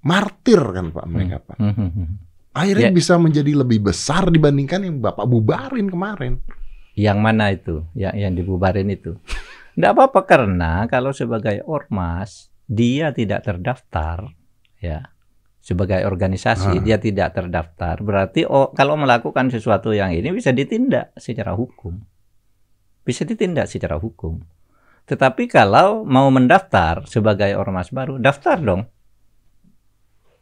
martir 0.05 0.61
kan, 0.61 0.93
pak 0.93 1.07
mereka, 1.09 1.41
pak. 1.41 1.57
Hmm. 1.57 1.73
Hmm. 1.73 1.91
Hmm. 1.95 2.09
Akhirnya 2.53 2.91
Ya. 2.91 2.97
bisa 3.01 3.17
menjadi 3.17 3.55
lebih 3.57 3.81
besar 3.81 4.29
dibandingkan 4.29 4.85
yang 4.85 5.01
bapak 5.01 5.25
bubarin 5.25 5.89
kemarin. 5.89 6.37
Yang 6.99 7.19
mana 7.23 7.55
itu? 7.55 7.87
Yang 7.95 8.15
yang 8.19 8.33
dibubarin 8.35 8.89
itu? 8.91 9.17
Tidak 9.75 9.91
apa-apa 9.95 10.27
karena 10.27 10.85
kalau 10.91 11.15
sebagai 11.15 11.63
ormas 11.65 12.51
dia 12.67 13.15
tidak 13.15 13.47
terdaftar, 13.47 14.31
ya 14.83 15.11
sebagai 15.61 16.03
organisasi 16.09 16.81
Ah. 16.81 16.83
dia 16.83 16.97
tidak 16.99 17.37
terdaftar. 17.37 18.01
Berarti 18.01 18.49
oh, 18.49 18.73
kalau 18.73 18.97
melakukan 18.97 19.53
sesuatu 19.53 19.93
yang 19.95 20.11
ini 20.11 20.33
bisa 20.35 20.51
ditindak 20.51 21.15
secara 21.21 21.55
hukum, 21.55 22.01
bisa 23.05 23.23
ditindak 23.23 23.71
secara 23.71 24.01
hukum. 24.01 24.41
Tetapi 25.07 25.51
kalau 25.51 26.03
mau 26.07 26.31
mendaftar 26.31 27.05
sebagai 27.07 27.55
ormas 27.59 27.91
baru, 27.91 28.19
daftar 28.19 28.59
dong 28.63 28.83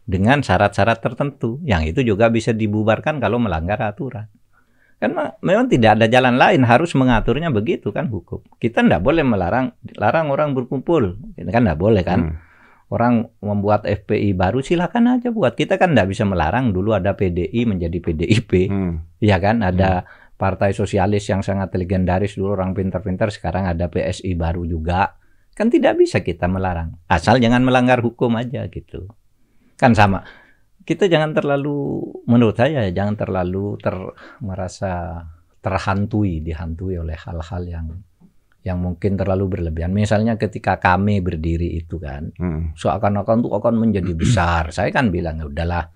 dengan 0.08 0.40
syarat-syarat 0.40 1.04
tertentu. 1.04 1.60
Yang 1.68 1.92
itu 1.92 2.14
juga 2.14 2.32
bisa 2.32 2.56
dibubarkan 2.56 3.20
kalau 3.20 3.36
melanggar 3.36 3.76
aturan. 3.84 4.32
Kan 4.98 5.14
ma- 5.14 5.34
memang 5.46 5.70
tidak 5.70 5.94
ada 5.94 6.10
jalan 6.10 6.34
lain 6.34 6.66
harus 6.66 6.90
mengaturnya 6.98 7.54
begitu 7.54 7.94
kan 7.94 8.10
hukum. 8.10 8.42
Kita 8.58 8.82
tidak 8.82 8.98
boleh 8.98 9.22
melarang 9.22 9.78
larang 9.94 10.34
orang 10.34 10.58
berkumpul. 10.58 11.22
Ini 11.38 11.50
kan 11.54 11.62
tidak 11.62 11.78
boleh 11.78 12.02
kan. 12.02 12.20
Hmm. 12.20 12.36
Orang 12.88 13.30
membuat 13.38 13.84
FPI 13.86 14.34
baru 14.34 14.58
silakan 14.58 15.20
aja 15.20 15.30
buat. 15.30 15.54
Kita 15.54 15.78
kan 15.78 15.94
tidak 15.94 16.10
bisa 16.10 16.26
melarang 16.26 16.74
dulu 16.74 16.96
ada 16.98 17.14
PDI 17.14 17.68
menjadi 17.68 17.98
PDIP. 18.02 18.52
Hmm. 18.66 19.06
Ya 19.22 19.38
kan 19.38 19.62
ada 19.62 20.02
partai 20.34 20.74
sosialis 20.74 21.30
yang 21.30 21.46
sangat 21.46 21.70
legendaris 21.78 22.34
dulu 22.34 22.58
orang 22.58 22.74
pintar-pintar 22.74 23.30
sekarang 23.30 23.70
ada 23.70 23.86
PSI 23.86 24.34
baru 24.34 24.66
juga. 24.66 25.14
Kan 25.54 25.70
tidak 25.70 25.98
bisa 25.98 26.26
kita 26.26 26.50
melarang. 26.50 26.98
Asal 27.06 27.38
jangan 27.38 27.62
melanggar 27.62 28.02
hukum 28.02 28.34
aja 28.34 28.66
gitu. 28.66 29.06
Kan 29.78 29.94
sama. 29.94 30.26
Kita 30.88 31.04
jangan 31.04 31.36
terlalu 31.36 32.00
menurut 32.24 32.56
saya 32.56 32.88
ya, 32.88 33.04
jangan 33.04 33.20
terlalu 33.20 33.76
ter 33.76 33.92
merasa 34.40 35.20
terhantui, 35.60 36.40
dihantui 36.40 36.96
oleh 36.96 37.12
hal-hal 37.12 37.62
yang 37.68 37.86
yang 38.64 38.80
mungkin 38.80 39.20
terlalu 39.20 39.52
berlebihan. 39.60 39.92
Misalnya 39.92 40.40
ketika 40.40 40.80
kami 40.80 41.20
berdiri 41.20 41.76
itu 41.76 42.00
kan, 42.00 42.32
Hmm. 42.40 42.72
seakan-akan 42.72 43.44
tuh 43.44 43.52
akan 43.52 43.74
menjadi 43.76 44.16
besar. 44.24 44.72
Saya 44.72 44.88
kan 44.88 45.12
bilang 45.12 45.44
ya 45.44 45.46
udahlah, 45.52 45.92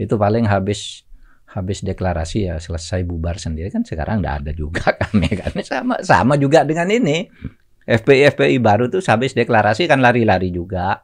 itu 0.00 0.16
paling 0.16 0.48
habis 0.48 1.04
habis 1.50 1.82
deklarasi 1.82 2.46
ya 2.46 2.62
selesai 2.62 3.02
bubar 3.02 3.34
sendiri 3.34 3.74
kan 3.74 3.82
sekarang 3.82 4.22
nggak 4.22 4.36
ada 4.46 4.52
juga 4.54 4.94
kami 5.02 5.34
kan 5.34 5.50
sama 5.66 5.98
sama 5.98 6.38
juga 6.38 6.62
dengan 6.62 6.86
ini 6.86 7.26
FPI 7.90 8.38
FPI 8.38 8.62
baru 8.62 8.86
tuh 8.86 9.02
habis 9.02 9.34
deklarasi 9.34 9.90
kan 9.90 9.98
lari-lari 9.98 10.54
juga 10.54 11.02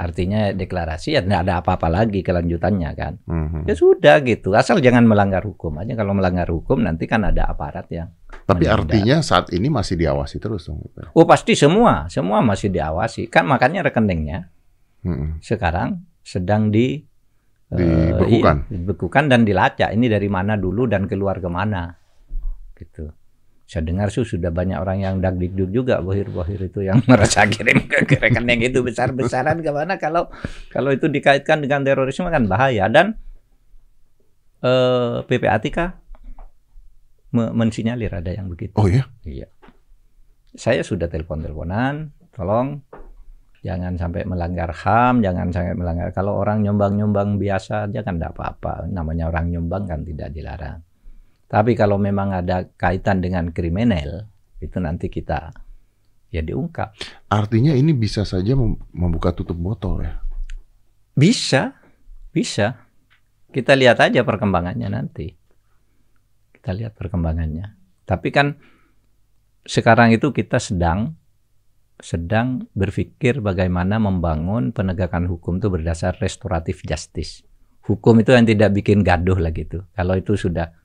artinya 0.00 0.50
deklarasi 0.50 1.12
ya 1.12 1.20
nggak 1.20 1.42
ada 1.42 1.54
apa-apa 1.60 1.86
lagi 1.86 2.20
kelanjutannya 2.20 2.90
kan 2.92 3.20
Hmm. 3.22 3.62
ya 3.62 3.74
sudah 3.74 4.18
gitu 4.20 4.52
asal 4.52 4.78
jangan 4.78 5.04
melanggar 5.04 5.40
hukum 5.40 5.76
aja 5.76 5.92
kalau 5.92 6.10
melanggar 6.10 6.46
hukum 6.46 6.80
nanti 6.80 7.04
kan 7.04 7.20
ada 7.22 7.44
aparat 7.46 7.84
yang 7.88 8.08
Tapi 8.42 8.64
menindak. 8.64 8.76
artinya 8.88 9.16
saat 9.20 9.50
ini 9.50 9.68
masih 9.68 9.94
diawasi 9.94 10.36
terus 10.36 10.64
dong. 10.64 10.80
oh 11.06 11.24
pasti 11.24 11.52
semua 11.52 12.08
semua 12.08 12.40
masih 12.40 12.68
diawasi 12.68 13.26
kan 13.26 13.44
makanya 13.44 13.84
rekeningnya 13.84 14.48
Hmm. 15.00 15.36
sekarang 15.38 16.00
sedang 16.20 16.68
di 16.68 17.00
eh, 17.70 17.76
Dibekukan. 17.76 18.56
iya, 18.62 18.72
dibekukan 18.74 19.24
dan 19.26 19.40
dilacak 19.42 19.90
ini 19.90 20.06
dari 20.06 20.26
mana 20.26 20.56
dulu 20.56 20.84
dan 20.84 21.04
keluar 21.04 21.36
ke 21.36 21.46
mana 21.46 21.92
gitu 22.74 23.08
saya 23.70 23.86
dengar 23.86 24.10
sih 24.10 24.26
sudah 24.26 24.50
banyak 24.50 24.82
orang 24.82 24.98
yang 24.98 25.22
dagdikduk 25.22 25.70
juga 25.70 26.02
bohir-bohir 26.02 26.58
itu 26.58 26.82
yang 26.82 26.98
merasa 27.10 27.46
kirim 27.46 27.86
ke 27.86 28.02
ke 28.02 28.18
rekening 28.18 28.66
itu 28.66 28.82
besar-besaran 28.82 29.62
ke 29.62 29.70
mana 29.70 29.94
kalau 29.94 30.26
kalau 30.74 30.90
itu 30.90 31.06
dikaitkan 31.06 31.62
dengan 31.62 31.86
terorisme 31.86 32.26
kan 32.34 32.50
bahaya 32.50 32.90
dan 32.90 33.14
eh, 34.66 35.22
PPATK 35.22 35.78
me- 37.30 37.54
mensinyalir 37.54 38.10
ada 38.10 38.34
yang 38.34 38.50
begitu 38.50 38.74
Oh 38.74 38.90
ya? 38.90 39.06
Iya. 39.22 39.46
Saya 40.50 40.82
sudah 40.82 41.06
telepon-teleponan, 41.06 42.10
tolong 42.34 42.82
jangan 43.62 43.94
sampai 43.94 44.26
melanggar 44.26 44.74
HAM, 44.74 45.22
jangan 45.22 45.54
sampai 45.54 45.78
melanggar. 45.78 46.10
Kalau 46.10 46.34
orang 46.34 46.66
nyumbang-nyumbang 46.66 47.38
biasa 47.38 47.86
aja 47.86 48.02
kan 48.02 48.18
tidak 48.18 48.34
apa-apa. 48.34 48.90
Namanya 48.90 49.30
orang 49.30 49.46
nyumbang 49.54 49.86
kan 49.86 50.02
tidak 50.02 50.34
dilarang. 50.34 50.82
Tapi 51.50 51.74
kalau 51.74 51.98
memang 51.98 52.30
ada 52.30 52.62
kaitan 52.78 53.18
dengan 53.18 53.50
kriminal, 53.50 54.30
itu 54.62 54.78
nanti 54.78 55.10
kita 55.10 55.50
ya 56.30 56.46
diungkap. 56.46 56.94
Artinya 57.26 57.74
ini 57.74 57.90
bisa 57.90 58.22
saja 58.22 58.54
mem- 58.54 58.78
membuka 58.94 59.34
tutup 59.34 59.58
botol 59.58 60.06
ya. 60.06 60.22
Bisa, 61.18 61.74
bisa. 62.30 62.86
Kita 63.50 63.74
lihat 63.74 63.98
aja 63.98 64.22
perkembangannya 64.22 64.88
nanti. 64.94 65.26
Kita 66.54 66.70
lihat 66.70 66.94
perkembangannya. 66.94 67.74
Tapi 68.06 68.30
kan 68.30 68.54
sekarang 69.66 70.14
itu 70.14 70.30
kita 70.30 70.62
sedang 70.62 71.18
sedang 72.00 72.64
berpikir 72.72 73.44
bagaimana 73.44 74.00
membangun 74.00 74.72
penegakan 74.72 75.28
hukum 75.28 75.60
itu 75.60 75.68
berdasar 75.68 76.16
restoratif 76.22 76.86
justice. 76.86 77.44
Hukum 77.84 78.22
itu 78.22 78.32
yang 78.32 78.46
tidak 78.46 78.70
bikin 78.72 79.02
gaduh 79.02 79.36
lah 79.36 79.52
gitu. 79.52 79.84
Kalau 79.92 80.14
itu 80.16 80.38
sudah 80.38 80.79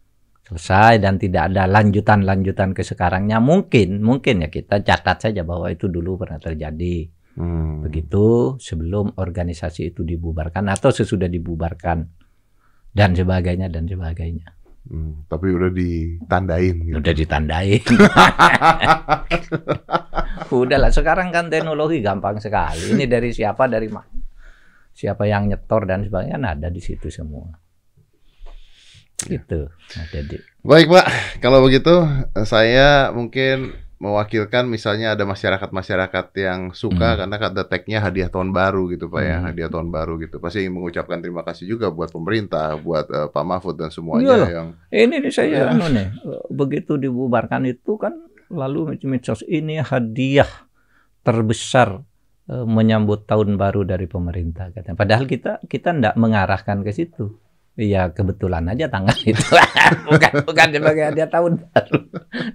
selesai 0.46 1.02
dan 1.02 1.18
tidak 1.18 1.50
ada 1.50 1.66
lanjutan-lanjutan 1.66 2.72
ke 2.72 2.86
sekarangnya 2.86 3.42
mungkin 3.42 4.00
mungkin 4.00 4.46
ya 4.46 4.50
kita 4.50 4.86
catat 4.86 5.18
saja 5.20 5.42
bahwa 5.42 5.74
itu 5.74 5.90
dulu 5.90 6.22
pernah 6.22 6.38
terjadi 6.38 7.10
Hmm. 7.36 7.84
begitu 7.84 8.56
sebelum 8.64 9.12
organisasi 9.20 9.92
itu 9.92 10.08
dibubarkan 10.08 10.72
atau 10.72 10.88
sesudah 10.88 11.28
dibubarkan 11.28 12.08
dan 12.96 13.12
sebagainya 13.12 13.68
dan 13.68 13.84
sebagainya 13.84 14.56
Hmm, 14.86 15.26
Tapi 15.26 15.50
udah 15.50 15.74
ditandain 15.74 16.78
gitu. 16.80 16.96
udah 16.96 17.12
ditandain 17.12 17.82
udahlah 20.54 20.94
sekarang 20.94 21.34
kan 21.34 21.50
teknologi 21.50 22.00
gampang 22.00 22.38
sekali 22.38 22.94
ini 22.94 23.04
dari 23.04 23.34
siapa 23.34 23.66
dari 23.66 23.90
mana 23.90 24.16
siapa 24.96 25.28
yang 25.28 25.52
nyetor 25.52 25.84
dan 25.84 26.08
sebagainya 26.08 26.40
kan 26.40 26.46
ada 26.56 26.68
di 26.72 26.80
situ 26.80 27.12
semua. 27.12 27.52
Gitu, 29.30 29.70
Mas 29.70 30.10
Dedi. 30.14 30.38
Baik 30.66 30.90
Pak, 30.90 31.06
kalau 31.42 31.62
begitu 31.62 32.06
saya 32.46 33.14
mungkin 33.14 33.86
mewakilkan 33.96 34.68
misalnya 34.68 35.16
ada 35.16 35.24
masyarakat-masyarakat 35.24 36.26
yang 36.36 36.76
suka 36.76 37.16
hmm. 37.16 37.18
karena 37.24 37.36
kata 37.40 37.62
tagnya 37.64 38.00
hadiah 38.04 38.28
tahun 38.28 38.52
baru 38.52 38.92
gitu 38.92 39.08
Pak 39.08 39.22
ya, 39.24 39.38
hmm. 39.40 39.46
hadiah 39.50 39.70
tahun 39.72 39.88
baru 39.88 40.20
gitu. 40.20 40.38
Pasti 40.44 40.68
ingin 40.68 40.76
mengucapkan 40.76 41.24
terima 41.24 41.42
kasih 41.48 41.66
juga 41.66 41.88
buat 41.90 42.12
pemerintah, 42.12 42.76
buat 42.76 43.08
uh, 43.08 43.28
Pak 43.32 43.46
Mahfud 43.48 43.76
dan 43.80 43.90
semuanya 43.90 44.36
Iyalah. 44.36 44.50
yang 44.52 44.68
ini 44.92 45.16
nih 45.24 45.32
saya 45.32 45.48
ya. 45.48 45.66
anu 45.72 45.88
nih, 45.88 46.08
begitu 46.52 47.00
dibubarkan 47.00 47.66
itu 47.72 47.96
kan 47.96 48.14
lalu 48.52 49.00
medsos 49.08 49.42
ini 49.48 49.80
hadiah 49.80 50.50
terbesar 51.24 52.04
uh, 52.52 52.66
menyambut 52.68 53.24
tahun 53.24 53.56
baru 53.56 53.88
dari 53.88 54.12
pemerintah 54.12 54.76
katanya. 54.76 55.00
Padahal 55.00 55.24
kita 55.24 55.64
kita 55.72 55.96
tidak 55.96 56.16
mengarahkan 56.20 56.84
ke 56.84 56.92
situ. 56.92 57.45
Iya 57.76 58.08
kebetulan 58.16 58.72
aja 58.72 58.88
tanggal 58.88 59.16
itu 59.28 59.44
bukan 60.08 60.32
bukan 60.48 60.68
sebagai 60.72 61.04
hadiah 61.12 61.28
tahun 61.28 61.60
baru, 61.60 62.00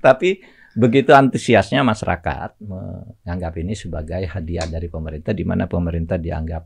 tapi 0.01 0.41
begitu 0.73 1.13
antusiasnya 1.13 1.85
masyarakat 1.85 2.57
menganggap 2.63 3.53
ini 3.61 3.77
sebagai 3.77 4.25
hadiah 4.25 4.65
dari 4.65 4.89
pemerintah 4.89 5.37
di 5.37 5.45
mana 5.45 5.69
pemerintah 5.69 6.17
dianggap 6.17 6.65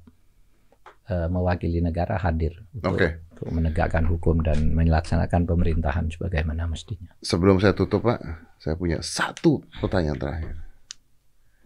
uh, 1.11 1.29
mewakili 1.29 1.81
negara 1.81 2.21
hadir 2.21 2.65
untuk, 2.73 2.95
okay. 2.95 3.21
untuk 3.33 3.49
menegakkan 3.53 4.05
hukum 4.09 4.41
dan 4.45 4.73
melaksanakan 4.73 5.45
pemerintahan 5.45 6.09
sebagaimana 6.13 6.69
mestinya. 6.69 7.13
Sebelum 7.21 7.61
saya 7.61 7.77
tutup 7.77 8.05
Pak, 8.05 8.21
saya 8.61 8.75
punya 8.79 9.01
satu 9.01 9.65
pertanyaan 9.81 10.19
terakhir. 10.21 10.55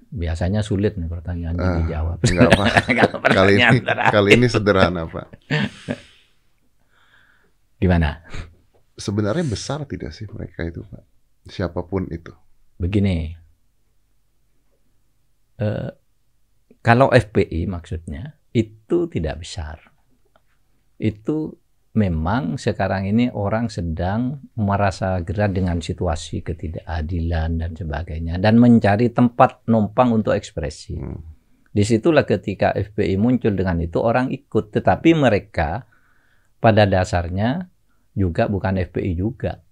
Biasanya 0.09 0.65
sulit 0.65 0.97
nih 0.97 1.05
pertanyaannya 1.05 1.61
uh, 1.61 1.77
dijawab. 1.85 2.19
Enggak, 2.25 2.51
Pak. 2.57 2.69
kali 3.39 3.61
ini 3.61 3.79
kali 3.85 4.31
ini 4.41 4.47
sederhana 4.49 5.05
Pak. 5.05 5.27
Gimana? 7.79 8.27
Sebenarnya 8.99 9.47
besar 9.47 9.87
tidak 9.87 10.11
sih 10.11 10.27
mereka 10.27 10.67
itu 10.67 10.83
Pak? 10.83 11.19
siapa 11.49 11.81
pun 11.83 12.07
itu. 12.13 12.31
Begini, 12.79 13.33
uh, 15.59 15.91
kalau 16.85 17.11
FPI 17.11 17.67
maksudnya 17.67 18.39
itu 18.55 19.11
tidak 19.11 19.43
besar. 19.43 19.83
Itu 21.01 21.59
memang 21.99 22.61
sekarang 22.61 23.11
ini 23.11 23.33
orang 23.35 23.67
sedang 23.67 24.39
merasa 24.55 25.19
gerak 25.25 25.57
dengan 25.57 25.83
situasi 25.83 26.47
ketidakadilan 26.47 27.59
dan 27.59 27.73
sebagainya 27.75 28.39
dan 28.39 28.61
mencari 28.61 29.11
tempat 29.11 29.67
numpang 29.67 30.15
untuk 30.15 30.37
ekspresi. 30.37 30.95
Hmm. 30.95 31.19
Di 31.69 31.83
situlah 31.85 32.27
ketika 32.27 32.75
FPI 32.75 33.19
muncul 33.19 33.55
dengan 33.55 33.79
itu 33.83 33.99
orang 34.03 34.31
ikut, 34.31 34.75
tetapi 34.75 35.15
mereka 35.15 35.87
pada 36.59 36.85
dasarnya 36.85 37.71
juga 38.19 38.51
bukan 38.51 38.83
FPI 38.83 39.13
juga 39.15 39.63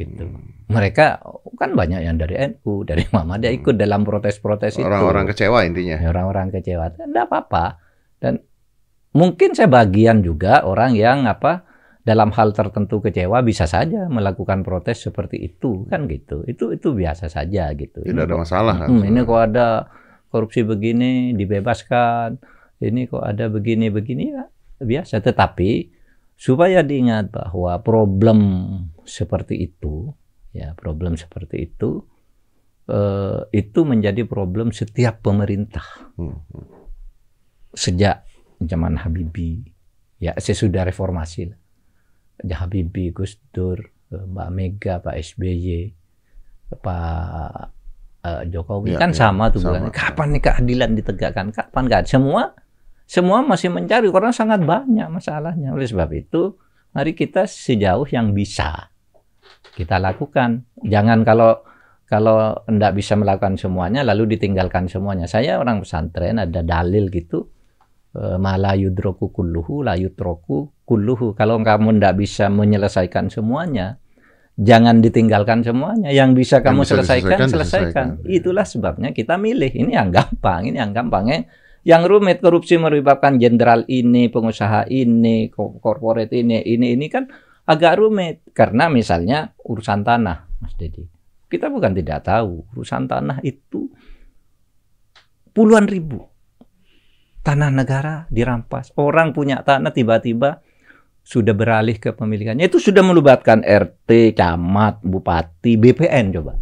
gitu. 0.00 0.24
Hmm. 0.24 0.72
Mereka 0.72 1.20
kan 1.60 1.70
banyak 1.76 2.00
yang 2.02 2.16
dari 2.16 2.34
NU, 2.56 2.82
dari 2.82 3.04
Muhammadiyah 3.12 3.52
ikut 3.52 3.74
hmm. 3.76 3.82
dalam 3.82 4.00
protes-protes 4.02 4.80
itu. 4.80 4.86
Orang-orang 4.86 5.28
kecewa 5.30 5.62
intinya. 5.68 5.96
Ya, 6.00 6.08
orang-orang 6.10 6.48
kecewa. 6.50 6.92
Tidak 6.96 7.24
apa-apa. 7.28 7.78
Dan 8.18 8.40
mungkin 9.12 9.52
saya 9.52 9.68
bagian 9.68 10.24
juga 10.24 10.64
orang 10.64 10.96
yang 10.96 11.28
apa 11.28 11.68
dalam 12.02 12.34
hal 12.34 12.50
tertentu 12.50 12.98
kecewa 12.98 13.46
bisa 13.46 13.70
saja 13.70 14.10
melakukan 14.10 14.66
protes 14.66 15.06
seperti 15.06 15.38
itu 15.38 15.86
kan 15.86 16.10
gitu. 16.10 16.42
Itu 16.48 16.74
itu 16.74 16.96
biasa 16.96 17.30
saja 17.30 17.70
gitu. 17.78 18.02
Tidak 18.02 18.10
ini 18.10 18.26
ada 18.26 18.34
kok, 18.34 18.42
masalah 18.42 18.74
kan. 18.74 18.88
Hmm, 18.90 19.06
ini 19.06 19.20
kok 19.22 19.40
ada 19.52 19.66
korupsi 20.32 20.66
begini 20.66 21.36
dibebaskan. 21.38 22.42
Ini 22.82 23.06
kok 23.06 23.22
ada 23.22 23.46
begini-begini 23.46 24.24
ya 24.34 24.50
biasa. 24.82 25.22
Tetapi 25.22 25.70
supaya 26.36 26.82
diingat 26.82 27.30
bahwa 27.30 27.78
problem 27.80 28.38
seperti 29.06 29.70
itu 29.70 30.10
ya 30.52 30.76
problem 30.76 31.16
seperti 31.16 31.70
itu 31.70 32.04
eh, 32.90 33.40
itu 33.54 33.80
menjadi 33.82 34.26
problem 34.28 34.70
setiap 34.70 35.22
pemerintah. 35.24 35.84
Hmm. 36.18 36.38
sejak 37.72 38.28
zaman 38.60 39.00
Habibie 39.00 39.64
ya 40.20 40.36
sesudah 40.36 40.84
reformasi 40.84 41.48
lah. 41.48 41.58
Habibie 42.52 43.16
Gus 43.16 43.40
Dur 43.48 43.80
eh, 44.12 44.24
Mbak 44.28 44.48
Mega 44.52 44.94
Pak 45.00 45.16
SBY 45.16 45.88
Pak 46.72 47.72
uh, 48.24 48.42
Jokowi 48.48 48.96
ya, 48.96 48.98
kan 49.00 49.12
ya, 49.12 49.28
sama 49.28 49.52
tuh 49.52 49.60
sama. 49.60 49.92
kapan 49.92 50.36
nih 50.36 50.42
keadilan 50.42 50.90
ditegakkan? 50.96 51.46
Kapan 51.52 51.84
kan 51.90 52.04
semua 52.06 52.56
semua 53.12 53.44
masih 53.44 53.68
mencari 53.68 54.08
karena 54.08 54.32
sangat 54.32 54.64
banyak 54.64 55.04
masalahnya. 55.12 55.76
Oleh 55.76 55.84
sebab 55.84 56.08
itu, 56.16 56.56
mari 56.96 57.12
kita 57.12 57.44
sejauh 57.44 58.08
yang 58.08 58.32
bisa 58.32 58.88
kita 59.76 60.00
lakukan. 60.00 60.64
Jangan 60.80 61.20
kalau 61.20 61.60
kalau 62.08 62.56
tidak 62.64 62.96
bisa 62.96 63.12
melakukan 63.20 63.60
semuanya 63.60 64.00
lalu 64.00 64.32
ditinggalkan 64.36 64.88
semuanya. 64.88 65.28
Saya 65.28 65.60
orang 65.60 65.84
pesantren 65.84 66.40
ada 66.40 66.64
dalil 66.64 67.12
gitu 67.12 67.52
e, 68.16 68.40
malah 68.40 68.80
yudroku 68.80 69.28
kulluhu 69.28 69.84
la 69.84 69.92
yutroku 69.92 70.72
kulluhu. 70.88 71.36
Kalau 71.36 71.60
kamu 71.60 72.00
tidak 72.00 72.16
bisa 72.16 72.48
menyelesaikan 72.48 73.28
semuanya, 73.28 74.00
jangan 74.56 75.04
ditinggalkan 75.04 75.60
semuanya. 75.60 76.08
Yang 76.08 76.48
bisa 76.48 76.56
kamu 76.64 76.88
bisa 76.88 76.96
selesaikan, 76.96 77.28
selesaikan, 77.28 77.48
selesaikan. 77.52 78.06
Itulah 78.24 78.64
sebabnya 78.64 79.12
kita 79.12 79.36
milih. 79.36 79.68
Ini 79.68 80.00
yang 80.00 80.08
gampang, 80.08 80.64
ini 80.64 80.80
yang 80.80 80.96
gampangnya 80.96 81.44
yang 81.82 82.06
rumit 82.06 82.38
korupsi 82.38 82.78
menyebabkan 82.78 83.42
jenderal 83.42 83.82
ini, 83.90 84.30
pengusaha 84.30 84.86
ini, 84.86 85.50
korporat 85.54 86.30
ini, 86.30 86.62
ini 86.62 86.94
ini 86.94 87.06
kan 87.10 87.26
agak 87.66 87.98
rumit 87.98 88.46
karena 88.54 88.86
misalnya 88.86 89.54
urusan 89.66 90.06
tanah, 90.06 90.46
Mas 90.62 90.74
Dedi. 90.78 91.02
Kita 91.50 91.68
bukan 91.68 91.92
tidak 91.92 92.24
tahu 92.24 92.64
urusan 92.72 93.10
tanah 93.10 93.44
itu 93.44 93.92
puluhan 95.52 95.84
ribu 95.84 96.32
tanah 97.42 97.70
negara 97.74 98.30
dirampas. 98.30 98.94
Orang 98.96 99.34
punya 99.34 99.60
tanah 99.60 99.90
tiba-tiba 99.90 100.62
sudah 101.22 101.54
beralih 101.54 101.98
ke 101.98 102.14
pemilikannya. 102.14 102.66
Itu 102.66 102.78
sudah 102.78 103.02
melibatkan 103.02 103.62
RT, 103.62 104.38
camat, 104.38 105.02
bupati, 105.02 105.78
BPN 105.78 106.34
coba. 106.34 106.58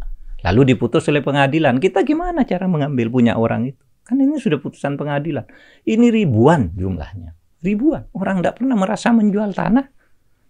Lalu 0.49 0.75
diputus 0.75 1.05
oleh 1.13 1.21
pengadilan. 1.21 1.77
Kita 1.77 2.01
gimana 2.05 2.49
cara 2.49 2.65
mengambil 2.65 3.13
punya 3.13 3.37
orang 3.37 3.69
itu? 3.73 3.83
Kan 4.11 4.19
ini 4.19 4.43
sudah 4.43 4.59
putusan 4.59 4.99
pengadilan. 4.99 5.47
Ini 5.87 6.11
ribuan 6.11 6.75
jumlahnya. 6.75 7.31
Ribuan. 7.63 8.11
Orang 8.11 8.43
tidak 8.43 8.59
pernah 8.59 8.75
merasa 8.75 9.15
menjual 9.15 9.55
tanah. 9.55 9.87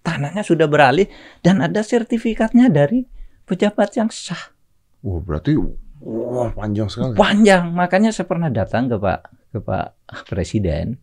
Tanahnya 0.00 0.40
sudah 0.40 0.64
beralih 0.64 1.04
dan 1.44 1.60
ada 1.60 1.84
sertifikatnya 1.84 2.72
dari 2.72 3.04
pejabat 3.44 4.00
yang 4.00 4.08
sah. 4.08 4.56
Wah, 5.04 5.20
berarti 5.20 5.60
wah 6.00 6.48
panjang 6.56 6.88
sekali. 6.88 7.20
Panjang. 7.20 7.68
Makanya 7.76 8.16
saya 8.16 8.24
pernah 8.24 8.48
datang 8.48 8.88
ke 8.88 8.96
Pak 8.96 9.20
ke 9.52 9.58
Pak 9.60 9.86
Presiden. 10.32 10.96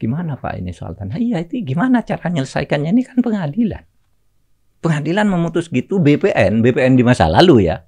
Gimana 0.00 0.40
Pak 0.40 0.64
ini 0.64 0.72
soal 0.72 0.96
tanah? 0.96 1.20
Iya, 1.20 1.44
itu 1.44 1.60
gimana 1.60 2.00
cara 2.08 2.32
menyelesaikannya? 2.32 2.88
Ini 2.88 3.02
kan 3.04 3.20
pengadilan. 3.20 3.84
Pengadilan 4.80 5.28
memutus 5.28 5.68
gitu 5.68 6.00
BPN, 6.00 6.64
BPN 6.64 6.96
di 6.96 7.04
masa 7.04 7.28
lalu 7.28 7.68
ya. 7.68 7.84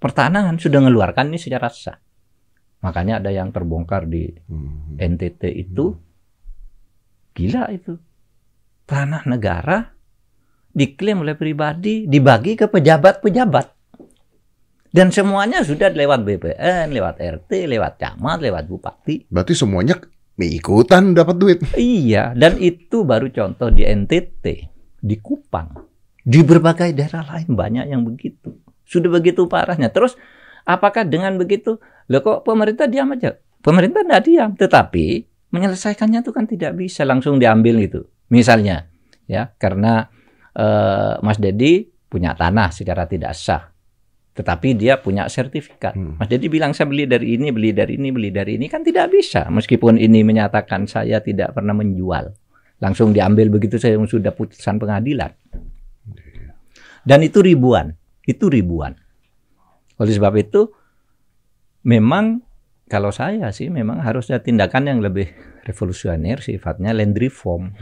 Pertanahan 0.00 0.56
sudah 0.56 0.80
mengeluarkan 0.80 1.28
ini 1.28 1.36
secara 1.36 1.68
sah. 1.68 2.00
Makanya 2.78 3.18
ada 3.18 3.30
yang 3.34 3.50
terbongkar 3.50 4.06
di 4.06 4.30
hmm. 4.30 4.98
NTT 4.98 5.42
itu 5.50 5.94
gila 7.34 7.70
itu. 7.74 7.98
Tanah 8.88 9.26
negara 9.28 9.98
diklaim 10.72 11.26
oleh 11.26 11.34
pribadi 11.34 12.06
dibagi 12.06 12.54
ke 12.54 12.70
pejabat-pejabat. 12.70 13.66
Dan 14.88 15.12
semuanya 15.12 15.60
sudah 15.60 15.92
lewat 15.92 16.24
BPN, 16.24 16.96
lewat 16.96 17.20
RT, 17.20 17.50
lewat 17.68 18.00
camat, 18.00 18.40
lewat 18.40 18.64
bupati. 18.64 19.28
Berarti 19.28 19.52
semuanya 19.52 20.00
ikutan 20.40 21.12
dapat 21.12 21.36
duit. 21.36 21.58
Iya, 21.76 22.32
dan 22.32 22.56
itu 22.56 23.04
baru 23.04 23.28
contoh 23.28 23.68
di 23.68 23.84
NTT, 23.84 24.44
di 25.02 25.16
Kupang, 25.20 25.76
di 26.24 26.40
berbagai 26.40 26.96
daerah 26.96 27.26
lain 27.36 27.52
banyak 27.52 27.84
yang 27.90 28.06
begitu. 28.06 28.56
Sudah 28.88 29.12
begitu 29.12 29.44
parahnya. 29.44 29.92
Terus 29.92 30.16
apakah 30.64 31.04
dengan 31.04 31.36
begitu 31.36 31.76
Loh 32.08 32.20
kok 32.24 32.44
pemerintah 32.44 32.88
diam 32.88 33.12
aja? 33.12 33.36
Pemerintah 33.60 34.00
tidak 34.00 34.22
diam, 34.24 34.50
tetapi 34.56 35.06
menyelesaikannya 35.52 36.24
itu 36.24 36.32
kan 36.32 36.44
tidak 36.48 36.72
bisa 36.76 37.04
langsung 37.04 37.36
diambil 37.36 37.80
gitu. 37.84 38.08
Misalnya, 38.32 38.88
ya 39.28 39.52
karena 39.56 40.08
uh, 40.56 41.20
Mas 41.20 41.40
Dedi 41.40 41.88
punya 42.08 42.32
tanah 42.32 42.72
secara 42.72 43.04
tidak 43.04 43.36
sah, 43.36 43.68
tetapi 44.32 44.76
dia 44.76 45.00
punya 45.00 45.28
sertifikat. 45.28 45.96
Hmm. 45.96 46.16
Mas 46.16 46.28
Dedi 46.32 46.48
bilang 46.48 46.72
saya 46.72 46.88
beli 46.88 47.04
dari 47.04 47.36
ini, 47.36 47.52
beli 47.52 47.76
dari 47.76 48.00
ini, 48.00 48.08
beli 48.08 48.30
dari 48.32 48.56
ini 48.56 48.68
kan 48.68 48.80
tidak 48.84 49.12
bisa. 49.12 49.48
Meskipun 49.48 50.00
ini 50.00 50.24
menyatakan 50.24 50.88
saya 50.88 51.20
tidak 51.20 51.52
pernah 51.56 51.76
menjual, 51.76 52.32
langsung 52.80 53.12
diambil 53.12 53.52
begitu 53.52 53.76
saya 53.76 54.00
sudah 54.00 54.32
putusan 54.32 54.80
pengadilan. 54.80 55.32
Dan 57.04 57.24
itu 57.24 57.40
ribuan, 57.40 57.92
itu 58.28 58.52
ribuan. 58.52 58.92
Oleh 59.96 60.12
sebab 60.12 60.36
itu 60.36 60.68
memang 61.82 62.42
kalau 62.84 63.10
saya 63.10 63.50
sih 63.50 63.68
memang 63.68 64.00
harus 64.00 64.28
ada 64.28 64.40
tindakan 64.40 64.86
yang 64.86 64.98
lebih 64.98 65.28
revolusioner 65.62 66.40
sifatnya 66.40 66.90
land 66.92 67.14
reform. 67.14 67.70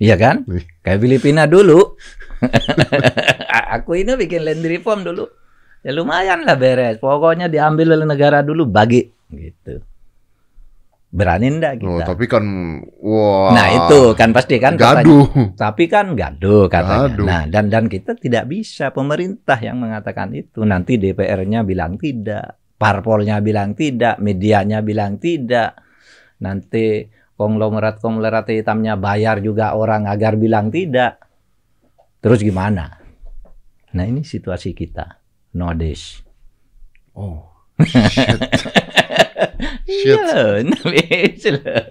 Iya 0.00 0.16
kan? 0.16 0.48
Kayak 0.80 0.96
Filipina 0.96 1.44
dulu. 1.44 1.92
Aku 3.76 4.00
ini 4.00 4.16
bikin 4.16 4.48
land 4.48 4.64
reform 4.64 5.04
dulu. 5.04 5.28
Ya 5.80 5.92
lumayan 5.92 6.44
lah 6.44 6.56
beres. 6.56 6.96
Pokoknya 6.96 7.52
diambil 7.52 7.92
oleh 7.92 8.08
negara 8.08 8.40
dulu 8.40 8.64
bagi 8.64 9.04
gitu. 9.28 9.84
Berani 11.10 11.52
ndak 11.52 11.82
Oh, 11.82 11.98
kita? 11.98 12.16
tapi 12.16 12.24
kan 12.24 12.44
wah. 12.96 13.50
Nah 13.50 13.66
itu 13.66 14.14
kan 14.14 14.30
pasti 14.30 14.56
kan 14.56 14.78
katanya. 14.78 15.02
gaduh. 15.04 15.28
Tapi 15.52 15.84
kan 15.84 16.06
gaduh 16.14 16.64
katanya. 16.70 17.04
Gaduh. 17.10 17.26
Nah 17.28 17.42
dan 17.44 17.64
dan 17.66 17.84
kita 17.84 18.14
tidak 18.14 18.46
bisa 18.46 18.94
pemerintah 18.94 19.58
yang 19.58 19.82
mengatakan 19.82 20.30
itu. 20.32 20.62
Nanti 20.62 20.96
DPR-nya 20.96 21.60
bilang 21.60 21.98
tidak, 21.98 22.59
parpolnya 22.80 23.44
bilang 23.44 23.76
tidak, 23.76 24.16
medianya 24.24 24.80
bilang 24.80 25.20
tidak. 25.20 25.76
Nanti 26.40 27.04
konglomerat-konglomerat 27.36 28.48
hitamnya 28.56 28.96
bayar 28.96 29.44
juga 29.44 29.76
orang 29.76 30.08
agar 30.08 30.40
bilang 30.40 30.72
tidak. 30.72 31.20
Terus 32.24 32.40
gimana? 32.40 32.96
Nah 33.92 34.04
ini 34.08 34.24
situasi 34.24 34.72
kita. 34.72 35.20
Nowadays. 35.52 36.24
Oh. 37.12 37.52
Shit. 37.84 38.40
Shit. 39.84 40.16
Iya, 40.16 40.64
lah. 41.60 41.84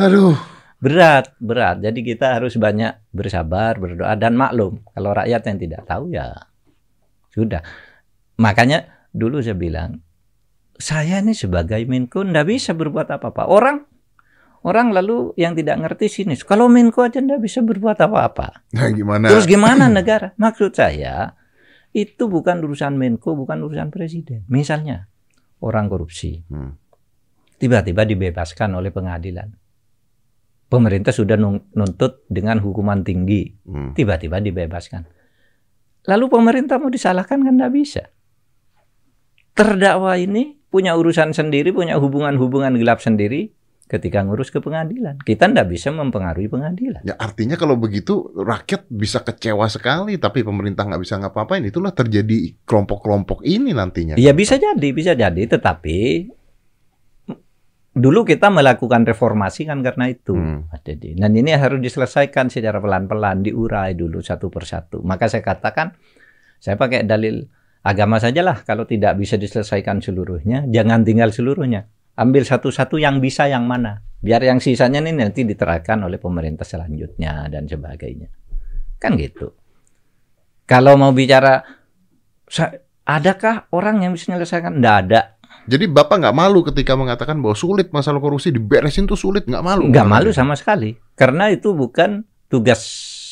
Aduh. 0.00 0.36
berat 0.80 1.36
berat 1.36 1.76
jadi 1.84 2.00
kita 2.00 2.40
harus 2.40 2.56
banyak 2.56 3.12
bersabar 3.12 3.76
berdoa 3.76 4.16
dan 4.16 4.32
maklum 4.32 4.80
kalau 4.96 5.12
rakyat 5.12 5.44
yang 5.44 5.58
tidak 5.60 5.82
tahu 5.84 6.08
ya 6.08 6.32
sudah 7.36 7.60
makanya 8.40 8.88
dulu 9.10 9.38
saya 9.38 9.54
bilang 9.54 10.00
saya 10.76 11.20
ini 11.20 11.34
sebagai 11.34 11.82
Menko 11.84 12.22
ndak 12.22 12.46
bisa 12.46 12.72
berbuat 12.72 13.10
apa-apa 13.10 13.44
orang 13.44 13.84
orang 14.60 14.92
lalu 14.92 15.32
yang 15.34 15.52
tidak 15.52 15.76
ngerti 15.78 16.06
sini 16.06 16.34
kalau 16.38 16.66
Menko 16.66 17.02
aja 17.02 17.18
ndak 17.18 17.40
bisa 17.40 17.60
berbuat 17.60 17.98
apa-apa 17.98 18.64
Nah, 18.72 18.88
gimana? 18.90 19.28
terus 19.28 19.44
gimana 19.44 19.88
negara 19.88 20.32
maksud 20.36 20.72
saya 20.72 21.36
itu 21.90 22.26
bukan 22.26 22.60
urusan 22.60 22.94
Menko 22.94 23.34
bukan 23.34 23.60
urusan 23.60 23.90
presiden 23.90 24.46
misalnya 24.46 25.10
orang 25.58 25.86
korupsi 25.86 26.40
Hmm. 26.46 26.78
tiba-tiba 27.58 28.08
dibebaskan 28.08 28.72
oleh 28.72 28.88
pengadilan. 28.88 29.52
Pemerintah 30.64 31.10
sudah 31.10 31.34
nun- 31.34 31.66
nuntut 31.74 32.22
dengan 32.24 32.56
hukuman 32.56 33.02
tinggi, 33.02 33.58
Hmm. 33.66 33.90
tiba-tiba 33.92 34.38
dibebaskan. 34.38 35.02
Lalu 36.06 36.24
pemerintah 36.30 36.78
mau 36.78 36.88
disalahkan 36.88 37.42
kan 37.42 37.52
nggak 37.52 37.74
bisa. 37.74 38.06
Terdakwa 39.60 40.16
ini 40.16 40.56
punya 40.72 40.96
urusan 40.96 41.36
sendiri, 41.36 41.68
punya 41.68 42.00
hubungan-hubungan 42.00 42.80
gelap 42.80 43.04
sendiri 43.04 43.52
ketika 43.90 44.24
ngurus 44.24 44.48
ke 44.48 44.62
pengadilan. 44.62 45.20
Kita 45.20 45.50
nggak 45.52 45.68
bisa 45.68 45.92
mempengaruhi 45.92 46.48
pengadilan. 46.48 47.04
Ya 47.04 47.18
artinya 47.20 47.60
kalau 47.60 47.76
begitu 47.76 48.32
rakyat 48.32 48.88
bisa 48.88 49.20
kecewa 49.20 49.68
sekali, 49.68 50.16
tapi 50.16 50.40
pemerintah 50.40 50.88
nggak 50.88 51.02
bisa 51.04 51.20
ngapa-ngapain. 51.20 51.66
Itulah 51.68 51.92
terjadi 51.92 52.56
kelompok-kelompok 52.64 53.44
ini 53.44 53.76
nantinya. 53.76 54.16
Iya 54.16 54.32
bisa 54.32 54.56
jadi, 54.56 54.88
bisa 54.96 55.12
jadi. 55.12 55.42
Tetapi 55.44 55.98
dulu 57.90 58.24
kita 58.24 58.48
melakukan 58.48 59.04
reformasi 59.04 59.68
kan 59.68 59.84
karena 59.84 60.08
itu. 60.08 60.38
Hmm. 60.38 60.72
Dedi. 60.80 61.18
Dan 61.18 61.36
ini 61.36 61.52
harus 61.52 61.82
diselesaikan 61.82 62.48
secara 62.48 62.80
pelan-pelan, 62.80 63.44
diurai 63.44 63.92
dulu 63.92 64.24
satu 64.24 64.48
persatu. 64.48 65.04
Maka 65.04 65.28
saya 65.28 65.44
katakan, 65.44 65.92
saya 66.56 66.80
pakai 66.80 67.04
dalil 67.04 67.44
agama 67.84 68.20
sajalah. 68.20 68.62
Kalau 68.64 68.84
tidak 68.84 69.16
bisa 69.16 69.40
diselesaikan 69.40 70.04
seluruhnya, 70.04 70.68
jangan 70.68 71.04
tinggal 71.04 71.32
seluruhnya. 71.32 71.88
Ambil 72.20 72.44
satu-satu 72.44 73.00
yang 73.00 73.18
bisa 73.18 73.48
yang 73.48 73.64
mana. 73.64 74.04
Biar 74.20 74.44
yang 74.44 74.60
sisanya 74.60 75.00
ini 75.00 75.16
nanti 75.16 75.48
diterapkan 75.48 76.04
oleh 76.04 76.20
pemerintah 76.20 76.68
selanjutnya 76.68 77.48
dan 77.48 77.64
sebagainya. 77.64 78.28
Kan 79.00 79.16
gitu. 79.16 79.56
Kalau 80.68 81.00
mau 81.00 81.10
bicara, 81.16 81.64
adakah 83.08 83.72
orang 83.72 84.04
yang 84.04 84.12
bisa 84.12 84.28
menyelesaikan? 84.28 84.76
Tidak 84.76 84.96
ada. 85.08 85.40
Jadi 85.64 85.88
bapak 85.88 86.20
nggak 86.20 86.36
malu 86.36 86.60
ketika 86.62 86.94
mengatakan 86.94 87.40
bahwa 87.40 87.56
sulit 87.56 87.88
masalah 87.90 88.20
korupsi 88.20 88.52
diberesin 88.52 89.08
tuh 89.08 89.16
sulit 89.16 89.48
nggak 89.48 89.64
malu? 89.64 89.88
Nggak 89.88 90.08
malu 90.08 90.30
sama 90.30 90.54
sekali. 90.54 90.94
Karena 91.16 91.48
itu 91.48 91.72
bukan 91.72 92.22
tugas 92.52 92.84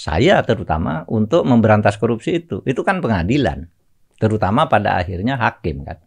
saya 0.02 0.40
terutama 0.46 1.04
untuk 1.12 1.44
memberantas 1.44 2.00
korupsi 2.00 2.40
itu. 2.40 2.64
Itu 2.64 2.80
kan 2.80 3.04
pengadilan. 3.04 3.68
Terutama 4.18 4.66
pada 4.66 4.98
akhirnya 4.98 5.38
hakim 5.38 5.86
kan. 5.86 5.98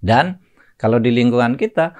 Dan 0.00 0.40
kalau 0.80 0.96
di 0.96 1.12
lingkungan 1.12 1.56
kita 1.56 1.92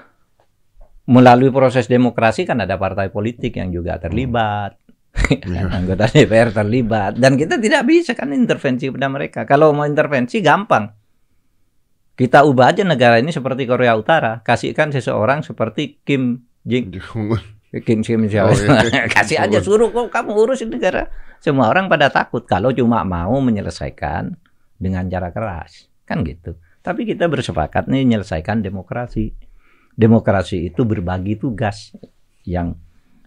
melalui 1.07 1.55
proses 1.55 1.87
demokrasi 1.87 2.45
kan 2.49 2.59
ada 2.61 2.74
partai 2.76 3.12
politik 3.12 3.57
yang 3.61 3.70
juga 3.70 4.01
terlibat. 4.01 4.80
Iya. 5.16 5.72
Anggota 5.76 6.09
DPR 6.09 6.53
terlibat 6.53 7.16
dan 7.16 7.41
kita 7.41 7.57
tidak 7.57 7.89
bisa 7.89 8.12
kan 8.12 8.32
intervensi 8.32 8.89
pada 8.93 9.09
mereka. 9.09 9.49
Kalau 9.49 9.72
mau 9.72 9.89
intervensi 9.89 10.41
gampang. 10.45 10.93
Kita 12.16 12.49
ubah 12.49 12.72
aja 12.72 12.80
negara 12.80 13.20
ini 13.20 13.28
seperti 13.28 13.68
Korea 13.68 13.93
Utara, 13.93 14.41
kasihkan 14.41 14.89
seseorang 14.89 15.45
seperti 15.45 16.01
Kim 16.01 16.49
Jong 16.64 16.89
Kim 17.84 18.01
Kim 18.01 18.24
Oh, 18.24 18.57
iya. 18.57 19.05
kasih 19.16 19.37
aja 19.37 19.61
suruh 19.61 19.93
kok 19.93 20.09
kamu 20.09 20.32
urusin 20.32 20.72
negara. 20.72 21.12
Semua 21.45 21.68
orang 21.68 21.93
pada 21.93 22.09
takut 22.09 22.49
kalau 22.49 22.72
cuma 22.72 23.05
mau 23.05 23.37
menyelesaikan 23.45 24.32
dengan 24.77 25.09
cara 25.09 25.33
keras, 25.33 25.89
kan 26.05 26.22
gitu. 26.22 26.57
Tapi 26.85 27.03
kita 27.03 27.27
bersepakat 27.27 27.91
nih 27.91 28.07
menyelesaikan 28.07 28.62
demokrasi. 28.62 29.35
Demokrasi 29.97 30.68
itu 30.68 30.85
berbagi 30.85 31.41
tugas 31.41 31.97
yang 32.45 32.77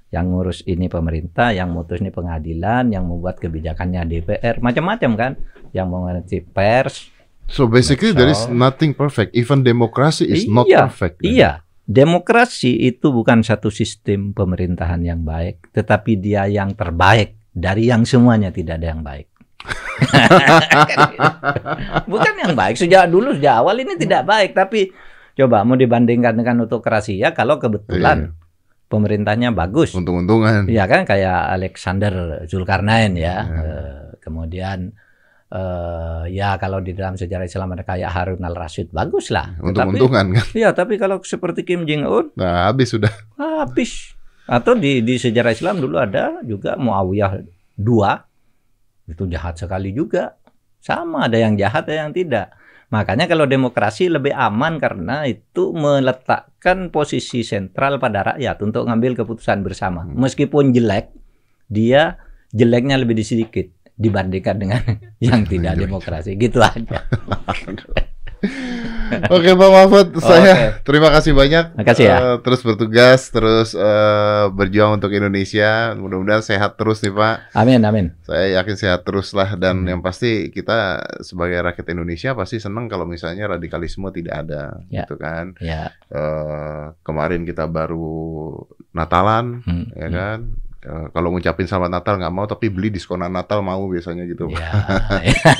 yang 0.09 0.33
ngurus 0.33 0.65
ini 0.65 0.89
pemerintah, 0.89 1.53
yang 1.53 1.69
mutus 1.69 2.01
ini 2.01 2.09
pengadilan, 2.09 2.89
yang 2.89 3.05
membuat 3.05 3.37
kebijakannya 3.37 4.09
DPR, 4.09 4.57
macam-macam 4.57 5.11
kan, 5.13 5.31
yang 5.69 5.89
mengerti 5.89 6.41
pers. 6.41 7.13
So 7.49 7.65
basically 7.69 8.13
there 8.13 8.29
is 8.29 8.49
nothing 8.49 8.93
perfect. 8.93 9.33
Even 9.37 9.65
democracy 9.65 10.25
is 10.25 10.45
not 10.49 10.69
Iya, 10.69 10.89
perfect. 10.89 11.17
Iya, 11.21 11.51
demokrasi 11.85 12.89
itu 12.89 13.09
bukan 13.09 13.41
satu 13.41 13.73
sistem 13.73 14.33
pemerintahan 14.33 15.01
yang 15.01 15.21
baik, 15.25 15.73
tetapi 15.73 16.17
dia 16.17 16.45
yang 16.45 16.73
terbaik 16.73 17.37
dari 17.53 17.89
yang 17.89 18.05
semuanya 18.05 18.53
tidak 18.53 18.81
ada 18.81 18.87
yang 18.93 19.01
baik. 19.01 19.29
bukan 22.11 22.33
yang 22.39 22.53
baik 22.55 22.79
sejak 22.79 23.11
dulu 23.11 23.35
sejak 23.35 23.59
awal 23.59 23.75
ini 23.79 23.95
tidak 23.99 24.23
baik, 24.23 24.55
tapi 24.55 24.91
coba 25.35 25.63
mau 25.63 25.79
dibandingkan 25.79 26.35
dengan 26.35 26.67
autokrasi 26.67 27.19
ya 27.19 27.31
kalau 27.31 27.59
kebetulan 27.59 28.35
pemerintahnya 28.89 29.53
bagus. 29.53 29.93
Untung-untungan. 29.93 30.65
Iya 30.67 30.89
kan 30.89 31.05
kayak 31.05 31.53
Alexander 31.55 32.43
Zulkarnain 32.49 33.13
ya. 33.15 33.23
Ya. 33.23 33.37
Eh, 33.45 34.03
kemudian 34.19 34.91
eh, 35.53 36.23
ya 36.33 36.57
kalau 36.57 36.81
di 36.81 36.97
dalam 36.97 37.15
sejarah 37.15 37.45
Islam 37.45 37.77
ada 37.77 37.85
kayak 37.85 38.09
Harun 38.09 38.41
al 38.43 38.57
Rashid 38.57 38.89
bagus 38.89 39.29
lah. 39.29 39.55
Untung-untungan 39.61 40.33
kan. 40.33 40.45
Iya, 40.59 40.73
tapi 40.73 40.97
kalau 40.97 41.21
seperti 41.21 41.63
Kim 41.63 41.85
Jong 41.85 42.03
Un 42.09 42.25
Nah, 42.35 42.67
habis 42.67 42.91
sudah. 42.91 43.13
habis. 43.37 44.17
Atau 44.49 44.73
di 44.73 45.05
di 45.05 45.21
sejarah 45.21 45.53
Islam 45.53 45.77
dulu 45.77 46.01
ada 46.01 46.41
juga 46.41 46.73
Muawiyah 46.73 47.45
dua 47.77 48.25
itu 49.09 49.25
jahat 49.25 49.57
sekali 49.57 49.91
juga. 49.91 50.37
Sama 50.79 51.27
ada 51.27 51.35
yang 51.35 51.57
jahat 51.59 51.89
ada 51.89 52.07
yang 52.07 52.13
tidak. 52.15 52.55
Makanya 52.89 53.29
kalau 53.29 53.45
demokrasi 53.45 54.09
lebih 54.09 54.33
aman 54.33 54.81
karena 54.81 55.25
itu 55.29 55.69
meletakkan 55.77 56.89
posisi 56.89 57.45
sentral 57.45 58.01
pada 58.01 58.33
rakyat 58.33 58.57
untuk 58.65 58.89
ngambil 58.89 59.13
keputusan 59.13 59.61
bersama. 59.61 60.05
Hmm. 60.05 60.17
Meskipun 60.17 60.73
jelek, 60.73 61.13
dia 61.69 62.17
jeleknya 62.49 62.97
lebih 62.97 63.21
sedikit 63.21 63.69
dibandingkan 63.93 64.55
dengan 64.57 64.81
yang 65.25 65.45
tidak 65.45 65.77
demokrasi. 65.77 66.33
Gitu 66.33 66.57
aja. 66.63 67.05
Oke 69.35 69.49
Pak 69.51 69.69
Mahfud, 69.69 70.07
saya 70.19 70.53
Oke. 70.53 70.85
terima 70.85 71.09
kasih 71.09 71.31
banyak. 71.33 71.65
Makasih 71.75 72.05
ya. 72.05 72.17
Eh, 72.19 72.37
terus 72.41 72.61
bertugas, 72.61 73.21
terus 73.29 73.69
eh, 73.73 74.45
berjuang 74.49 74.97
untuk 74.97 75.11
Indonesia. 75.11 75.93
Mudah-mudahan 75.93 76.41
sehat 76.41 76.75
terus 76.75 77.01
nih 77.01 77.11
Pak. 77.11 77.35
Amin, 77.53 77.81
amin. 77.81 78.13
Saya 78.23 78.61
yakin 78.61 78.75
sehat 78.75 79.01
terus 79.03 79.33
lah 79.33 79.53
dan 79.55 79.81
Hmm. 79.81 79.87
yang 79.87 80.01
pasti 80.01 80.49
kita 80.49 80.99
sebagai 81.21 81.61
rakyat 81.61 81.87
Indonesia 81.91 82.33
pasti 82.33 82.59
senang 82.59 82.85
kalau 82.85 83.05
misalnya 83.05 83.47
radikalisme 83.47 84.09
tidak 84.11 84.45
ada, 84.45 84.83
Ya. 84.91 85.03
gitu 85.03 85.15
kan. 85.15 85.55
Ya. 85.59 85.93
Eh, 86.09 86.83
kemarin 87.01 87.43
kita 87.43 87.65
baru 87.65 88.53
Natalan, 88.91 89.61
hmm, 89.63 89.85
ya 89.93 90.07
hmm. 90.09 90.15
kan. 90.15 90.39
Eh, 90.79 91.05
kalau 91.11 91.35
ngucapin 91.35 91.67
selamat 91.67 91.91
Natal 91.91 92.15
nggak 92.17 92.33
mau, 92.33 92.47
tapi 92.47 92.71
beli 92.71 92.89
diskonan 92.89 93.29
Natal 93.29 93.59
mau 93.59 93.83
biasanya 93.85 94.23
gitu. 94.23 94.47
Ya, 94.49 94.71
ya. 95.27 95.53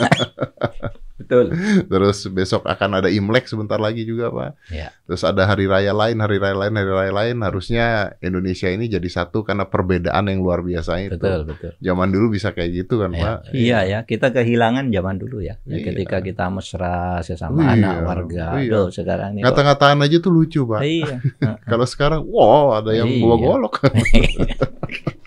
Betul. 1.20 1.52
Terus 1.86 2.24
besok 2.28 2.64
akan 2.64 3.04
ada 3.04 3.10
Imlek 3.12 3.44
sebentar 3.44 3.76
lagi 3.76 4.08
juga 4.08 4.32
Pak. 4.32 4.52
Ya. 4.72 4.96
Terus 5.04 5.22
ada 5.22 5.44
hari 5.44 5.68
raya 5.68 5.92
lain, 5.92 6.16
hari 6.18 6.40
raya 6.40 6.56
lain, 6.56 6.74
hari 6.74 6.88
raya 6.90 7.12
lain. 7.12 7.38
Harusnya 7.44 7.86
Indonesia 8.20 8.66
ini 8.66 8.88
jadi 8.88 9.04
satu 9.06 9.44
karena 9.44 9.68
perbedaan 9.68 10.26
yang 10.26 10.40
luar 10.40 10.64
biasa 10.64 10.96
itu. 11.02 11.20
Betul, 11.20 11.44
betul. 11.44 11.72
Zaman 11.78 12.08
dulu 12.08 12.32
bisa 12.32 12.56
kayak 12.56 12.72
gitu 12.74 13.04
kan 13.04 13.12
Ya, 13.12 13.20
Pak. 13.20 13.38
iya 13.52 13.80
ya, 13.84 14.00
kita 14.04 14.32
kehilangan 14.32 14.88
zaman 14.88 15.16
dulu 15.18 15.44
ya. 15.44 15.60
Ya, 15.68 15.76
Iya. 15.76 15.86
Ketika 15.92 16.18
kita 16.22 16.48
mesra 16.48 17.20
sesama 17.20 17.68
Iya, 17.68 17.76
anak 17.76 17.96
warga. 18.08 18.46
iya. 18.56 18.72
Aduh, 18.72 18.88
sekarang 18.88 19.30
ini 19.36 19.44
Ngata-ngataan 19.44 20.00
aja 20.00 20.18
tuh 20.18 20.32
lucu 20.32 20.64
Pak. 20.64 20.82
Iya. 20.82 21.20
Kalau 21.70 21.84
sekarang, 21.84 22.24
wow 22.24 22.80
ada 22.80 22.96
yang 22.96 23.12
Iya. 23.12 23.20
bawa 23.20 23.36
golok. 23.36 23.76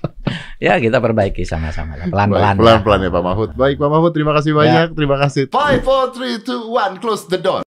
ya, 0.63 0.79
kita 0.79 1.03
perbaiki 1.03 1.43
sama-sama 1.43 1.99
pelan-pelan. 2.07 2.55
Pelan-pelan 2.55 3.01
ya 3.03 3.11
Pak 3.11 3.23
Mahfud. 3.27 3.51
Baik 3.59 3.83
Pak 3.83 3.91
Mahfud, 3.91 4.13
terima 4.15 4.33
kasih 4.39 4.55
Ya. 4.55 4.59
banyak. 4.63 4.87
Terima 4.95 5.17
kasih. 5.19 5.43
Five, 5.51 5.83
four, 5.83 6.15
three, 6.15 6.39
two, 6.39 6.71
one, 6.71 7.03
close 7.03 7.27
the 7.27 7.43
door. 7.43 7.67